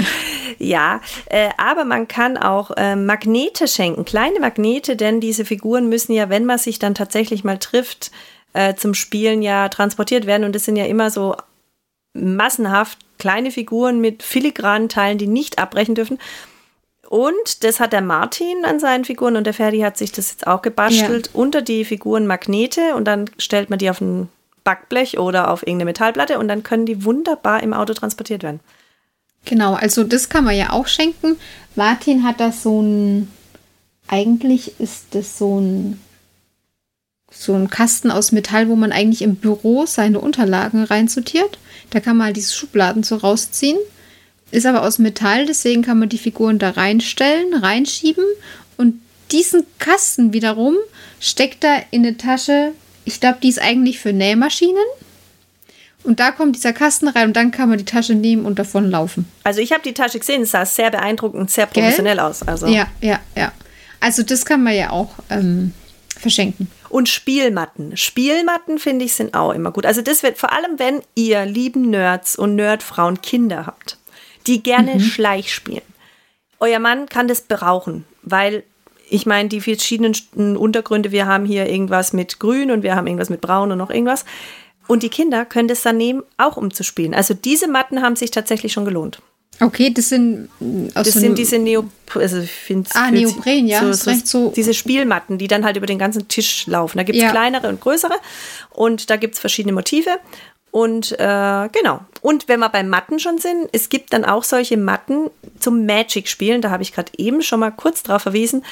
ja, 0.59 1.01
äh, 1.27 1.51
aber 1.59 1.85
man 1.85 2.09
kann 2.09 2.39
auch 2.39 2.71
äh, 2.77 2.97
Magnete 2.97 3.69
schenken, 3.69 4.07
kleine 4.07 4.41
Magnete, 4.41 4.97
denn 4.97 5.21
diese 5.21 5.45
Figuren 5.45 5.89
müssen 5.89 6.13
ja, 6.13 6.31
wenn 6.31 6.47
man 6.47 6.59
sich 6.59 6.79
dann 6.79 6.95
tatsächlich 6.95 7.45
mal 7.45 7.59
trifft, 7.59 8.11
äh, 8.55 8.75
zum 8.75 8.95
Spielen 8.95 9.43
ja 9.43 9.69
transportiert 9.69 10.27
werden 10.27 10.45
und 10.45 10.55
das 10.55 10.65
sind 10.65 10.77
ja 10.77 10.87
immer 10.87 11.11
so 11.11 11.37
massenhaft 12.15 12.99
kleine 13.19 13.51
Figuren 13.51 14.01
mit 14.01 14.23
filigranen 14.23 14.89
Teilen, 14.89 15.19
die 15.19 15.27
nicht 15.27 15.59
abbrechen 15.59 15.95
dürfen. 15.95 16.19
Und 17.09 17.65
das 17.65 17.79
hat 17.79 17.93
der 17.93 18.03
Martin 18.03 18.65
an 18.65 18.81
seinen 18.81 19.05
Figuren 19.05 19.37
und 19.37 19.45
der 19.45 19.55
Ferdi 19.55 19.81
hat 19.81 19.97
sich 19.99 20.11
das 20.11 20.31
jetzt 20.31 20.47
auch 20.47 20.63
gebastelt. 20.63 21.31
Unter 21.35 21.63
die 21.63 21.85
Figuren 21.85 22.27
Magnete 22.27 22.95
und 22.97 23.05
dann 23.05 23.31
stellt 23.39 23.71
man 23.71 23.79
die 23.79 23.91
auf 23.91 24.01
ein 24.01 24.29
Backblech 24.67 25.19
oder 25.19 25.51
auf 25.51 25.63
irgendeine 25.63 25.87
Metallplatte 25.87 26.39
und 26.41 26.49
dann 26.49 26.65
können 26.65 26.87
die 26.87 27.05
wunderbar 27.05 27.63
im 27.63 27.73
Auto 27.73 27.95
transportiert 27.95 28.43
werden. 28.43 28.59
Genau, 29.45 29.75
also 29.75 30.03
das 30.03 30.29
kann 30.29 30.45
man 30.45 30.57
ja 30.57 30.71
auch 30.71 30.89
schenken. 30.89 31.37
Martin 31.77 32.25
hat 32.25 32.41
da 32.41 32.51
so 32.51 32.83
ein, 32.83 33.31
eigentlich 34.09 34.81
ist 34.81 35.07
das 35.13 35.39
so 35.39 35.61
ein, 35.61 36.01
so 37.31 37.55
ein 37.55 37.71
Kasten 37.71 38.11
aus 38.11 38.33
Metall, 38.33 38.69
wo 38.69 38.75
man 38.75 38.91
eigentlich 38.91 39.23
im 39.23 39.37
Büro 39.37 39.87
seine 39.87 40.19
Unterlagen 40.19 40.83
reinsortiert. 40.83 41.59
Da 41.91 42.01
kann 42.01 42.17
man 42.17 42.27
halt 42.27 42.37
diese 42.37 42.53
Schubladen 42.53 43.05
so 43.05 43.17
rausziehen. 43.17 43.79
Ist 44.51 44.67
aber 44.67 44.83
aus 44.83 44.99
Metall, 44.99 45.47
deswegen 45.47 45.83
kann 45.83 45.99
man 45.99 46.09
die 46.09 46.19
Figuren 46.19 46.59
da 46.59 46.71
reinstellen, 46.71 47.55
reinschieben 47.55 48.25
und 48.77 49.01
diesen 49.31 49.65
Kasten 49.79 50.33
wiederum 50.33 50.77
steckt 51.21 51.65
er 51.65 51.85
in 51.91 52.07
eine 52.07 52.17
Tasche. 52.17 52.73
Ich 53.07 53.21
glaube, 53.21 53.39
die 53.43 53.49
ist 53.49 53.61
eigentlich 53.63 53.99
für 53.99 54.13
Nähmaschinen. 54.13 54.85
Und 56.03 56.21
da 56.21 56.31
kommt 56.33 56.55
dieser 56.55 56.73
Kasten 56.73 57.09
rein 57.09 57.29
und 57.29 57.37
dann 57.37 57.51
kann 57.51 57.69
man 57.69 57.79
die 57.79 57.85
Tasche 57.85 58.15
nehmen 58.15 58.45
und 58.45 58.59
davon 58.59 58.91
laufen. 58.91 59.27
Also 59.43 59.61
ich 59.61 59.73
habe 59.73 59.83
die 59.83 59.95
Tasche 59.95 60.19
gesehen, 60.19 60.43
es 60.43 60.51
sah 60.51 60.67
sehr 60.67 60.91
beeindruckend 60.91 61.51
sehr 61.51 61.67
Gell? 61.67 61.83
professionell 61.83 62.21
aus. 62.21 62.43
Also. 62.43 62.67
Ja, 62.67 62.87
ja, 63.01 63.19
ja. 63.35 63.53
Also 63.99 64.23
das 64.23 64.45
kann 64.45 64.63
man 64.63 64.75
ja 64.75 64.91
auch 64.91 65.15
ähm, 65.31 65.73
verschenken. 66.17 66.71
Und 66.91 67.09
Spielmatten. 67.09 67.97
Spielmatten 67.97 68.79
finde 68.79 69.05
ich 69.05 69.15
sind 69.15 69.35
auch 69.35 69.53
immer 69.53 69.73
gut. 69.73 69.87
Also 69.87 70.03
das 70.03 70.23
wird 70.23 70.39
vor 70.39 70.53
allem, 70.53 70.79
wenn 70.79 71.03
ihr 71.15 71.45
lieben 71.45 71.91
Nerds 71.91 72.37
und 72.37 72.55
Nerdfrauen 72.55 73.21
Kinder 73.23 73.67
habt, 73.67 73.99
die 74.47 74.63
gerne 74.63 75.01
Schleich 75.01 75.53
spielen. 75.53 75.83
Euer 76.61 76.79
Mann 76.79 77.09
kann 77.09 77.29
das 77.29 77.41
berauchen, 77.41 78.05
weil 78.23 78.63
ich 79.09 79.27
meine, 79.27 79.49
die 79.49 79.61
verschiedenen 79.61 80.15
Untergründe, 80.57 81.13
wir 81.13 81.27
haben 81.27 81.45
hier 81.45 81.69
irgendwas 81.69 82.13
mit 82.13 82.39
Grün 82.41 82.71
und 82.71 82.83
wir 82.83 82.97
haben 82.97 83.07
irgendwas 83.07 83.31
mit 83.31 83.41
Braun 83.41 83.71
und 83.73 83.79
noch 83.79 83.91
irgendwas. 83.91 84.25
Und 84.89 85.03
die 85.03 85.09
Kinder 85.09 85.45
können 85.45 85.69
das 85.69 85.83
dann 85.83 85.97
nehmen, 85.97 86.23
auch 86.39 86.57
um 86.57 86.73
zu 86.73 86.83
spielen. 86.85 87.15
Also 87.15 87.35
diese 87.35 87.69
Matten 87.69 88.03
haben 88.03 88.17
sich 88.17 88.31
tatsächlich 88.31 88.73
schon 88.73 88.85
gelohnt. 88.85 89.21
Okay, 89.61 89.91
das 89.91 90.11
sind 90.11 90.49
mm, 90.61 90.89
aus 90.95 91.05
Das 91.07 91.15
so 91.15 91.21
sind 91.21 91.39
diese 91.39 91.59
Neo, 91.59 91.85
also 92.15 92.39
ich 92.41 92.51
finde 92.51 92.91
Ah, 92.95 93.11
Neopren, 93.11 93.67
ja, 93.67 93.81
hast 93.81 94.07
recht, 94.07 94.27
so- 94.29 94.53
diese 94.55 94.75
Spielmatten, 94.75 95.39
die 95.39 95.49
dann 95.49 95.65
halt 95.65 95.77
über 95.79 95.87
den 95.87 95.99
ganzen 95.99 96.29
Tisch 96.29 96.67
laufen. 96.67 96.99
Da 96.99 97.05
gibt 97.05 97.17
es 97.17 97.23
Ja. 97.23 97.31
kleinere 97.31 97.69
und 97.69 97.81
größere 97.81 98.15
und 98.71 99.09
da 99.09 99.17
gibt 99.17 99.35
es 99.35 99.41
verschiedene 99.41 99.73
Motive. 99.73 100.11
Und 100.77 101.13
äh, 101.19 101.69
genau. 101.73 102.01
Und 102.21 102.49
wenn 102.49 102.61
wir 102.61 102.69
beim 102.69 102.91
Matten 102.91 103.19
schon 103.19 103.39
sind, 103.39 103.71
es 103.73 103.89
gibt 103.89 104.13
dann 104.13 104.27
auch 104.27 104.45
solche 104.45 104.77
Matten 104.77 105.31
zum 105.59 105.87
Magic-Spielen. 105.87 106.61
Da 106.61 106.69
habe 106.69 106.83
ich 106.83 106.93
gerade 106.93 107.13
eben 107.17 107.41
schon 107.41 107.61
mal 107.61 107.71
kurz 107.71 108.03
drauf 108.03 108.21
verwiesen. 108.21 108.63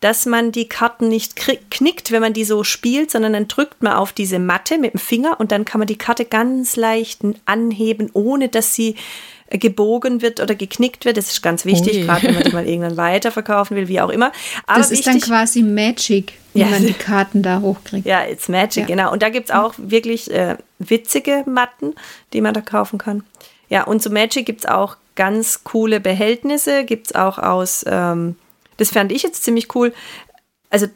dass 0.00 0.26
man 0.26 0.50
die 0.50 0.68
Karten 0.68 1.06
nicht 1.06 1.36
knickt, 1.70 2.10
wenn 2.10 2.20
man 2.20 2.32
die 2.32 2.42
so 2.44 2.64
spielt, 2.64 3.12
sondern 3.12 3.34
dann 3.34 3.46
drückt 3.46 3.84
man 3.84 3.92
auf 3.92 4.12
diese 4.12 4.40
Matte 4.40 4.76
mit 4.76 4.94
dem 4.94 4.98
Finger 4.98 5.38
und 5.38 5.52
dann 5.52 5.64
kann 5.64 5.78
man 5.78 5.86
die 5.86 5.96
Karte 5.96 6.24
ganz 6.24 6.74
leicht 6.74 7.20
anheben, 7.44 8.10
ohne 8.12 8.48
dass 8.48 8.74
sie 8.74 8.96
gebogen 9.48 10.20
wird 10.20 10.40
oder 10.40 10.56
geknickt 10.56 11.04
wird. 11.04 11.16
Das 11.16 11.30
ist 11.30 11.42
ganz 11.42 11.64
wichtig, 11.64 12.04
gerade 12.04 12.24
wenn 12.24 12.34
man 12.34 12.42
die 12.42 12.50
mal 12.52 12.66
irgendwann 12.66 12.96
weiterverkaufen 12.96 13.76
will, 13.76 13.86
wie 13.86 14.00
auch 14.00 14.08
immer. 14.08 14.32
Aber 14.66 14.78
das 14.78 14.90
ist 14.90 15.06
wichtig, 15.06 15.22
dann 15.22 15.38
quasi 15.38 15.62
Magic, 15.62 16.32
wie 16.54 16.60
ja. 16.60 16.66
man 16.66 16.86
die 16.86 16.92
Karten 16.92 17.42
da 17.42 17.60
hochkriegt. 17.60 18.06
Ja, 18.06 18.24
it's 18.24 18.48
Magic, 18.48 18.88
ja. 18.88 18.96
genau. 18.96 19.12
Und 19.12 19.22
da 19.22 19.28
gibt 19.28 19.50
es 19.50 19.54
auch 19.54 19.74
wirklich 19.76 20.30
äh, 20.30 20.56
witzige 20.78 21.44
Matten, 21.46 21.94
die 22.32 22.40
man 22.40 22.54
da 22.54 22.60
kaufen 22.60 22.98
kann. 22.98 23.24
Ja, 23.68 23.84
und 23.84 24.02
zu 24.02 24.10
Magic 24.10 24.44
gibt 24.44 24.64
es 24.64 24.66
auch 24.66 24.96
ganz 25.14 25.64
coole 25.64 26.00
Behältnisse, 26.00 26.84
gibt 26.84 27.06
es 27.08 27.14
auch 27.14 27.38
aus, 27.38 27.84
ähm, 27.88 28.36
das 28.76 28.90
fand 28.90 29.12
ich 29.12 29.22
jetzt 29.22 29.44
ziemlich 29.44 29.74
cool. 29.74 29.92
Also 30.70 30.86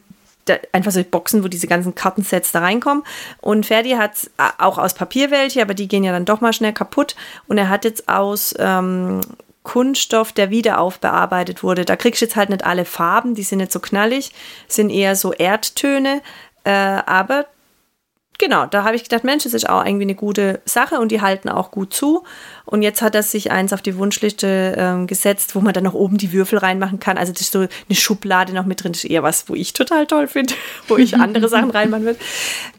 da, 0.45 0.57
einfach 0.71 0.91
so 0.91 1.03
Boxen, 1.03 1.43
wo 1.43 1.47
diese 1.47 1.67
ganzen 1.67 1.95
Kartensets 1.95 2.51
da 2.51 2.59
reinkommen. 2.59 3.03
Und 3.41 3.65
Ferdi 3.65 3.91
hat 3.91 4.29
auch 4.57 4.77
aus 4.77 4.93
Papier 4.93 5.31
welche, 5.31 5.61
aber 5.61 5.73
die 5.73 5.87
gehen 5.87 6.03
ja 6.03 6.11
dann 6.11 6.25
doch 6.25 6.41
mal 6.41 6.53
schnell 6.53 6.73
kaputt. 6.73 7.15
Und 7.47 7.57
er 7.57 7.69
hat 7.69 7.85
jetzt 7.85 8.07
aus 8.09 8.53
ähm, 8.57 9.21
Kunststoff, 9.67 10.31
der 10.31 10.49
wieder 10.49 10.79
aufbearbeitet 10.79 11.61
wurde. 11.61 11.83
Da 11.83 11.97
kriegst 11.97 12.21
du 12.21 12.25
jetzt 12.25 12.37
halt 12.37 12.49
nicht 12.49 12.65
alle 12.65 12.85
Farben, 12.85 13.35
die 13.35 13.43
sind 13.43 13.57
nicht 13.57 13.73
so 13.73 13.81
knallig, 13.81 14.31
sind 14.69 14.89
eher 14.89 15.17
so 15.17 15.33
Erdtöne. 15.33 16.21
Äh, 16.63 16.71
aber 16.71 17.47
genau, 18.37 18.65
da 18.65 18.85
habe 18.85 18.95
ich 18.95 19.03
gedacht, 19.03 19.25
Mensch, 19.25 19.43
das 19.43 19.53
ist 19.53 19.67
auch 19.67 19.85
irgendwie 19.85 20.05
eine 20.05 20.15
gute 20.15 20.61
Sache 20.63 21.01
und 21.01 21.11
die 21.11 21.19
halten 21.19 21.49
auch 21.49 21.69
gut 21.69 21.93
zu. 21.93 22.23
Und 22.63 22.81
jetzt 22.81 23.01
hat 23.01 23.13
er 23.13 23.23
sich 23.23 23.51
eins 23.51 23.73
auf 23.73 23.81
die 23.81 23.97
Wunschliste 23.97 24.73
ähm, 24.77 25.05
gesetzt, 25.05 25.53
wo 25.53 25.59
man 25.59 25.73
dann 25.73 25.83
noch 25.83 25.95
oben 25.95 26.17
die 26.17 26.31
Würfel 26.31 26.59
reinmachen 26.59 27.01
kann. 27.01 27.17
Also 27.17 27.33
das 27.33 27.41
ist 27.41 27.51
so 27.51 27.59
eine 27.59 27.69
Schublade 27.91 28.53
noch 28.53 28.65
mit 28.65 28.81
drin. 28.81 28.93
Das 28.93 29.03
ist 29.03 29.09
eher 29.09 29.21
was, 29.21 29.49
wo 29.49 29.53
ich 29.53 29.73
total 29.73 30.07
toll 30.07 30.27
finde, 30.29 30.53
wo 30.87 30.95
ich 30.95 31.15
andere 31.17 31.49
Sachen 31.49 31.71
reinmachen 31.71 32.05
würde. 32.05 32.19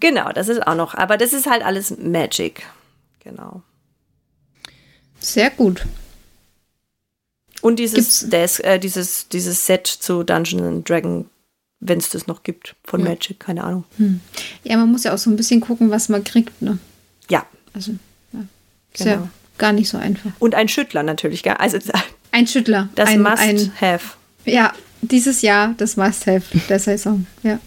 Genau, 0.00 0.32
das 0.32 0.48
ist 0.48 0.66
auch 0.66 0.74
noch. 0.74 0.94
Aber 0.94 1.18
das 1.18 1.34
ist 1.34 1.50
halt 1.50 1.62
alles 1.62 1.98
Magic. 1.98 2.62
Genau. 3.22 3.60
Sehr 5.20 5.50
gut. 5.50 5.84
Und 7.60 7.78
dieses, 7.78 8.28
Desk, 8.28 8.62
äh, 8.64 8.78
dieses, 8.78 9.28
dieses 9.28 9.66
Set 9.66 9.86
zu 9.86 10.22
Dungeons 10.22 10.84
Dragons 10.84 11.26
wenn 11.80 11.98
es 11.98 12.10
das 12.10 12.26
noch 12.26 12.42
gibt 12.42 12.74
von 12.84 13.00
ja. 13.00 13.10
Magic, 13.10 13.40
keine 13.40 13.64
Ahnung. 13.64 13.84
Hm. 13.98 14.20
Ja, 14.64 14.76
man 14.76 14.90
muss 14.90 15.04
ja 15.04 15.14
auch 15.14 15.18
so 15.18 15.30
ein 15.30 15.36
bisschen 15.36 15.60
gucken, 15.60 15.90
was 15.90 16.08
man 16.08 16.24
kriegt, 16.24 16.60
ne? 16.60 16.78
Ja. 17.30 17.46
Also, 17.72 17.92
ja. 18.32 18.40
Ist 18.92 19.04
genau. 19.04 19.10
ja 19.10 19.28
gar 19.58 19.72
nicht 19.72 19.88
so 19.88 19.98
einfach. 19.98 20.30
Und 20.38 20.54
ein 20.54 20.68
Schüttler 20.68 21.02
natürlich, 21.02 21.42
gell? 21.42 21.54
Also, 21.58 21.78
ein 22.32 22.46
Schüttler. 22.46 22.88
Das 22.94 23.10
ein, 23.10 23.22
Must-Have. 23.22 24.16
Ja, 24.44 24.72
dieses 25.02 25.42
Jahr 25.42 25.74
das 25.76 25.96
Must-Have 25.96 26.58
der 26.68 26.80
Saison, 26.80 27.26
ja. 27.42 27.60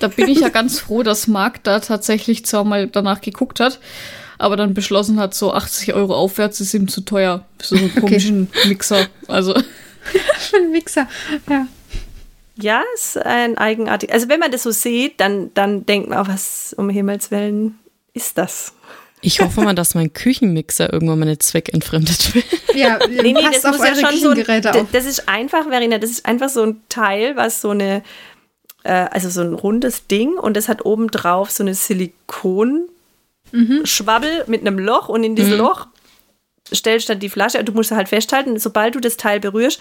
Da 0.00 0.08
bin 0.08 0.28
ich 0.28 0.40
ja 0.40 0.48
ganz 0.48 0.78
froh, 0.78 1.02
dass 1.02 1.26
Marc 1.26 1.62
da 1.64 1.80
tatsächlich 1.80 2.46
zwar 2.46 2.64
mal 2.64 2.86
danach 2.86 3.20
geguckt 3.20 3.60
hat, 3.60 3.80
aber 4.38 4.56
dann 4.56 4.74
beschlossen 4.74 5.18
hat, 5.18 5.34
so 5.34 5.52
80 5.52 5.94
Euro 5.94 6.14
aufwärts 6.14 6.60
ist 6.60 6.74
ihm 6.74 6.88
zu 6.88 7.00
teuer 7.02 7.44
so 7.60 7.76
einen 7.76 7.94
komischen 7.94 8.48
okay. 8.54 8.68
Mixer. 8.68 9.06
Also. 9.28 9.54
für 10.38 10.56
einen 10.56 10.72
Mixer, 10.72 11.08
ja. 11.48 11.66
Ja, 12.58 12.82
ist 12.94 13.18
ein 13.18 13.58
eigenartig. 13.58 14.12
Also 14.12 14.28
wenn 14.28 14.40
man 14.40 14.50
das 14.50 14.62
so 14.62 14.70
sieht, 14.70 15.20
dann, 15.20 15.52
dann 15.52 15.84
denkt 15.84 16.08
man, 16.08 16.26
was 16.26 16.74
um 16.76 16.88
Himmels 16.88 17.30
Willen 17.30 17.78
ist 18.14 18.38
das? 18.38 18.72
Ich 19.20 19.40
hoffe 19.40 19.62
mal, 19.62 19.74
dass 19.74 19.94
mein 19.94 20.12
Küchenmixer 20.12 20.92
irgendwann 20.92 21.18
mal 21.18 21.24
nicht 21.26 21.42
zweckentfremdet 21.42 22.34
wird. 22.34 22.44
Ja, 22.74 22.98
nee, 23.08 23.32
nee, 23.32 23.34
das 23.34 23.64
muss 23.64 23.78
ja 23.78 23.94
schon 23.94 24.18
so 24.20 24.30
ein, 24.30 24.88
Das 24.92 25.04
ist 25.04 25.28
einfach, 25.28 25.68
Verena, 25.68 25.98
das 25.98 26.10
ist 26.10 26.26
einfach 26.26 26.48
so 26.48 26.62
ein 26.62 26.80
Teil, 26.88 27.36
was 27.36 27.60
so 27.60 27.70
eine, 27.70 28.02
äh, 28.84 28.92
also 28.92 29.28
so 29.28 29.40
ein 29.40 29.52
rundes 29.52 30.06
Ding 30.06 30.34
und 30.34 30.56
das 30.56 30.68
hat 30.68 30.84
oben 30.84 31.10
drauf 31.10 31.50
so 31.50 31.62
eine 31.62 31.74
Silikon 31.74 32.88
mhm. 33.52 33.84
Schwabbel 33.84 34.44
mit 34.46 34.60
einem 34.60 34.78
Loch 34.78 35.08
und 35.08 35.24
in 35.24 35.36
diesem 35.36 35.54
mhm. 35.54 35.58
Loch 35.58 35.86
stellst 36.74 37.08
du 37.08 37.12
dann 37.12 37.20
die 37.20 37.28
Flasche 37.28 37.62
du 37.62 37.72
musst 37.72 37.90
halt 37.90 38.08
festhalten, 38.08 38.58
sobald 38.58 38.94
du 38.94 39.00
das 39.00 39.16
Teil 39.16 39.40
berührst, 39.40 39.80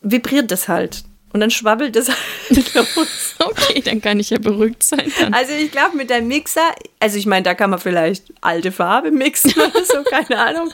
vibriert 0.00 0.50
das 0.50 0.68
halt. 0.68 1.04
Und 1.32 1.40
dann 1.40 1.50
schwabbelt 1.50 1.96
es 1.96 2.08
halt 2.50 2.74
los. 2.74 3.36
okay, 3.38 3.80
dann 3.80 4.00
kann 4.02 4.20
ich 4.20 4.30
ja 4.30 4.38
beruhigt 4.38 4.82
sein. 4.82 5.10
Dann. 5.18 5.32
Also 5.32 5.52
ich 5.52 5.70
glaube 5.70 5.96
mit 5.96 6.10
deinem 6.10 6.28
Mixer, 6.28 6.74
also 7.00 7.16
ich 7.16 7.26
meine, 7.26 7.42
da 7.42 7.54
kann 7.54 7.70
man 7.70 7.78
vielleicht 7.78 8.24
alte 8.40 8.70
Farbe 8.70 9.10
mixen 9.10 9.52
oder 9.56 9.84
so, 9.84 10.02
keine 10.02 10.38
Ahnung. 10.38 10.72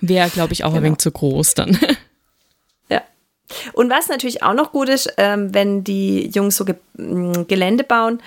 Wäre, 0.00 0.30
glaube 0.30 0.52
ich, 0.52 0.64
auch 0.64 0.70
genau. 0.70 0.80
ein 0.80 0.84
wenig 0.84 0.98
zu 0.98 1.10
groß 1.10 1.54
dann. 1.54 1.78
Ja. 2.88 3.02
Und 3.72 3.90
was 3.90 4.08
natürlich 4.08 4.44
auch 4.44 4.54
noch 4.54 4.70
gut 4.70 4.88
ist, 4.88 5.12
ähm, 5.16 5.52
wenn 5.52 5.82
die 5.82 6.28
Jungs 6.28 6.56
so 6.56 6.64
Ge 6.64 6.76
Gelände 6.96 7.82
bauen, 7.82 8.20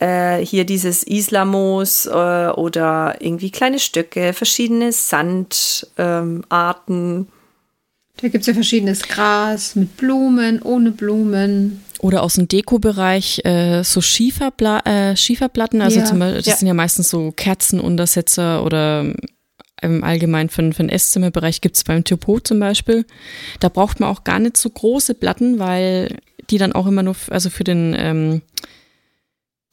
äh, 0.00 0.44
hier 0.44 0.64
dieses 0.64 1.02
Islamos 1.02 2.06
äh, 2.06 2.10
oder 2.10 3.16
irgendwie 3.20 3.50
kleine 3.50 3.78
Stöcke, 3.78 4.32
verschiedene 4.32 4.92
Sandarten. 4.92 6.46
Ähm, 6.48 7.26
da 8.20 8.28
gibt 8.28 8.42
es 8.42 8.46
ja 8.46 8.54
verschiedenes 8.54 9.02
Gras 9.02 9.76
mit 9.76 9.96
Blumen, 9.96 10.60
ohne 10.62 10.90
Blumen. 10.90 11.84
Oder 12.00 12.22
aus 12.22 12.34
dem 12.34 12.48
Dekobereich 12.48 13.44
äh, 13.44 13.82
so 13.82 14.00
Schieferbla 14.00 14.80
äh, 14.80 15.16
Schieferplatten, 15.16 15.82
also 15.82 16.00
ja. 16.00 16.04
zum 16.04 16.18
Beispiel, 16.18 16.38
das 16.38 16.46
ja. 16.46 16.56
sind 16.56 16.68
ja 16.68 16.74
meistens 16.74 17.10
so 17.10 17.32
Kerzenuntersetzer 17.32 18.64
oder 18.64 19.12
im 19.82 20.04
Allgemeinen 20.04 20.48
für, 20.48 20.72
für 20.72 20.82
den 20.82 20.88
Esszimmerbereich 20.88 21.60
gibt 21.60 21.76
es 21.76 21.84
beim 21.84 22.04
Typo 22.04 22.40
zum 22.40 22.60
Beispiel. 22.60 23.06
Da 23.60 23.68
braucht 23.68 24.00
man 24.00 24.10
auch 24.10 24.24
gar 24.24 24.38
nicht 24.38 24.56
so 24.56 24.70
große 24.70 25.14
Platten, 25.14 25.58
weil 25.58 26.16
die 26.50 26.58
dann 26.58 26.72
auch 26.72 26.86
immer 26.86 27.02
nur, 27.02 27.16
also 27.30 27.50
für 27.50 27.64
den, 27.64 27.94
ähm, 27.98 28.42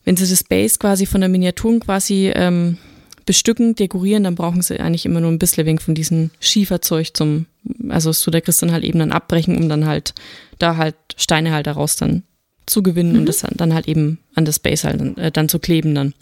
wenn 0.07 0.15
sie 0.15 0.25
das 0.25 0.45
Base 0.45 0.79
quasi 0.79 1.05
von 1.05 1.19
der 1.19 1.29
Miniaturen 1.29 1.81
quasi 1.81 2.31
ähm, 2.33 2.77
bestücken, 3.25 3.75
dekorieren, 3.75 4.23
dann 4.23 4.35
brauchen 4.35 4.61
sie 4.61 4.79
eigentlich 4.79 5.05
immer 5.05 5.19
nur 5.19 5.29
ein 5.29 5.37
bisschen 5.37 5.65
wenig 5.65 5.81
von 5.81 5.95
diesem 5.95 6.31
Schieferzeug 6.39 7.09
zum, 7.13 7.45
also 7.89 8.13
so 8.13 8.31
der 8.31 8.39
Christ 8.39 8.61
dann 8.61 8.71
halt 8.71 8.85
eben 8.85 8.99
dann 8.99 9.11
abbrechen, 9.11 9.57
um 9.57 9.67
dann 9.67 9.85
halt 9.85 10.13
da 10.59 10.77
halt 10.77 10.95
Steine 11.17 11.51
halt 11.51 11.67
daraus 11.67 11.97
dann 11.97 12.23
zu 12.67 12.83
gewinnen 12.83 13.11
mhm. 13.11 13.19
und 13.19 13.25
das 13.25 13.45
dann 13.51 13.73
halt 13.73 13.89
eben 13.89 14.19
an 14.33 14.45
das 14.45 14.59
Base 14.59 14.87
halt 14.87 15.01
dann, 15.01 15.17
äh, 15.17 15.29
dann 15.29 15.49
zu 15.49 15.59
kleben 15.59 15.93
dann. 15.93 16.13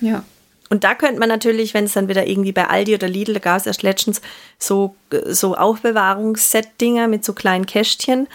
Ja. 0.00 0.24
Und 0.68 0.82
da 0.82 0.96
könnte 0.96 1.20
man 1.20 1.28
natürlich, 1.28 1.74
wenn 1.74 1.84
es 1.84 1.92
dann 1.92 2.08
wieder 2.08 2.26
irgendwie 2.26 2.50
bei 2.50 2.66
Aldi 2.66 2.94
oder 2.94 3.06
Lidl, 3.06 3.34
da 3.34 3.38
gab 3.38 3.58
es 3.58 3.66
erst 3.66 3.84
letztens 3.84 4.20
so, 4.58 4.96
so 5.28 5.54
Aufbewahrungsset-Dinger 5.54 7.06
mit 7.06 7.24
so 7.24 7.32
kleinen 7.32 7.66
Kästchen. 7.66 8.26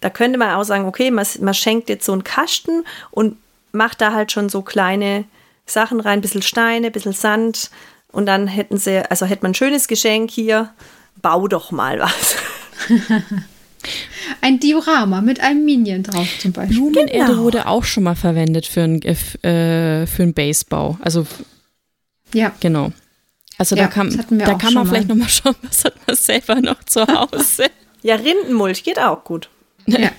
Da 0.00 0.10
könnte 0.10 0.40
man 0.40 0.56
auch 0.56 0.64
sagen, 0.64 0.86
okay, 0.86 1.12
man, 1.12 1.24
man 1.40 1.54
schenkt 1.54 1.88
jetzt 1.88 2.04
so 2.04 2.12
einen 2.12 2.24
Kasten 2.24 2.82
und 3.12 3.36
macht 3.72 4.00
da 4.00 4.12
halt 4.12 4.32
schon 4.32 4.48
so 4.48 4.62
kleine 4.62 5.24
Sachen 5.66 6.00
rein, 6.00 6.18
ein 6.18 6.22
bisschen 6.22 6.42
Steine, 6.42 6.88
ein 6.88 6.92
bisschen 6.92 7.12
Sand 7.12 7.70
und 8.10 8.26
dann 8.26 8.46
hätten 8.46 8.78
sie, 8.78 9.08
also 9.10 9.26
hätte 9.26 9.42
man 9.42 9.52
ein 9.52 9.54
schönes 9.54 9.88
Geschenk 9.88 10.30
hier, 10.30 10.70
bau 11.20 11.48
doch 11.48 11.70
mal 11.70 11.98
was. 11.98 12.36
ein 14.40 14.60
Diorama 14.60 15.20
mit 15.20 15.40
einem 15.40 15.64
Minion 15.64 16.02
drauf 16.02 16.28
zum 16.38 16.52
Beispiel. 16.52 16.76
Blumenerde 16.76 17.32
genau. 17.32 17.42
wurde 17.42 17.66
auch 17.66 17.84
schon 17.84 18.04
mal 18.04 18.14
verwendet 18.16 18.66
für 18.66 18.82
einen 18.82 19.02
äh, 19.02 20.06
für 20.06 20.22
einen 20.22 20.34
Basebau. 20.34 20.98
Also 21.00 21.26
ja. 22.34 22.52
Genau. 22.60 22.92
Also 23.58 23.76
ja, 23.76 23.84
da 23.84 23.88
kann, 23.88 24.24
da 24.30 24.54
kann 24.54 24.74
man 24.74 24.86
vielleicht 24.86 25.08
mal. 25.08 25.14
noch 25.14 25.24
mal 25.24 25.28
schauen, 25.28 25.54
was 25.62 25.84
hat 25.84 25.94
man 26.06 26.16
selber 26.16 26.60
noch 26.60 26.82
zu 26.84 27.02
Hause. 27.06 27.66
ja, 28.02 28.16
Rindenmulch 28.16 28.82
geht 28.82 28.98
auch 28.98 29.24
gut. 29.24 29.48
Ja. 29.86 30.10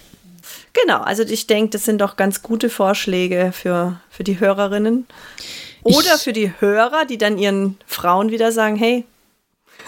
Genau, 0.74 1.02
also 1.02 1.24
ich 1.24 1.48
denke, 1.48 1.72
das 1.72 1.86
sind 1.86 2.02
doch 2.02 2.16
ganz 2.16 2.42
gute 2.42 2.70
Vorschläge 2.70 3.52
für, 3.54 4.00
für 4.10 4.24
die 4.24 4.40
Hörerinnen. 4.40 5.08
Oder 5.84 6.16
ich, 6.16 6.22
für 6.22 6.34
die 6.34 6.52
Hörer, 6.60 7.06
die 7.06 7.18
dann 7.18 7.38
ihren 7.38 7.78
Frauen 7.86 8.32
wieder 8.32 8.52
sagen, 8.52 8.76
hey, 8.76 9.06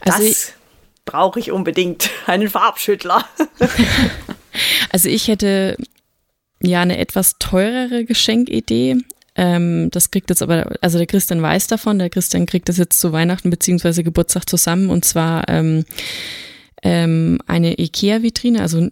also 0.00 0.28
das 0.28 0.52
brauche 1.04 1.40
ich 1.40 1.52
unbedingt, 1.52 2.10
einen 2.26 2.50
Farbschüttler. 2.50 3.24
also 4.90 5.08
ich 5.08 5.28
hätte 5.28 5.76
ja 6.60 6.82
eine 6.82 6.98
etwas 6.98 7.38
teurere 7.38 8.04
Geschenkidee. 8.04 8.96
Ähm, 9.36 9.90
das 9.90 10.10
kriegt 10.10 10.30
jetzt 10.30 10.42
aber, 10.42 10.76
also 10.80 10.98
der 10.98 11.06
Christian 11.06 11.42
weiß 11.42 11.66
davon, 11.66 11.98
der 11.98 12.10
Christian 12.10 12.46
kriegt 12.46 12.68
das 12.68 12.76
jetzt 12.76 13.00
zu 13.00 13.12
Weihnachten 13.12 13.50
bzw. 13.50 14.02
Geburtstag 14.02 14.48
zusammen 14.48 14.90
und 14.90 15.04
zwar 15.04 15.48
ähm, 15.48 15.84
ähm, 16.84 17.40
eine 17.46 17.80
IKEA-Vitrine, 17.80 18.60
also 18.60 18.88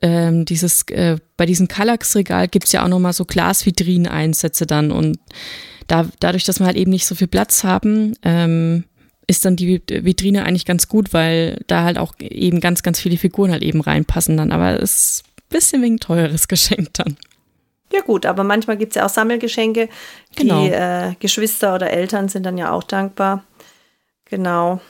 ähm, 0.00 0.44
dieses, 0.44 0.82
äh, 0.88 1.18
bei 1.36 1.44
diesem 1.44 1.68
Kallax-Regal 1.68 2.48
gibt 2.48 2.66
es 2.66 2.72
ja 2.72 2.84
auch 2.84 2.88
nochmal 2.88 3.12
so 3.12 3.24
Glasvitrinen-Einsätze 3.24 4.66
dann 4.66 4.90
und 4.90 5.18
da, 5.86 6.08
dadurch, 6.20 6.44
dass 6.44 6.60
wir 6.60 6.66
halt 6.66 6.76
eben 6.76 6.90
nicht 6.90 7.06
so 7.06 7.14
viel 7.14 7.28
Platz 7.28 7.64
haben, 7.64 8.14
ähm, 8.22 8.84
ist 9.26 9.44
dann 9.44 9.56
die 9.56 9.82
Vitrine 9.88 10.44
eigentlich 10.44 10.64
ganz 10.64 10.88
gut, 10.88 11.12
weil 11.12 11.62
da 11.66 11.82
halt 11.82 11.98
auch 11.98 12.14
eben 12.20 12.60
ganz, 12.60 12.82
ganz 12.82 13.00
viele 13.00 13.16
Figuren 13.16 13.50
halt 13.50 13.62
eben 13.62 13.80
reinpassen 13.80 14.36
dann. 14.36 14.52
Aber 14.52 14.80
es 14.80 14.94
ist 14.94 15.24
ein 15.24 15.42
bisschen 15.50 15.82
wegen 15.82 15.98
teures 15.98 16.48
Geschenk 16.48 16.94
dann. 16.94 17.16
Ja 17.92 18.00
gut, 18.00 18.26
aber 18.26 18.44
manchmal 18.44 18.76
gibt 18.76 18.92
es 18.92 18.96
ja 18.96 19.06
auch 19.06 19.10
Sammelgeschenke. 19.10 19.88
Genau. 20.34 20.64
Die 20.64 20.70
äh, 20.70 21.14
Geschwister 21.20 21.74
oder 21.74 21.90
Eltern 21.90 22.28
sind 22.28 22.44
dann 22.44 22.58
ja 22.58 22.72
auch 22.72 22.82
dankbar. 22.82 23.44
Genau. 24.26 24.80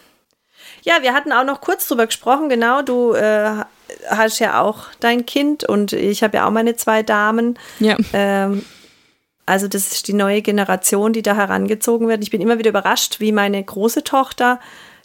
Ja, 0.86 1.02
wir 1.02 1.12
hatten 1.14 1.32
auch 1.32 1.44
noch 1.44 1.60
kurz 1.60 1.88
drüber 1.88 2.06
gesprochen, 2.06 2.48
genau. 2.48 2.80
Du 2.80 3.12
äh, 3.12 3.64
hast 4.08 4.38
ja 4.38 4.62
auch 4.62 4.86
dein 5.00 5.26
Kind 5.26 5.64
und 5.64 5.92
ich 5.92 6.22
habe 6.22 6.36
ja 6.36 6.46
auch 6.46 6.52
meine 6.52 6.76
zwei 6.76 7.02
Damen. 7.02 7.58
Ja. 7.80 7.96
Ähm, 8.12 8.64
also 9.46 9.66
das 9.66 9.92
ist 9.92 10.06
die 10.06 10.12
neue 10.12 10.42
Generation, 10.42 11.12
die 11.12 11.22
da 11.22 11.34
herangezogen 11.34 12.06
wird. 12.06 12.22
Ich 12.22 12.30
bin 12.30 12.40
immer 12.40 12.58
wieder 12.58 12.70
überrascht, 12.70 13.18
wie 13.18 13.32
meine 13.32 13.62
große 13.62 14.04
Tochter 14.04 14.60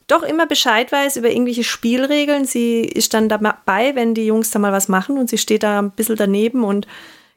doch 0.06 0.22
immer 0.22 0.46
Bescheid 0.46 0.92
weiß 0.92 1.18
über 1.18 1.32
irgendwelche 1.32 1.64
Spielregeln. 1.64 2.46
Sie 2.46 2.82
ist 2.82 3.16
dann 3.16 3.28
dabei, 3.28 3.96
wenn 3.96 4.14
die 4.14 4.28
Jungs 4.28 4.52
da 4.52 4.60
mal 4.60 4.72
was 4.72 4.88
machen 4.88 5.18
und 5.18 5.32
sie 5.32 5.40
steht 5.40 5.64
da 5.64 5.80
ein 5.80 5.90
bisschen 5.90 6.16
daneben 6.16 6.64
und 6.64 6.86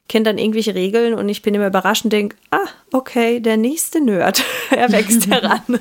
kennt 0.07 0.27
dann 0.27 0.37
irgendwelche 0.37 0.75
Regeln 0.75 1.15
und 1.15 1.29
ich 1.29 1.41
bin 1.41 1.55
immer 1.55 1.67
überrascht 1.67 2.03
und 2.03 2.13
denke, 2.13 2.35
ah, 2.51 2.67
okay, 2.91 3.39
der 3.39 3.57
nächste 3.57 4.01
Nerd, 4.01 4.43
er 4.69 4.91
wächst 4.91 5.27
heran. 5.31 5.79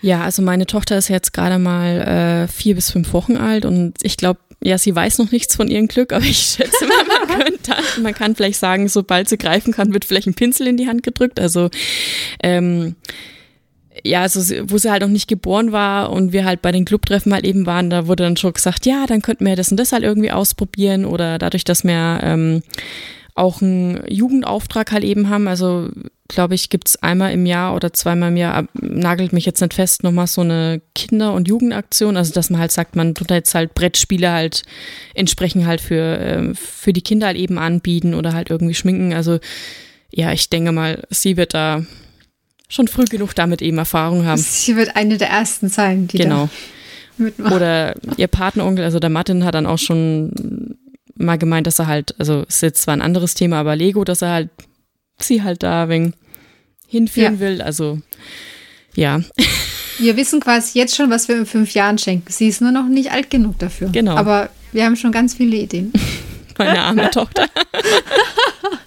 Ja, 0.00 0.22
also 0.22 0.42
meine 0.42 0.66
Tochter 0.66 0.98
ist 0.98 1.08
jetzt 1.08 1.32
gerade 1.32 1.58
mal 1.58 2.46
äh, 2.46 2.48
vier 2.48 2.74
bis 2.74 2.90
fünf 2.90 3.12
Wochen 3.12 3.36
alt 3.36 3.64
und 3.64 3.94
ich 4.02 4.16
glaube, 4.16 4.40
ja, 4.62 4.78
sie 4.78 4.94
weiß 4.94 5.18
noch 5.18 5.30
nichts 5.30 5.56
von 5.56 5.68
ihrem 5.68 5.86
Glück, 5.86 6.12
aber 6.12 6.24
ich 6.24 6.38
schätze 6.38 6.86
mal, 6.86 7.04
man, 7.28 7.38
könnte, 7.44 7.74
man 8.02 8.14
kann 8.14 8.34
vielleicht 8.34 8.58
sagen, 8.58 8.88
sobald 8.88 9.28
sie 9.28 9.38
greifen 9.38 9.72
kann, 9.72 9.92
wird 9.92 10.04
vielleicht 10.04 10.26
ein 10.26 10.34
Pinsel 10.34 10.66
in 10.66 10.76
die 10.76 10.88
Hand 10.88 11.02
gedrückt. 11.02 11.40
Also 11.40 11.70
ähm, 12.42 12.96
ja, 14.04 14.22
also 14.22 14.40
wo 14.68 14.78
sie 14.78 14.90
halt 14.90 15.02
noch 15.02 15.08
nicht 15.08 15.28
geboren 15.28 15.72
war 15.72 16.10
und 16.10 16.32
wir 16.32 16.44
halt 16.44 16.62
bei 16.62 16.72
den 16.72 16.84
Clubtreffen 16.84 17.32
halt 17.32 17.44
eben 17.44 17.66
waren, 17.66 17.90
da 17.90 18.06
wurde 18.06 18.24
dann 18.24 18.36
schon 18.36 18.52
gesagt, 18.52 18.86
ja, 18.86 19.06
dann 19.06 19.22
könnten 19.22 19.46
wir 19.46 19.56
das 19.56 19.70
und 19.70 19.78
das 19.78 19.92
halt 19.92 20.02
irgendwie 20.02 20.32
ausprobieren 20.32 21.04
oder 21.04 21.38
dadurch, 21.38 21.64
dass 21.64 21.84
wir 21.84 22.20
ähm, 22.22 22.62
auch 23.34 23.62
einen 23.62 24.02
Jugendauftrag 24.08 24.92
halt 24.92 25.04
eben 25.04 25.28
haben, 25.28 25.48
also 25.48 25.88
glaube 26.28 26.54
ich, 26.54 26.70
gibt's 26.70 26.96
einmal 27.02 27.32
im 27.32 27.46
Jahr 27.46 27.74
oder 27.74 27.92
zweimal 27.92 28.30
im 28.30 28.36
Jahr, 28.36 28.66
nagelt 28.74 29.32
mich 29.32 29.46
jetzt 29.46 29.60
nicht 29.60 29.74
fest, 29.74 30.02
nochmal 30.02 30.26
so 30.26 30.40
eine 30.40 30.80
Kinder- 30.94 31.32
und 31.34 31.48
Jugendaktion, 31.48 32.16
also 32.16 32.32
dass 32.32 32.50
man 32.50 32.60
halt 32.60 32.72
sagt, 32.72 32.96
man 32.96 33.14
tut 33.14 33.30
jetzt 33.30 33.54
halt 33.54 33.74
Brettspiele 33.74 34.30
halt 34.30 34.62
entsprechend 35.14 35.66
halt 35.66 35.80
für, 35.80 36.18
äh, 36.18 36.54
für 36.54 36.92
die 36.92 37.02
Kinder 37.02 37.28
halt 37.28 37.36
eben 37.36 37.58
anbieten 37.58 38.14
oder 38.14 38.32
halt 38.32 38.50
irgendwie 38.50 38.74
schminken, 38.74 39.12
also 39.12 39.38
ja, 40.10 40.32
ich 40.32 40.48
denke 40.48 40.72
mal, 40.72 41.02
sie 41.10 41.36
wird 41.36 41.54
da 41.54 41.84
schon 42.68 42.88
früh 42.88 43.04
genug 43.04 43.34
damit 43.34 43.62
eben 43.62 43.78
Erfahrung 43.78 44.24
haben. 44.24 44.40
Sie 44.40 44.76
wird 44.76 44.96
eine 44.96 45.18
der 45.18 45.28
ersten 45.28 45.68
sein, 45.68 46.08
die 46.08 46.18
genau. 46.18 46.48
mitmacht. 47.16 47.52
Oder 47.52 47.94
ihr 48.16 48.28
Patenonkel, 48.28 48.84
also 48.84 48.98
der 48.98 49.10
Martin, 49.10 49.44
hat 49.44 49.54
dann 49.54 49.66
auch 49.66 49.78
schon 49.78 50.76
mal 51.14 51.38
gemeint, 51.38 51.66
dass 51.66 51.78
er 51.78 51.86
halt, 51.86 52.14
also 52.18 52.42
ist 52.48 52.62
jetzt 52.62 52.82
zwar 52.82 52.94
ein 52.94 53.02
anderes 53.02 53.34
Thema, 53.34 53.60
aber 53.60 53.76
Lego, 53.76 54.04
dass 54.04 54.22
er 54.22 54.30
halt 54.30 54.50
sie 55.18 55.42
halt 55.42 55.62
da 55.62 55.88
wegen 55.88 56.14
hinführen 56.86 57.34
ja. 57.34 57.40
will. 57.40 57.62
Also 57.62 58.00
ja. 58.94 59.20
Wir 59.98 60.16
wissen 60.16 60.40
quasi 60.40 60.78
jetzt 60.78 60.94
schon, 60.94 61.08
was 61.08 61.26
wir 61.26 61.38
in 61.38 61.46
fünf 61.46 61.72
Jahren 61.72 61.96
schenken. 61.96 62.30
Sie 62.30 62.48
ist 62.48 62.60
nur 62.60 62.70
noch 62.70 62.86
nicht 62.86 63.12
alt 63.12 63.30
genug 63.30 63.58
dafür. 63.58 63.88
Genau. 63.88 64.14
Aber 64.14 64.50
wir 64.72 64.84
haben 64.84 64.94
schon 64.94 65.10
ganz 65.10 65.32
viele 65.34 65.56
Ideen. 65.56 65.90
Meine 66.58 66.82
arme 66.82 67.10
Tochter. 67.10 67.46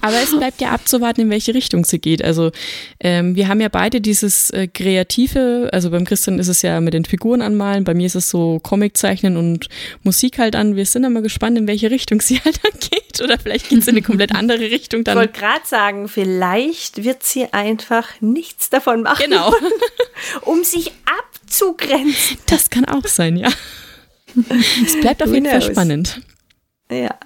Aber 0.00 0.16
es 0.22 0.36
bleibt 0.36 0.60
ja 0.60 0.70
abzuwarten, 0.70 1.22
in 1.22 1.30
welche 1.30 1.54
Richtung 1.54 1.84
sie 1.84 1.98
geht. 1.98 2.22
Also 2.24 2.52
ähm, 3.00 3.36
wir 3.36 3.48
haben 3.48 3.60
ja 3.60 3.68
beide 3.68 4.00
dieses 4.00 4.50
äh, 4.50 4.68
Kreative, 4.68 5.70
also 5.72 5.90
beim 5.90 6.04
Christian 6.04 6.38
ist 6.38 6.48
es 6.48 6.62
ja 6.62 6.80
mit 6.80 6.94
den 6.94 7.04
Figuren 7.04 7.42
anmalen, 7.42 7.84
bei 7.84 7.94
mir 7.94 8.06
ist 8.06 8.14
es 8.14 8.30
so 8.30 8.60
Comic 8.60 8.96
zeichnen 8.96 9.36
und 9.36 9.68
Musik 10.02 10.38
halt 10.38 10.56
an. 10.56 10.76
Wir 10.76 10.86
sind 10.86 11.04
immer 11.04 11.22
gespannt, 11.22 11.58
in 11.58 11.66
welche 11.66 11.90
Richtung 11.90 12.20
sie 12.20 12.40
halt 12.44 12.60
dann 12.62 12.78
geht. 12.80 13.20
Oder 13.22 13.38
vielleicht 13.38 13.68
geht 13.68 13.80
es 13.80 13.88
in 13.88 13.94
eine 13.94 14.02
komplett 14.02 14.34
andere 14.34 14.70
Richtung 14.70 15.04
dann. 15.04 15.16
Ich 15.16 15.20
wollte 15.20 15.38
gerade 15.38 15.66
sagen, 15.66 16.08
vielleicht 16.08 17.04
wird 17.04 17.22
sie 17.22 17.52
einfach 17.52 18.08
nichts 18.20 18.70
davon 18.70 19.02
machen. 19.02 19.24
Genau. 19.24 19.52
um 20.42 20.64
sich 20.64 20.92
abzugrenzen. 21.04 22.38
Das 22.46 22.70
kann 22.70 22.84
auch 22.84 23.06
sein, 23.06 23.36
ja. 23.36 23.48
Es 24.84 25.00
bleibt 25.00 25.22
auf 25.22 25.32
jeden 25.32 25.46
Fall 25.46 25.62
spannend. 25.62 26.20
Ja. 26.90 27.18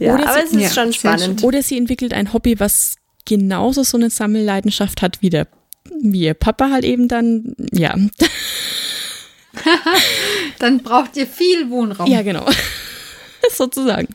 Ja, 0.00 0.14
oder 0.14 0.28
aber 0.28 0.46
sie, 0.46 0.46
es 0.46 0.52
ist 0.52 0.76
ja, 0.76 0.82
schon 0.82 0.92
spannend. 0.92 1.42
Oder 1.42 1.62
sie 1.62 1.78
entwickelt 1.78 2.14
ein 2.14 2.32
Hobby, 2.32 2.58
was 2.60 2.96
genauso 3.24 3.82
so 3.82 3.96
eine 3.96 4.10
Sammelleidenschaft 4.10 5.02
hat 5.02 5.20
wie 5.20 5.30
der 5.30 5.46
wie 6.00 6.22
ihr 6.22 6.34
Papa 6.34 6.70
halt 6.70 6.84
eben 6.84 7.08
dann, 7.08 7.54
ja. 7.72 7.94
dann 10.58 10.82
braucht 10.82 11.16
ihr 11.16 11.26
viel 11.26 11.70
Wohnraum. 11.70 12.10
Ja, 12.10 12.22
genau. 12.22 12.46
Sozusagen. 13.50 14.14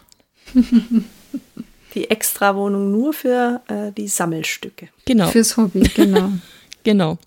Die 1.95 2.09
Extrawohnung 2.09 2.91
nur 2.91 3.13
für 3.13 3.61
äh, 3.67 3.91
die 3.91 4.07
Sammelstücke. 4.07 4.89
Genau. 5.05 5.27
Fürs 5.27 5.57
Hobby, 5.57 5.81
genau. 5.93 6.33
genau. 6.83 7.17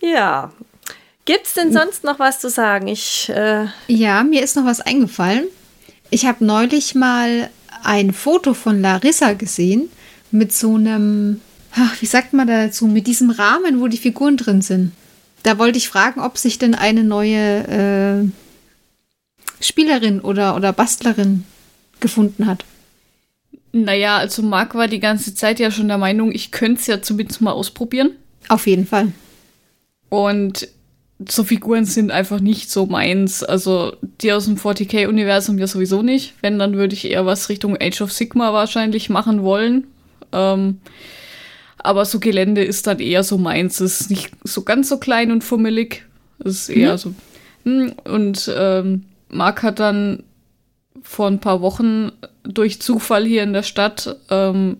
Ja. 0.00 0.52
Gibt 1.24 1.46
es 1.46 1.54
denn 1.54 1.72
sonst 1.72 2.02
noch 2.02 2.18
was 2.18 2.40
zu 2.40 2.50
sagen? 2.50 2.88
Ich, 2.88 3.28
äh 3.28 3.66
ja, 3.86 4.24
mir 4.24 4.42
ist 4.42 4.56
noch 4.56 4.64
was 4.64 4.80
eingefallen. 4.80 5.46
Ich 6.12 6.26
habe 6.26 6.44
neulich 6.44 6.94
mal 6.94 7.48
ein 7.82 8.12
Foto 8.12 8.52
von 8.52 8.82
Larissa 8.82 9.32
gesehen 9.32 9.88
mit 10.30 10.52
so 10.52 10.74
einem, 10.74 11.40
ach, 11.74 12.02
wie 12.02 12.06
sagt 12.06 12.34
man 12.34 12.46
dazu, 12.46 12.86
mit 12.86 13.06
diesem 13.06 13.30
Rahmen, 13.30 13.80
wo 13.80 13.88
die 13.88 13.96
Figuren 13.96 14.36
drin 14.36 14.60
sind. 14.60 14.92
Da 15.42 15.58
wollte 15.58 15.78
ich 15.78 15.88
fragen, 15.88 16.20
ob 16.20 16.36
sich 16.36 16.58
denn 16.58 16.74
eine 16.74 17.02
neue 17.02 18.28
äh, 18.28 19.64
Spielerin 19.64 20.20
oder, 20.20 20.54
oder 20.54 20.74
Bastlerin 20.74 21.44
gefunden 21.98 22.46
hat. 22.46 22.66
Naja, 23.72 24.18
also 24.18 24.42
Marc 24.42 24.74
war 24.74 24.88
die 24.88 25.00
ganze 25.00 25.34
Zeit 25.34 25.60
ja 25.60 25.70
schon 25.70 25.88
der 25.88 25.96
Meinung, 25.96 26.30
ich 26.30 26.50
könnte 26.50 26.78
es 26.82 26.86
ja 26.88 27.00
zumindest 27.00 27.40
mal 27.40 27.52
ausprobieren. 27.52 28.10
Auf 28.48 28.66
jeden 28.66 28.86
Fall. 28.86 29.14
Und 30.10 30.68
so 31.28 31.44
Figuren 31.44 31.84
sind 31.84 32.10
einfach 32.10 32.40
nicht 32.40 32.70
so 32.70 32.86
meins. 32.86 33.42
Also 33.42 33.94
die 34.20 34.32
aus 34.32 34.46
dem 34.46 34.56
40k-Universum 34.56 35.58
ja 35.58 35.66
sowieso 35.66 36.02
nicht. 36.02 36.34
Wenn, 36.40 36.58
dann 36.58 36.76
würde 36.76 36.94
ich 36.94 37.10
eher 37.10 37.26
was 37.26 37.48
Richtung 37.48 37.76
Age 37.80 38.00
of 38.02 38.12
Sigma 38.12 38.52
wahrscheinlich 38.52 39.10
machen 39.10 39.42
wollen. 39.42 39.86
Ähm, 40.32 40.80
aber 41.78 42.04
so 42.04 42.20
Gelände 42.20 42.64
ist 42.64 42.86
dann 42.86 43.00
eher 43.00 43.24
so 43.24 43.38
meins. 43.38 43.80
Es 43.80 44.00
ist 44.02 44.10
nicht 44.10 44.30
so 44.44 44.62
ganz 44.62 44.88
so 44.88 44.98
klein 44.98 45.32
und 45.32 45.42
fummelig. 45.42 46.04
Es 46.38 46.68
ist 46.68 46.68
eher 46.70 46.92
mhm. 46.92 46.98
so. 46.98 47.14
Hm, 47.64 47.92
und 48.04 48.52
ähm, 48.56 49.04
Marc 49.28 49.62
hat 49.62 49.80
dann 49.80 50.22
vor 51.02 51.26
ein 51.26 51.40
paar 51.40 51.60
Wochen 51.62 52.12
durch 52.44 52.80
Zufall 52.80 53.24
hier 53.24 53.42
in 53.42 53.52
der 53.52 53.62
Stadt 53.62 54.16
ähm, 54.30 54.78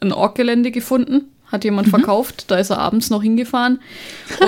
ein 0.00 0.12
Orkgelände 0.12 0.70
gefunden 0.70 1.28
hat 1.52 1.64
jemand 1.64 1.88
mhm. 1.88 1.90
verkauft, 1.92 2.50
da 2.50 2.56
ist 2.56 2.70
er 2.70 2.78
abends 2.78 3.10
noch 3.10 3.22
hingefahren 3.22 3.78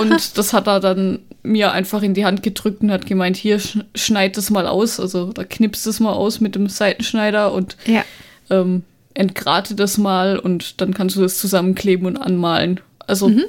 und 0.01 0.37
das 0.37 0.51
hat 0.51 0.67
er 0.67 0.79
dann 0.79 1.19
mir 1.45 1.71
einfach 1.71 2.01
in 2.01 2.13
die 2.13 2.25
Hand 2.25 2.43
gedrückt 2.43 2.81
und 2.81 2.91
hat 2.91 3.05
gemeint, 3.05 3.37
hier 3.37 3.59
schneid 3.95 4.37
das 4.37 4.49
mal 4.49 4.67
aus, 4.67 4.99
also 4.99 5.31
da 5.31 5.43
knipst 5.43 5.87
es 5.87 5.99
mal 5.99 6.13
aus 6.13 6.39
mit 6.39 6.55
dem 6.55 6.67
Seitenschneider 6.67 7.53
und 7.53 7.77
ja. 7.85 8.03
ähm, 8.49 8.83
entgrate 9.13 9.75
das 9.75 9.97
mal 9.97 10.37
und 10.37 10.81
dann 10.81 10.93
kannst 10.93 11.15
du 11.15 11.21
das 11.21 11.37
zusammenkleben 11.37 12.05
und 12.05 12.17
anmalen. 12.17 12.79
Also 12.99 13.29
mhm. 13.29 13.43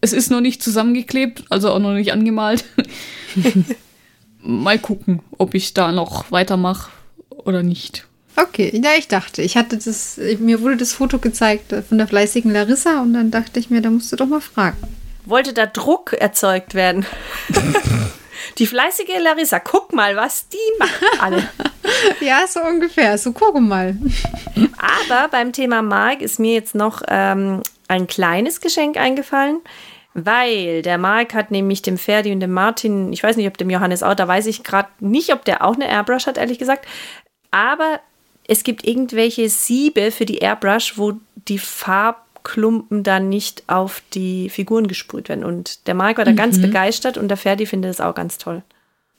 es 0.00 0.12
ist 0.12 0.30
noch 0.30 0.40
nicht 0.40 0.62
zusammengeklebt, 0.62 1.44
also 1.50 1.70
auch 1.70 1.78
noch 1.78 1.94
nicht 1.94 2.12
angemalt. 2.12 2.64
mal 4.42 4.78
gucken, 4.78 5.20
ob 5.38 5.54
ich 5.54 5.74
da 5.74 5.92
noch 5.92 6.30
weitermache 6.30 6.90
oder 7.30 7.62
nicht. 7.62 8.06
Okay, 8.36 8.80
ja, 8.82 8.90
ich 8.98 9.08
dachte, 9.08 9.42
ich 9.42 9.56
hatte 9.56 9.76
das, 9.76 10.18
mir 10.38 10.62
wurde 10.62 10.78
das 10.78 10.94
Foto 10.94 11.18
gezeigt 11.18 11.74
von 11.86 11.98
der 11.98 12.08
fleißigen 12.08 12.50
Larissa 12.50 13.02
und 13.02 13.12
dann 13.12 13.30
dachte 13.30 13.60
ich 13.60 13.68
mir, 13.68 13.82
da 13.82 13.90
musst 13.90 14.10
du 14.10 14.16
doch 14.16 14.26
mal 14.26 14.40
fragen. 14.40 14.78
Wollte 15.24 15.52
da 15.52 15.66
Druck 15.66 16.12
erzeugt 16.12 16.74
werden? 16.74 17.06
die 18.58 18.66
fleißige 18.66 19.20
Larissa, 19.20 19.60
guck 19.60 19.92
mal, 19.92 20.16
was 20.16 20.48
die 20.48 20.58
macht 20.78 21.02
alle. 21.20 21.48
ja, 22.20 22.46
so 22.46 22.60
ungefähr, 22.60 23.16
so 23.18 23.32
guck 23.32 23.60
mal. 23.60 23.96
Aber 24.78 25.28
beim 25.28 25.52
Thema 25.52 25.82
Mark 25.82 26.22
ist 26.22 26.38
mir 26.38 26.54
jetzt 26.54 26.74
noch 26.74 27.02
ähm, 27.08 27.62
ein 27.88 28.06
kleines 28.06 28.60
Geschenk 28.60 28.96
eingefallen. 28.96 29.60
Weil 30.14 30.82
der 30.82 30.98
Mark 30.98 31.32
hat 31.32 31.50
nämlich 31.50 31.80
dem 31.80 31.96
Ferdi 31.96 32.32
und 32.32 32.40
dem 32.40 32.52
Martin, 32.52 33.12
ich 33.14 33.22
weiß 33.22 33.36
nicht, 33.36 33.46
ob 33.46 33.56
dem 33.56 33.70
Johannes 33.70 34.02
auch, 34.02 34.14
da 34.14 34.28
weiß 34.28 34.44
ich 34.46 34.62
gerade 34.62 34.90
nicht, 35.00 35.32
ob 35.32 35.44
der 35.46 35.64
auch 35.64 35.74
eine 35.74 35.88
Airbrush 35.88 36.26
hat, 36.26 36.36
ehrlich 36.36 36.58
gesagt. 36.58 36.86
Aber 37.50 38.00
es 38.46 38.62
gibt 38.62 38.86
irgendwelche 38.86 39.48
Siebe 39.48 40.10
für 40.10 40.26
die 40.26 40.38
Airbrush, 40.38 40.98
wo 40.98 41.14
die 41.48 41.58
Farbklumpen 42.42 43.02
dann 43.02 43.28
nicht 43.28 43.64
auf 43.66 44.02
die 44.14 44.48
Figuren 44.48 44.86
gesprüht 44.86 45.28
werden. 45.28 45.44
Und 45.44 45.86
der 45.86 45.94
Marc 45.94 46.18
war 46.18 46.24
da 46.24 46.32
mhm. 46.32 46.36
ganz 46.36 46.60
begeistert 46.60 47.16
und 47.18 47.28
der 47.28 47.36
Ferdi 47.36 47.66
findet 47.66 47.90
es 47.90 48.00
auch 48.00 48.14
ganz 48.14 48.38
toll. 48.38 48.62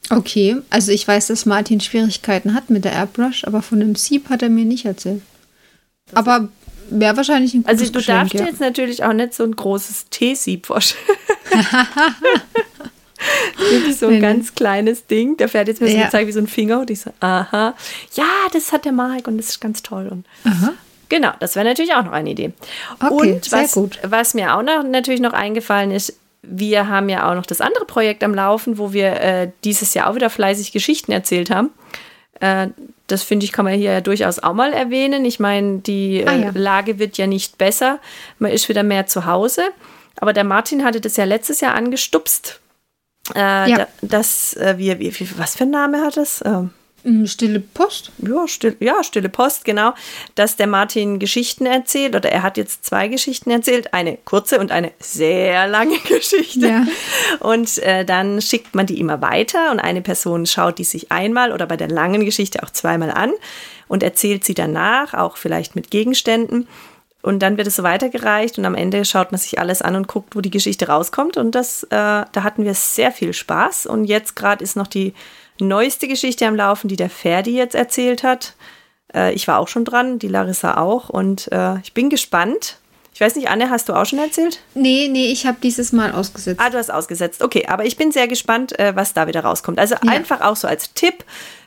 Okay, 0.09 0.57
also 0.69 0.91
ich 0.91 1.07
weiß, 1.07 1.28
dass 1.28 1.45
Martin 1.45 1.80
Schwierigkeiten 1.80 2.53
hat 2.53 2.69
mit 2.69 2.84
der 2.84 2.91
Airbrush, 2.91 3.45
aber 3.45 3.61
von 3.61 3.80
dem 3.80 3.95
Sieb 3.95 4.30
hat 4.30 4.41
er 4.41 4.49
mir 4.49 4.65
nicht 4.65 4.86
erzählt. 4.86 5.21
Aber 6.13 6.49
wäre 6.89 7.15
wahrscheinlich 7.15 7.53
ein 7.53 7.63
gutes 7.63 7.80
Also 7.80 7.91
du 7.91 7.99
Geschenk, 7.99 8.19
darfst 8.19 8.34
ja. 8.34 8.45
jetzt 8.45 8.59
natürlich 8.59 9.03
auch 9.05 9.13
nicht 9.13 9.34
so 9.34 9.43
ein 9.43 9.55
großes 9.55 10.07
T-Sieb 10.09 10.65
vorstellen. 10.65 11.05
Wirklich 13.57 13.95
so 13.95 14.07
ein 14.07 14.19
ganz 14.19 14.53
kleines 14.53 15.07
Ding. 15.07 15.38
Der 15.38 15.47
fährt 15.47 15.69
jetzt 15.69 15.80
mir 15.80 15.88
so 15.88 15.95
ja. 15.95 16.05
gezeigt 16.05 16.28
wie 16.28 16.34
so 16.34 16.39
ein 16.39 16.47
Finger 16.47 16.82
und 16.82 16.89
ich 16.89 16.99
so, 16.99 17.11
aha. 17.21 17.74
Ja, 18.15 18.26
das 18.51 18.74
hat 18.74 18.84
der 18.84 18.91
Marek 18.91 19.30
und 19.30 19.38
das 19.38 19.47
ist 19.47 19.61
ganz 19.61 19.82
toll. 19.82 20.09
Und 20.09 20.26
aha. 20.43 20.74
Genau, 21.14 21.30
das 21.39 21.55
wäre 21.55 21.64
natürlich 21.68 21.93
auch 21.93 22.03
noch 22.03 22.11
eine 22.11 22.32
Idee. 22.32 22.53
Okay, 22.99 23.34
und 23.34 23.51
was, 23.51 23.74
gut. 23.74 23.99
was 24.01 24.34
mir 24.34 24.55
auch 24.57 24.64
noch 24.64 24.82
natürlich 24.84 25.22
noch 25.22 25.34
eingefallen 25.34 25.91
ist, 25.91 26.18
wir 26.41 26.88
haben 26.89 27.07
ja 27.07 27.30
auch 27.30 27.36
noch 27.36 27.45
das 27.45 27.61
andere 27.61 27.86
Projekt 27.86 28.24
am 28.24 28.34
Laufen, 28.34 28.80
wo 28.80 28.93
wir 28.93 29.22
äh, 29.22 29.51
dieses 29.64 29.93
Jahr 29.93 30.09
auch 30.09 30.16
wieder 30.16 30.32
fleißig 30.32 30.72
Geschichten 30.72 31.11
erzählt 31.11 31.51
haben. 31.51 31.70
Äh, 32.39 32.70
das 33.05 33.22
finde 33.22 33.45
ich, 33.45 33.51
kann 33.51 33.64
man 33.66 33.76
hier 33.76 33.91
ja 33.91 34.01
durchaus 34.01 34.39
auch 34.39 34.53
mal 34.53 34.74
erwähnen. 34.74 35.24
Ich 35.24 35.39
meine, 35.39 35.78
die 35.80 36.22
äh, 36.22 36.28
Ah, 36.28 36.34
ja. 36.36 36.51
Lage 36.55 36.97
wird 36.97 37.20
ja 37.20 37.28
nicht 37.28 37.59
besser. 37.59 37.99
Man 38.39 38.51
ist 38.51 38.68
wieder 38.70 38.82
mehr 38.82 39.05
zu 39.05 39.28
Hause. 39.28 39.61
Aber 40.20 40.34
der 40.34 40.43
Martin 40.45 40.84
hatte 40.84 40.99
das 40.99 41.16
ja 41.16 41.26
letztes 41.26 41.61
Jahr 41.61 41.76
angestupst. 41.76 42.59
Äh, 43.36 43.70
Ja. 43.70 43.78
da, 43.78 43.88
dass 44.01 44.57
wir, 44.59 44.97
wie, 44.97 45.14
was 45.38 45.55
für 45.57 45.66
ein 45.66 45.70
Name 45.70 46.01
hat 46.01 46.18
es? 46.18 46.41
Ähm, 46.43 46.72
Stille 47.26 47.60
Post. 47.60 48.12
ja, 48.20 48.47
still, 48.47 48.78
ja, 48.80 49.04
Stille 49.04 49.28
Post, 49.28 49.66
genau, 49.66 49.93
dass 50.36 50.56
der 50.56 50.68
Martin 50.68 51.20
Geschichten 51.20 51.66
erzählt 51.66 52.16
oder 52.16 52.32
er 52.32 52.43
hat 52.43 52.56
jetzt 52.56 52.86
zwei 52.86 53.10
Geschichten 53.10 53.51
erzählt, 53.51 53.93
eine 53.93 54.18
kurze 54.24 54.60
und 54.60 54.72
eine 54.72 54.91
sehr 54.99 55.68
lange 55.68 55.97
Geschichte. 56.08 56.68
Ja. 56.68 56.86
Und 57.39 57.78
äh, 57.80 58.06
dann 58.06 58.41
schickt 58.41 58.74
man 58.74 58.86
die 58.86 58.99
immer 58.99 59.22
weiter 59.22 59.72
und 59.72 59.80
eine 59.80 60.01
Person 60.01 60.45
schaut 60.45 60.78
die 60.78 60.86
sich 60.86 61.12
einmal 61.12 61.51
oder 61.51 61.66
bei 61.66 61.76
der 61.76 61.89
langen 61.89 62.24
Geschichte 62.24 62.64
auch 62.64 62.70
zweimal 62.70 63.12
an 63.12 63.34
und 63.88 64.01
erzählt 64.01 64.45
sie 64.45 64.54
danach, 64.54 65.14
auch 65.14 65.36
vielleicht 65.36 65.76
mit 65.76 65.91
Gegenständen. 65.91 66.68
Und 67.22 67.39
dann 67.39 67.56
wird 67.56 67.68
es 67.68 67.78
so 67.78 67.84
weitergereicht 67.84 68.58
und 68.58 68.66
am 68.66 68.76
Ende 68.76 69.06
schaut 69.06 69.32
man 69.32 69.39
sich 69.39 69.58
alles 69.58 69.82
an 69.82 69.95
und 69.95 70.10
guckt, 70.10 70.36
wo 70.36 70.41
die 70.41 70.51
Geschichte 70.51 70.89
rauskommt. 70.89 71.38
Und 71.38 71.56
das, 71.56 71.84
äh, 71.84 71.88
da 71.89 72.43
hatten 72.43 72.66
wir 72.66 72.74
sehr 72.74 73.14
viel 73.14 73.32
Spaß. 73.32 73.86
Und 73.86 74.06
jetzt 74.06 74.36
gerade 74.36 74.62
ist 74.62 74.76
noch 74.76 74.88
die 74.88 75.14
neueste 75.64 76.07
Geschichte 76.07 76.45
am 76.47 76.55
Laufen, 76.55 76.88
die 76.88 76.95
der 76.95 77.09
Ferdi 77.09 77.55
jetzt 77.55 77.76
erzählt 77.76 78.24
hat. 78.24 78.55
Äh, 79.14 79.34
ich 79.34 79.47
war 79.47 79.59
auch 79.59 79.68
schon 79.68 79.86
dran, 79.86 80.20
die 80.20 80.28
Larissa 80.28 80.78
auch. 80.78 81.09
Und 81.09 81.51
äh, 81.51 81.80
ich 81.80 81.93
bin 81.93 82.09
gespannt. 82.09 82.78
Ich 83.14 83.22
weiß 83.22 83.36
nicht, 83.36 83.49
Anne, 83.49 83.70
hast 83.70 83.89
du 83.89 83.93
auch 83.93 84.05
schon 84.05 84.20
erzählt? 84.20 84.59
Nee, 84.74 85.07
nee, 85.11 85.32
ich 85.32 85.45
habe 85.45 85.57
dieses 85.61 85.91
Mal 85.91 86.14
ausgesetzt. 86.14 86.59
Ah, 86.59 86.70
du 86.70 86.78
hast 86.78 86.91
ausgesetzt. 86.91 87.43
Okay, 87.43 87.68
aber 87.68 87.86
ich 87.86 87.95
bin 87.95 88.11
sehr 88.11 88.28
gespannt, 88.28 88.78
äh, 88.80 88.95
was 88.95 89.14
da 89.14 89.28
wieder 89.28 89.41
rauskommt. 89.41 89.80
Also 89.80 89.95
einfach 90.07 90.41
auch 90.41 90.55
so 90.55 90.68
als 90.68 90.93
Tipp 90.93 91.24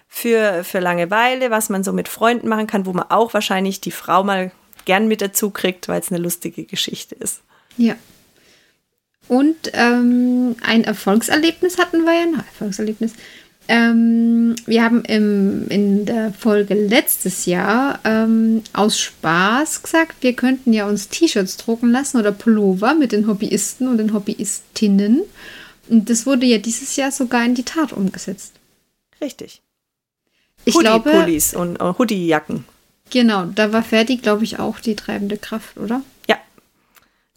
für, 0.09 0.65
für 0.65 0.81
Langeweile, 0.81 1.51
was 1.51 1.69
man 1.69 1.85
so 1.85 1.93
mit 1.93 2.09
Freunden 2.09 2.49
machen 2.49 2.67
kann, 2.67 2.87
wo 2.87 2.93
man 2.93 3.11
auch 3.11 3.33
wahrscheinlich 3.33 3.81
die 3.81 3.93
Frau 3.93 4.25
mal 4.25 4.51
gern 4.87 5.07
mit 5.09 5.21
dazu 5.21 5.51
kriegt, 5.51 5.89
weil 5.89 6.01
es 6.01 6.11
eine 6.11 6.19
lustige 6.19 6.65
Geschichte 6.65 7.15
ist. 7.15 7.43
Ja. 7.77 7.95
Und 9.29 9.57
ähm, 9.73 10.57
ein 10.63 10.85
Erfolgserlebnis 10.85 11.79
hatten 11.79 12.05
wir 12.05 12.13
ja. 12.13 12.27
Na, 12.33 12.39
Erfolgserlebnis. 12.39 13.13
Ähm, 13.69 14.55
wir 14.67 14.85
haben 14.85 15.05
im, 15.05 15.67
in 15.69 16.07
der 16.07 16.33
Folge 16.33 16.75
letztes 16.75 17.47
Jahr 17.47 17.99
ähm, 18.05 18.63
aus 18.73 18.99
Spaß 19.01 19.83
gesagt, 19.83 20.17
wir 20.21 20.35
könnten 20.35 20.73
ja 20.73 20.87
uns 20.87 21.09
T-Shirts 21.09 21.57
drucken 21.57 21.91
lassen 21.91 22.19
oder 22.19 22.33
Pullover 22.33 22.95
mit 22.95 23.13
den 23.13 23.27
Hobbyisten 23.27 23.89
und 23.89 23.99
den 23.99 24.13
Hobbyistinnen. 24.13 25.23
Und 25.89 26.11
das 26.11 26.27
wurde 26.27 26.47
ja 26.47 26.59
dieses 26.59 26.97
Jahr 26.97 27.11
sogar 27.11 27.45
in 27.45 27.55
die 27.55 27.65
Tat 27.65 27.93
umgesetzt. 27.93 28.53
Richtig. 29.21 29.63
Ich 30.65 30.79
glaube, 30.79 31.11
Hoodie-Pullis 31.11 31.55
und 31.55 31.77
äh, 31.77 31.95
Hoodie-Jacken. 31.99 32.65
genau, 33.11 33.47
da 33.47 33.73
war 33.73 33.83
Ferdi, 33.83 34.17
glaube 34.17 34.45
ich, 34.45 34.59
auch 34.59 34.81
die 34.81 34.97
treibende 34.97 35.39
Kraft, 35.39 35.77
oder? 35.77 36.03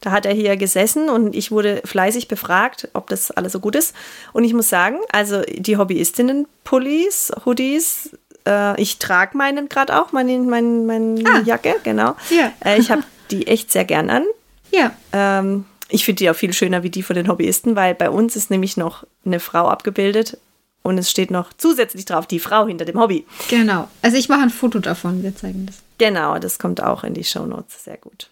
Da 0.01 0.11
hat 0.11 0.25
er 0.25 0.33
hier 0.33 0.55
gesessen 0.55 1.09
und 1.09 1.35
ich 1.35 1.51
wurde 1.51 1.81
fleißig 1.83 2.27
befragt, 2.29 2.87
ob 2.93 3.07
das 3.09 3.31
alles 3.31 3.51
so 3.51 3.59
gut 3.59 3.75
ist. 3.75 3.93
Und 4.31 4.43
ich 4.45 4.53
muss 4.53 4.69
sagen, 4.69 4.97
also 5.11 5.41
die 5.41 5.75
Hobbyistinnen-Pullis, 5.77 7.31
Hoodies, 7.45 8.11
äh, 8.47 8.79
ich 8.81 8.99
trage 8.99 9.37
meinen 9.37 9.67
gerade 9.69 9.99
auch, 10.01 10.11
meine, 10.11 10.37
meine, 10.39 10.67
meine 10.67 11.21
Ah. 11.29 11.41
Jacke, 11.45 11.75
genau. 11.83 12.15
Ja. 12.29 12.51
Äh, 12.63 12.79
ich 12.79 12.91
habe 12.91 13.03
die 13.31 13.47
echt 13.47 13.71
sehr 13.71 13.85
gern 13.85 14.09
an. 14.09 14.23
Ja. 14.71 14.91
Ähm, 15.13 15.65
ich 15.89 16.05
finde 16.05 16.19
die 16.19 16.29
auch 16.29 16.35
viel 16.35 16.53
schöner 16.53 16.83
wie 16.83 16.89
die 16.89 17.03
von 17.03 17.15
den 17.15 17.27
Hobbyisten, 17.27 17.75
weil 17.75 17.95
bei 17.95 18.09
uns 18.09 18.35
ist 18.35 18.49
nämlich 18.51 18.77
noch 18.77 19.05
eine 19.25 19.39
Frau 19.39 19.67
abgebildet 19.67 20.37
und 20.83 20.97
es 20.97 21.09
steht 21.11 21.31
noch 21.31 21.51
zusätzlich 21.57 22.05
drauf 22.05 22.25
die 22.27 22.39
Frau 22.39 22.67
hinter 22.67 22.85
dem 22.85 22.99
Hobby. 22.99 23.25
Genau. 23.49 23.87
Also 24.01 24.15
ich 24.17 24.29
mache 24.29 24.41
ein 24.43 24.49
Foto 24.49 24.79
davon, 24.79 25.23
wir 25.23 25.35
zeigen 25.35 25.65
das. 25.65 25.77
Genau, 25.97 26.37
das 26.39 26.57
kommt 26.59 26.81
auch 26.81 27.03
in 27.03 27.13
die 27.15 27.23
Shownotes. 27.25 27.83
Sehr 27.83 27.97
gut. 27.97 28.29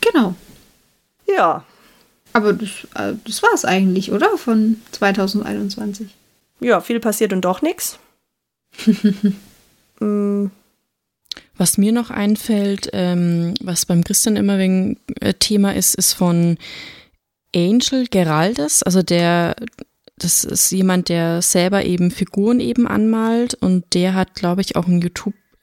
Genau. 0.00 0.34
Ja, 1.26 1.64
Aber 2.32 2.52
das, 2.52 2.68
äh, 2.94 3.14
das 3.24 3.42
war 3.42 3.50
es 3.54 3.64
eigentlich, 3.64 4.12
oder? 4.12 4.36
Von 4.36 4.80
2021. 4.92 6.08
ja, 6.60 6.80
viel 6.80 7.00
passiert 7.00 7.32
und 7.32 7.42
doch 7.44 7.62
nichts. 7.62 7.98
Mm, 10.00 10.46
Was 11.56 11.78
mir 11.78 11.92
noch 11.92 12.10
einfällt, 12.10 12.90
ähm, 12.92 13.54
was 13.60 13.86
beim 13.86 14.02
Christian 14.02 14.34
immer 14.34 14.58
wegen 14.58 14.98
äh, 15.20 15.34
Thema 15.34 15.72
ist, 15.72 15.94
ist 15.94 16.14
von 16.14 16.58
Angel 17.54 18.08
Geraldes. 18.08 18.82
Also 18.82 19.02
der, 19.02 19.54
das 20.16 20.42
ist 20.42 20.72
jemand, 20.72 21.08
der 21.08 21.42
selber 21.42 21.84
eben 21.84 22.10
Figuren 22.10 22.58
eben 22.58 22.88
anmalt 22.88 23.54
und 23.54 23.94
der 23.94 24.14
hat, 24.14 24.34
glaube 24.34 24.62
ich, 24.62 24.74
auch 24.74 24.86
einen 24.86 25.00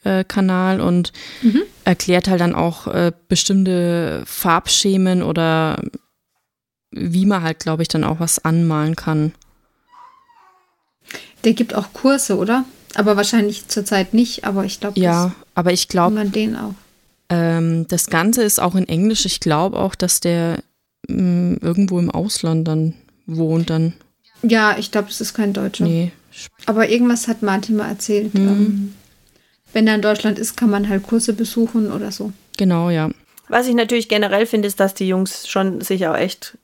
YouTube-Kanal 0.04 0.82
und 0.82 1.12
erklärt 1.84 2.28
halt 2.28 2.42
dann 2.42 2.56
auch 2.56 2.88
äh, 2.88 3.12
bestimmte 3.28 4.24
Farbschemen 4.26 5.24
oder 5.24 5.82
wie 6.92 7.26
man 7.26 7.42
halt, 7.44 7.60
glaube 7.60 7.84
ich, 7.84 7.88
dann 7.88 8.04
auch 8.04 8.20
was 8.20 8.44
anmalen 8.44 8.96
kann. 8.96 9.32
Der 11.44 11.54
gibt 11.54 11.74
auch 11.74 11.94
Kurse, 11.94 12.38
oder? 12.38 12.66
Aber 12.96 13.16
wahrscheinlich 13.16 13.68
zurzeit 13.68 14.14
nicht, 14.14 14.44
aber 14.44 14.66
ich 14.66 14.80
glaube, 14.80 15.00
Ja, 15.00 15.32
aber 15.56 15.72
ich 15.72 15.88
glaube, 15.88 16.16
man 16.16 16.32
den 16.32 16.56
auch. 16.56 16.74
Ähm, 17.30 17.88
das 17.88 18.08
Ganze 18.08 18.44
ist 18.44 18.60
auch 18.60 18.76
in 18.76 18.88
Englisch. 18.90 19.26
Ich 19.26 19.40
glaube 19.40 19.80
auch, 19.80 19.96
dass 19.96 20.20
der 20.20 20.62
mh, 21.08 21.58
irgendwo 21.62 22.00
im 22.00 22.12
Ausland 22.12 22.68
dann 22.68 22.94
wohnt. 23.26 23.70
Dann, 23.70 23.94
Ja, 24.44 24.78
ich 24.78 24.92
glaube, 24.92 25.08
das 25.08 25.22
ist 25.22 25.34
kein 25.34 25.54
Deutscher. 25.54 25.86
nee. 25.86 26.12
Aber 26.66 26.88
irgendwas 26.90 27.28
hat 27.28 27.42
Martin 27.42 27.76
mal 27.76 27.90
erzählt. 27.90 28.34
Ähm, 28.36 28.94
wenn 29.74 29.88
er 29.88 29.96
in 29.96 30.02
Deutschland 30.02 30.40
ist, 30.40 30.58
kann 30.58 30.70
man 30.70 30.90
halt 30.90 31.04
Kurse 31.04 31.34
besuchen 31.34 31.92
oder 31.92 32.12
so. 32.12 32.32
Genau, 32.58 32.90
ja. 32.90 33.10
Was 33.48 33.68
ich 33.68 33.76
natürlich 33.76 34.10
generell 34.10 34.46
finde, 34.46 34.68
ist, 34.68 34.80
dass 34.80 34.94
die 34.94 35.08
Jungs 35.08 35.48
schon 35.48 35.82
sich 35.82 36.08
auch 36.08 36.16
echt, 36.16 36.58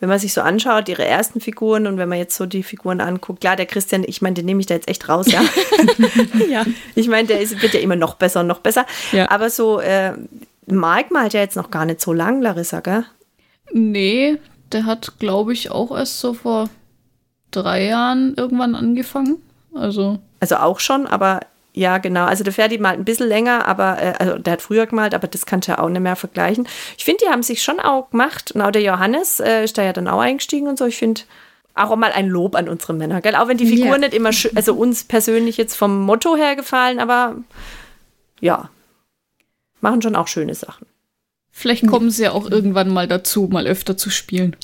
wenn 0.00 0.08
man 0.08 0.18
sich 0.18 0.32
so 0.32 0.40
anschaut, 0.40 0.88
ihre 0.88 1.04
ersten 1.04 1.40
Figuren 1.40 1.86
und 1.86 1.98
wenn 1.98 2.08
man 2.08 2.18
jetzt 2.18 2.36
so 2.36 2.46
die 2.46 2.62
Figuren 2.62 3.00
anguckt, 3.00 3.40
klar, 3.40 3.56
der 3.56 3.66
Christian, 3.66 4.04
ich 4.06 4.22
meine, 4.22 4.34
den 4.34 4.46
nehme 4.46 4.60
ich 4.60 4.66
da 4.66 4.74
jetzt 4.74 4.88
echt 4.88 5.08
raus, 5.08 5.26
ja. 5.30 5.42
ja. 6.50 6.64
Ich 6.94 7.08
meine, 7.08 7.28
der 7.28 7.40
ist, 7.40 7.60
wird 7.60 7.74
ja 7.74 7.80
immer 7.80 7.96
noch 7.96 8.14
besser 8.14 8.40
und 8.40 8.46
noch 8.46 8.60
besser. 8.60 8.86
Ja. 9.12 9.30
Aber 9.30 9.50
so, 9.50 9.80
äh, 9.80 10.12
Mark 10.66 11.10
malt 11.10 11.34
ja 11.34 11.40
jetzt 11.40 11.56
noch 11.56 11.70
gar 11.70 11.84
nicht 11.84 12.00
so 12.00 12.12
lang, 12.12 12.40
Larissa, 12.42 12.80
gell? 12.80 13.04
Nee, 13.72 14.38
der 14.72 14.86
hat, 14.86 15.18
glaube 15.18 15.52
ich, 15.52 15.70
auch 15.70 15.96
erst 15.96 16.20
so 16.20 16.34
vor 16.34 16.68
drei 17.50 17.86
Jahren 17.86 18.34
irgendwann 18.36 18.74
angefangen. 18.74 19.36
Also, 19.74 20.18
Also 20.40 20.56
auch 20.56 20.80
schon, 20.80 21.06
aber 21.06 21.40
ja, 21.78 21.98
genau. 21.98 22.24
Also 22.24 22.42
der 22.42 22.52
Ferdi 22.52 22.78
malt 22.78 22.98
ein 22.98 23.04
bisschen 23.04 23.28
länger, 23.28 23.66
aber 23.66 24.02
äh, 24.02 24.14
also 24.18 24.38
der 24.38 24.54
hat 24.54 24.62
früher 24.62 24.86
gemalt, 24.86 25.14
aber 25.14 25.28
das 25.28 25.46
kannst 25.46 25.68
du 25.68 25.72
ja 25.72 25.78
auch 25.78 25.88
nicht 25.88 26.00
mehr 26.00 26.16
vergleichen. 26.16 26.66
Ich 26.96 27.04
finde, 27.04 27.24
die 27.24 27.30
haben 27.30 27.42
sich 27.44 27.62
schon 27.62 27.78
auch 27.78 28.10
gemacht. 28.10 28.50
Und 28.52 28.62
auch 28.62 28.72
der 28.72 28.82
Johannes 28.82 29.38
äh, 29.40 29.62
ist 29.64 29.78
da 29.78 29.82
ja 29.84 29.92
dann 29.92 30.08
auch 30.08 30.20
eingestiegen 30.20 30.66
und 30.66 30.76
so. 30.76 30.86
Ich 30.86 30.96
finde 30.96 31.20
auch 31.74 31.94
mal 31.94 32.10
ein 32.10 32.26
Lob 32.28 32.56
an 32.56 32.68
unsere 32.68 32.94
Männer, 32.94 33.20
gell? 33.20 33.36
Auch 33.36 33.46
wenn 33.46 33.56
die 33.58 33.66
Figuren 33.66 34.02
Ja. 34.02 34.08
nicht 34.08 34.14
immer 34.14 34.30
also 34.56 34.74
uns 34.74 35.04
persönlich 35.04 35.56
jetzt 35.56 35.76
vom 35.76 36.02
Motto 36.02 36.34
her 36.34 36.56
gefallen, 36.56 36.98
aber 36.98 37.36
ja, 38.40 38.68
machen 39.80 40.02
schon 40.02 40.16
auch 40.16 40.26
schöne 40.26 40.56
Sachen. 40.56 40.86
vielleicht 41.52 41.86
kommen 41.86 42.10
sie 42.10 42.24
ja 42.24 42.32
auch 42.32 42.50
irgendwann 42.50 42.88
mal 42.88 43.06
dazu, 43.06 43.48
mal 43.50 43.68
öfter 43.68 43.96
zu 43.96 44.10
spielen. 44.10 44.56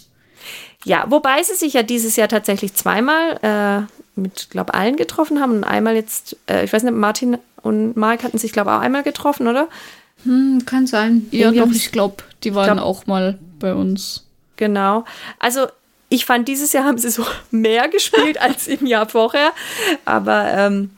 Ja, 0.85 1.07
wobei 1.09 1.43
sie 1.45 1.55
sich 1.55 1.73
ja 1.75 1.83
dieses 1.83 2.17
Jahr 2.17 2.29
tatsächlich 2.29 2.75
zweimal 2.75 3.39
äh, 3.43 3.94
mit, 4.17 4.49
glaube 4.51 4.75
allen 4.75 4.97
getroffen 4.97 5.41
haben 5.41 5.53
und 5.53 5.65
einmal 5.65 5.95
jetzt, 5.95 6.37
äh, 6.49 6.65
ich 6.65 6.73
weiß 6.73 6.83
nicht, 6.83 6.95
Martin 6.95 7.39
und 7.63 7.97
Mark 7.97 8.23
hatten 8.23 8.39
sich, 8.39 8.53
glaube 8.53 8.73
auch 8.73 8.81
einmal 8.81 9.03
getroffen, 9.03 9.49
oder? 9.49 9.69
Hm, 10.25 10.63
kann 10.67 10.87
sein. 10.87 11.27
Ja, 11.31 11.51
Irgendwie 11.51 11.69
doch, 11.71 11.77
ich 11.77 11.93
glaube, 11.93 12.17
die 12.45 12.55
waren 12.55 12.77
glaub- 12.77 12.87
auch 12.87 13.07
mal 13.07 13.39
bei 13.59 13.75
uns. 13.75 14.25
Genau. 14.57 15.05
Also 15.39 15.67
ich 16.09 16.27
fand, 16.27 16.47
dieses 16.49 16.73
Jahr 16.73 16.85
haben 16.85 16.99
sie 16.99 17.11
so 17.11 17.27
mehr 17.51 17.89
gespielt 17.89 18.41
als 18.41 18.69
im 18.69 18.87
Jahr 18.87 19.09
vorher. 19.09 19.51
Aber 20.05 20.47
ähm, 20.53 20.91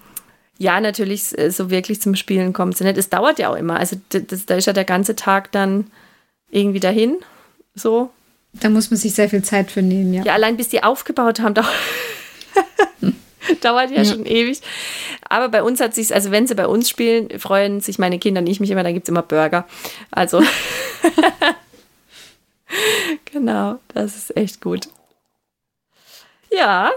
ja, 0.58 0.80
natürlich, 0.80 1.34
so 1.48 1.70
wirklich 1.70 2.00
zum 2.00 2.14
Spielen 2.16 2.52
kommt 2.52 2.76
sie 2.76 2.84
nicht. 2.84 2.98
Es 2.98 3.08
dauert 3.10 3.38
ja 3.38 3.50
auch 3.50 3.56
immer. 3.56 3.78
Also 3.78 3.96
da 4.10 4.54
ist 4.56 4.66
ja 4.66 4.72
der 4.72 4.84
ganze 4.84 5.16
Tag 5.16 5.52
dann 5.52 5.86
irgendwie 6.50 6.80
dahin. 6.80 7.16
So. 7.74 8.10
Da 8.54 8.68
muss 8.70 8.90
man 8.90 8.96
sich 8.98 9.14
sehr 9.14 9.28
viel 9.28 9.42
Zeit 9.42 9.70
für 9.70 9.82
nehmen, 9.82 10.14
ja. 10.14 10.22
Ja, 10.22 10.32
allein 10.34 10.56
bis 10.56 10.68
die 10.68 10.82
aufgebaut 10.82 11.40
haben, 11.40 11.54
dauert, 11.54 11.68
dauert 13.60 13.90
ja, 13.90 14.04
schon 14.04 14.26
ewig. 14.26 14.60
Aber 15.28 15.48
bei 15.48 15.62
uns 15.62 15.80
hat 15.80 15.94
sich, 15.94 16.14
also 16.14 16.30
wenn 16.30 16.46
sie 16.46 16.54
bei 16.54 16.66
uns 16.66 16.88
spielen, 16.90 17.38
freuen 17.38 17.80
sich 17.80 17.98
meine 17.98 18.18
Kinder 18.18 18.40
und 18.40 18.46
ich 18.48 18.60
mich 18.60 18.70
immer, 18.70 18.82
da 18.82 18.92
gibt 18.92 19.06
es 19.06 19.10
immer 19.10 19.22
Burger. 19.22 19.66
Also 20.10 20.42
genau, 23.32 23.78
das 23.94 24.16
ist 24.16 24.36
echt 24.36 24.60
gut. 24.60 24.88
Ja, 26.50 26.90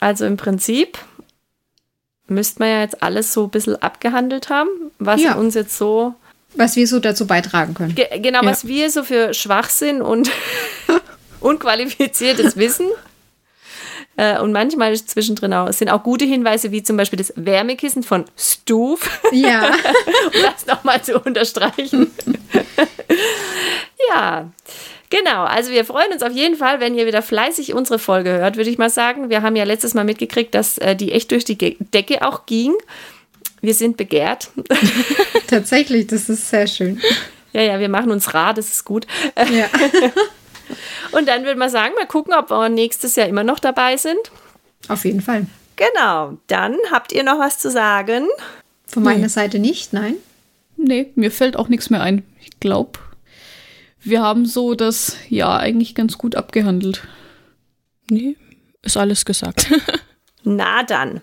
also 0.00 0.26
im 0.26 0.36
Prinzip 0.36 0.98
müsste 2.26 2.60
man 2.60 2.68
ja 2.68 2.80
jetzt 2.80 3.02
alles 3.02 3.32
so 3.32 3.44
ein 3.44 3.50
bisschen 3.50 3.80
abgehandelt 3.82 4.50
haben, 4.50 4.68
was 4.98 5.20
Ja. 5.22 5.34
uns 5.34 5.54
jetzt 5.54 5.76
so 5.76 6.14
Was 6.54 6.74
wir 6.76 6.86
so 6.88 6.98
dazu 7.00 7.26
beitragen 7.26 7.74
können. 7.74 7.94
Ge 7.94 8.06
genau, 8.20 8.42
Ja. 8.42 8.50
was 8.50 8.66
wir 8.66 8.90
so 8.90 9.04
für 9.04 9.34
Schwachsinn 9.34 10.02
und 10.02 10.30
unqualifiziertes 11.40 12.56
Wissen. 12.56 12.88
Äh, 14.20 14.38
und 14.38 14.52
manchmal 14.52 14.92
ist 14.92 15.08
zwischendrin 15.08 15.54
auch, 15.54 15.72
sind 15.72 15.88
auch 15.88 16.02
gute 16.02 16.26
Hinweise, 16.26 16.72
wie 16.72 16.82
zum 16.82 16.98
Beispiel 16.98 17.16
das 17.16 17.32
Wärmekissen 17.36 18.02
von 18.02 18.26
Stuf. 18.36 19.08
Ja. 19.32 19.68
um 20.26 20.42
das 20.42 20.66
nochmal 20.66 21.02
zu 21.02 21.18
unterstreichen. 21.18 22.10
ja. 24.10 24.50
Genau, 25.08 25.44
also 25.44 25.70
wir 25.70 25.86
freuen 25.86 26.12
uns 26.12 26.22
auf 26.22 26.32
jeden 26.32 26.54
Fall, 26.54 26.80
wenn 26.80 26.94
ihr 26.94 27.06
wieder 27.06 27.22
fleißig 27.22 27.72
unsere 27.72 27.98
Folge 27.98 28.30
hört, 28.30 28.56
würde 28.58 28.68
ich 28.68 28.76
mal 28.76 28.90
sagen. 28.90 29.30
Wir 29.30 29.40
haben 29.40 29.56
ja 29.56 29.64
letztes 29.64 29.94
Mal 29.94 30.04
mitgekriegt, 30.04 30.54
dass 30.54 30.76
äh, 30.76 30.94
die 30.94 31.12
echt 31.12 31.30
durch 31.30 31.46
die 31.46 31.56
Decke 31.56 32.22
auch 32.22 32.44
ging. 32.44 32.74
Wir 33.62 33.74
sind 33.74 33.96
begehrt. 33.96 34.50
Tatsächlich, 35.48 36.08
das 36.08 36.28
ist 36.28 36.50
sehr 36.50 36.66
schön. 36.66 37.00
Ja, 37.52 37.62
ja, 37.62 37.80
wir 37.80 37.88
machen 37.88 38.10
uns 38.10 38.34
rar, 38.34 38.52
das 38.52 38.68
ist 38.68 38.84
gut. 38.84 39.06
Ja. 39.36 39.66
Und 41.12 41.28
dann 41.28 41.44
würde 41.44 41.58
man 41.58 41.70
sagen, 41.70 41.94
mal 41.94 42.06
gucken, 42.06 42.34
ob 42.34 42.50
wir 42.50 42.68
nächstes 42.68 43.16
Jahr 43.16 43.28
immer 43.28 43.44
noch 43.44 43.58
dabei 43.58 43.96
sind. 43.96 44.30
Auf 44.88 45.04
jeden 45.04 45.20
Fall. 45.20 45.46
Genau, 45.76 46.38
dann 46.46 46.76
habt 46.90 47.12
ihr 47.12 47.22
noch 47.22 47.38
was 47.38 47.58
zu 47.58 47.70
sagen? 47.70 48.26
Von 48.86 49.02
meiner 49.02 49.28
Seite 49.28 49.58
nicht, 49.58 49.92
nein. 49.92 50.16
Nee, 50.76 51.10
mir 51.14 51.30
fällt 51.30 51.56
auch 51.56 51.68
nichts 51.68 51.90
mehr 51.90 52.02
ein. 52.02 52.24
Ich 52.40 52.60
glaube, 52.60 52.98
wir 54.00 54.22
haben 54.22 54.46
so 54.46 54.74
das 54.74 55.16
Jahr 55.28 55.60
eigentlich 55.60 55.94
ganz 55.94 56.18
gut 56.18 56.34
abgehandelt. 56.34 57.02
Nee, 58.10 58.36
ist 58.82 58.96
alles 58.96 59.24
gesagt. 59.24 59.70
Na 60.42 60.82
dann. 60.82 61.20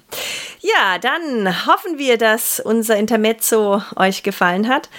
Ja, 0.62 1.00
dann 1.00 1.66
hoffen 1.66 1.98
wir, 1.98 2.18
dass 2.18 2.60
unser 2.60 2.98
Intermezzo 2.98 3.82
euch 3.96 4.24
gefallen 4.24 4.68
hat. 4.68 4.90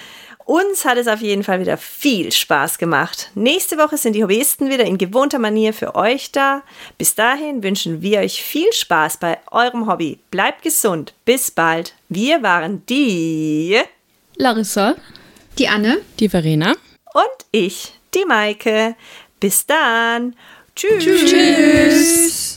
Uns 0.49 0.87
hat 0.87 0.97
es 0.97 1.09
auf 1.09 1.21
jeden 1.21 1.45
Fall 1.45 1.61
wieder 1.61 1.77
viel 1.77 2.33
Spaß 2.33 2.79
gemacht. 2.79 3.31
Nächste 3.35 3.77
Woche 3.77 3.99
sind 3.99 4.15
die 4.15 4.23
Hobbyisten 4.25 4.71
wieder 4.71 4.85
in 4.87 4.97
gewohnter 4.97 5.39
Manier 5.39 5.75
für 5.75 5.95
euch 5.95 6.33
da. 6.33 6.63
Bis 6.97 7.15
dahin 7.15 7.63
wünschen 7.63 8.01
wir 8.01 8.21
euch 8.21 8.43
viel 8.43 8.73
Spaß 8.73 9.19
bei 9.19 9.37
eurem 9.51 9.87
Hobby. 9.87 10.19
Bleibt 10.31 10.63
gesund. 10.63 11.13
Bis 11.27 11.51
bald. 11.51 11.93
Wir 12.09 12.43
waren 12.43 12.83
die 12.87 13.79
Larissa, 14.37 14.95
Die 15.59 15.69
Anne. 15.69 15.99
Die 16.19 16.31
Verena. 16.31 16.71
und 17.13 17.45
ich, 17.51 17.93
die 18.15 18.25
Maike. 18.25 18.97
Bis 19.41 19.67
dann. 19.67 20.35
Tschüss. 20.75 21.05
Tschüss. 21.05 22.57